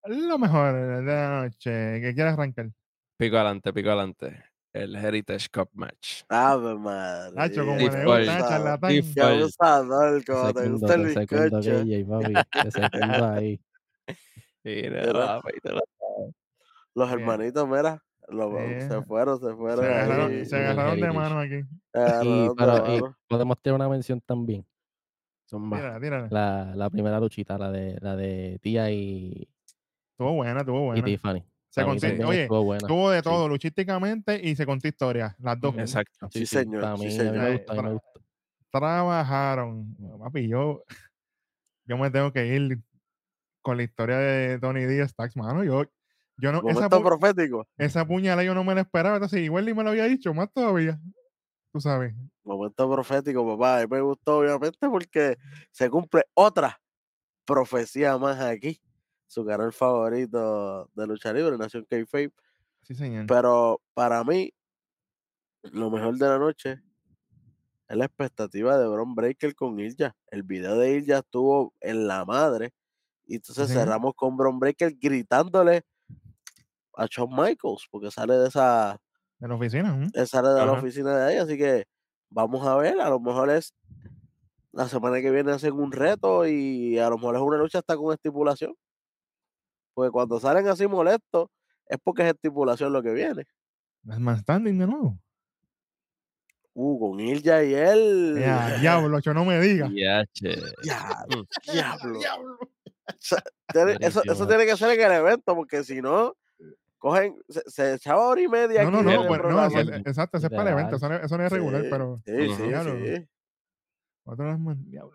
[0.07, 2.01] Lo mejor de la noche.
[2.01, 2.71] que quieras arrancar?
[3.17, 4.45] Pico adelante, pico adelante.
[4.73, 6.23] El Heritage Cup Match.
[6.29, 7.33] Ave madre.
[7.37, 8.91] Nacho, como le gusta, charlatán.
[8.91, 11.71] Qué abusador, como te gusta el te bizcocho.
[11.85, 12.33] KJ, papi.
[12.73, 13.61] Te ahí.
[14.65, 15.81] Mira, papi, te lo-
[16.97, 18.81] Los hermanitos, mira, lo- Sí.
[18.89, 19.85] se fueron, se fueron.
[19.85, 20.45] Se agarraron, ahí.
[20.45, 21.61] se agarraron de mano aquí.
[21.93, 24.67] Se agarraron Y, de pero, y podemos tener una mención también.
[25.49, 25.77] Zumba.
[25.77, 26.29] Tírala, tírala.
[26.31, 29.47] La, la primera luchita, la de, la de Tía y,
[30.15, 31.05] Estuvo buena, estuvo y buena.
[31.05, 31.45] Tiffany.
[31.71, 32.87] Se también Oye, estuvo buena.
[32.87, 33.25] tuvo de Sí.
[33.25, 35.75] todo, luchísticamente y se contó historia, las dos.
[35.77, 36.29] Exacto.
[36.31, 37.93] Sí, señor, sí, mí, a mí me señor.
[37.95, 37.99] me.
[38.71, 39.97] Trabajaron.
[40.21, 40.85] Papi, yo,
[41.85, 42.79] yo me tengo que ir
[43.61, 45.65] con la historia de Tony Díaz Stacks, mano.
[45.65, 45.85] Yo,
[46.37, 47.67] yo no, esa, pu- profético.
[47.77, 49.17] esa puñalada yo no me la esperaba.
[49.17, 51.01] Entonces, igual ni me lo había dicho, más todavía.
[51.73, 52.15] Tú sabes.
[52.45, 53.79] Momento profético, papá.
[53.79, 55.39] A mí me gustó, obviamente, porque
[55.73, 56.81] se cumple otra
[57.45, 58.81] profecía más aquí.
[59.35, 62.33] Su canal favorito de lucha libre, Nación K-Fape.
[62.83, 63.27] Sí, señor.
[63.27, 64.55] Pero para mí,
[65.65, 66.81] lo mejor de la noche
[67.89, 70.15] es la expectativa de Bron Breaker con Ilja.
[70.31, 72.75] El video de Ilja estuvo en la madre.
[73.27, 73.75] Y entonces Sí.
[73.75, 75.83] cerramos con Bron Breaker gritándole
[76.97, 79.01] a Shawn Michaels, porque sale de esa,
[79.41, 79.99] De la oficina.
[80.15, 81.87] él sale de la oficina de ahí, así que
[82.31, 83.75] vamos a ver, a lo mejor es
[84.71, 87.97] la semana que viene hacen un reto y a lo mejor es una lucha hasta
[87.97, 88.75] con estipulación.
[89.95, 91.49] Porque cuando salen así molestos,
[91.87, 93.45] es porque es estipulación lo que viene.
[94.03, 95.19] Las man standing de nuevo.
[96.77, 98.37] Uh, con Ilja y él.
[98.41, 99.89] Ya, diablo, yo no me diga.
[99.95, 100.57] Ya, che.
[100.83, 102.19] Diablo, diablo.
[102.19, 102.59] Diablo.
[103.73, 106.35] Tiene- eso, eso tiene que ser en el evento, porque si no,
[106.99, 108.83] cogen, se, se echaba hora y media.
[108.85, 111.09] No, no, aquí no, pues, no, es- es- exacto, ese es para el evento, eso
[111.09, 112.93] no, eso no es regular, Sí, pero Sí, sí, Diablo.
[113.05, 113.29] sí.
[114.25, 115.15] otro las man- diablo.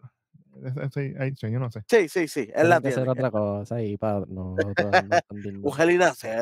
[1.19, 1.83] Ahí, sí, yo no sé.
[1.87, 2.45] Sí, sí, sí.
[2.45, 3.01] Tienen la tiene.
[3.09, 4.55] otra cosa ahí para no.
[5.61, 5.71] Un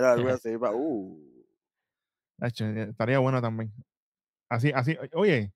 [0.03, 0.57] algo así.
[0.57, 1.23] pa- Uh.
[2.39, 3.73] Hacho, eh, estaría bueno también.
[4.49, 5.51] Así, así, oye,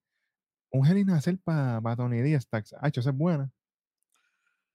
[0.71, 2.47] un Hell in a Cell para Tony Díaz.
[2.51, 3.51] Hacho, esa es buena.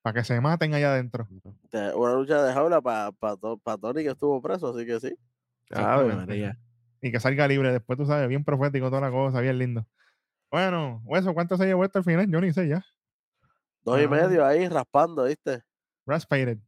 [0.03, 1.27] Para que se maten allá adentro.
[1.97, 3.11] Una lucha de jaula para
[3.81, 5.19] Tony que estuvo preso, así que sí.
[5.69, 6.15] Exactamente.
[6.27, 6.59] María.
[7.01, 9.87] Y que salga libre después, tú sabes, bien profético, toda la cosa, bien lindo.
[10.51, 12.31] Bueno, eso, ¿cuánto se llevó esto al final?
[12.31, 12.85] Yo ni sé ya.
[13.87, 14.09] Dos y Ah.
[14.09, 15.63] medio ahí raspando, ¿viste?
[16.07, 16.59] Raspated.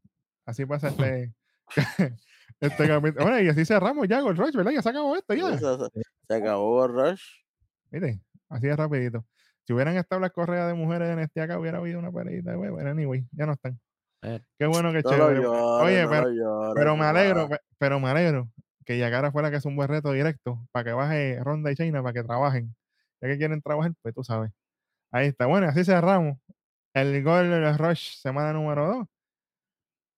[0.46, 1.34] Así pasa este,
[2.60, 3.24] este capítulo.
[3.24, 4.72] Bueno, y así cerramos ya con Rush, ¿verdad?
[4.72, 5.58] Ya se acabó esto ya.
[5.58, 7.22] Se, acabó el rush.
[7.90, 9.24] Mire, así de rapidito.
[9.64, 12.56] Si hubieran estado las correas de mujeres en este acá, hubiera habido una peleita.
[12.56, 13.78] Bueno, pero anyway, ya no están.
[14.22, 14.40] Eh.
[14.58, 15.42] Qué bueno que No chévere.
[15.42, 15.50] llores,
[15.84, 18.48] Oye, no pero, lo llores, pero me alegro, pero me alegro
[18.86, 22.02] que Yagara fuera que es un buen reto directo para que baje Ronda y China
[22.02, 22.74] para que trabajen.
[23.20, 24.50] Ya que quieren trabajar, pues tú sabes.
[25.12, 25.46] Ahí está.
[25.46, 26.38] Bueno, así cerramos.
[26.94, 29.06] El gol de los Rush, semana número 2.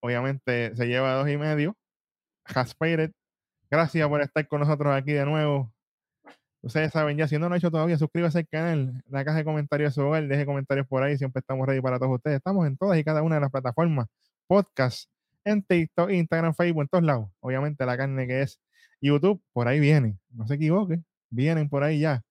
[0.03, 1.77] Obviamente se lleva dos y medio.
[2.45, 3.13] Haspated.
[3.71, 5.73] Gracias por estar con nosotros aquí de nuevo.
[6.63, 9.45] Ustedes saben ya, si no lo han hecho todavía, suscríbase al canal, la caja de
[9.45, 12.37] comentarios de su hogar, deje comentarios por ahí, siempre estamos ready para todos ustedes.
[12.37, 14.07] Estamos en todas y cada una de las plataformas,
[14.47, 15.11] podcast,
[15.45, 17.31] en TikTok, Instagram, Facebook, en todos lados.
[17.41, 18.61] Obviamente la carne que es
[19.01, 22.23] YouTube, por ahí viene, no se equivoque, vienen por ahí ya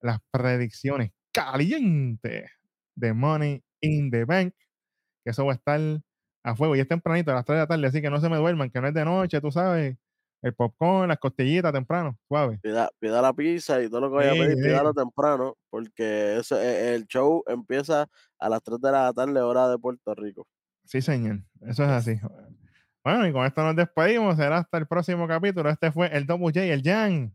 [0.00, 2.50] las predicciones calientes
[2.94, 4.54] de Money in the Bank,
[5.24, 5.80] que eso va a estar
[6.44, 8.28] a fuego y es tempranito a las 3 de la tarde, así que no se
[8.28, 9.96] me duerman, que no es de noche, tú sabes,
[10.42, 12.60] el popcorn, las costillitas temprano, suave.
[12.62, 14.62] Pida, pida la pizza y todo lo que vaya Sí, a pedir, sí.
[14.64, 18.06] pídalo temprano, porque eso, e- el show empieza
[18.38, 20.46] a las 3 de la tarde, hora de Puerto Rico.
[20.84, 21.40] Sí, señor.
[21.62, 22.20] Eso es así.
[23.04, 24.36] Bueno, y con esto nos despedimos.
[24.36, 25.68] Será hasta el próximo capítulo.
[25.70, 27.34] Este fue el Double J, el Jan,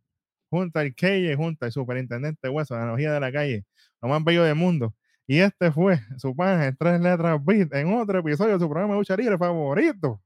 [0.50, 3.66] junto al Keye, junto al superintendente Hueso, la analogía de la calle,
[4.02, 4.94] lo más bello del mundo.
[5.28, 8.94] Y este fue su pan en tres letras beat en otro episodio de su programa
[8.94, 10.22] de lucha libre favorito.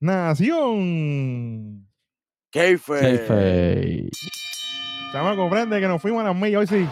[0.00, 1.88] Nación.
[2.50, 4.10] Keife.
[5.12, 6.88] Chama, comprende que nos fuimos a las millas hoy sí.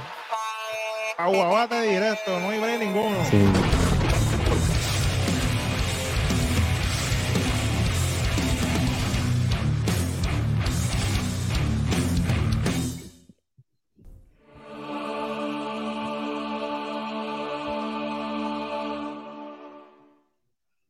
[1.19, 3.25] Aguabate directo, no hay break ninguno.
[3.27, 3.74] Sí.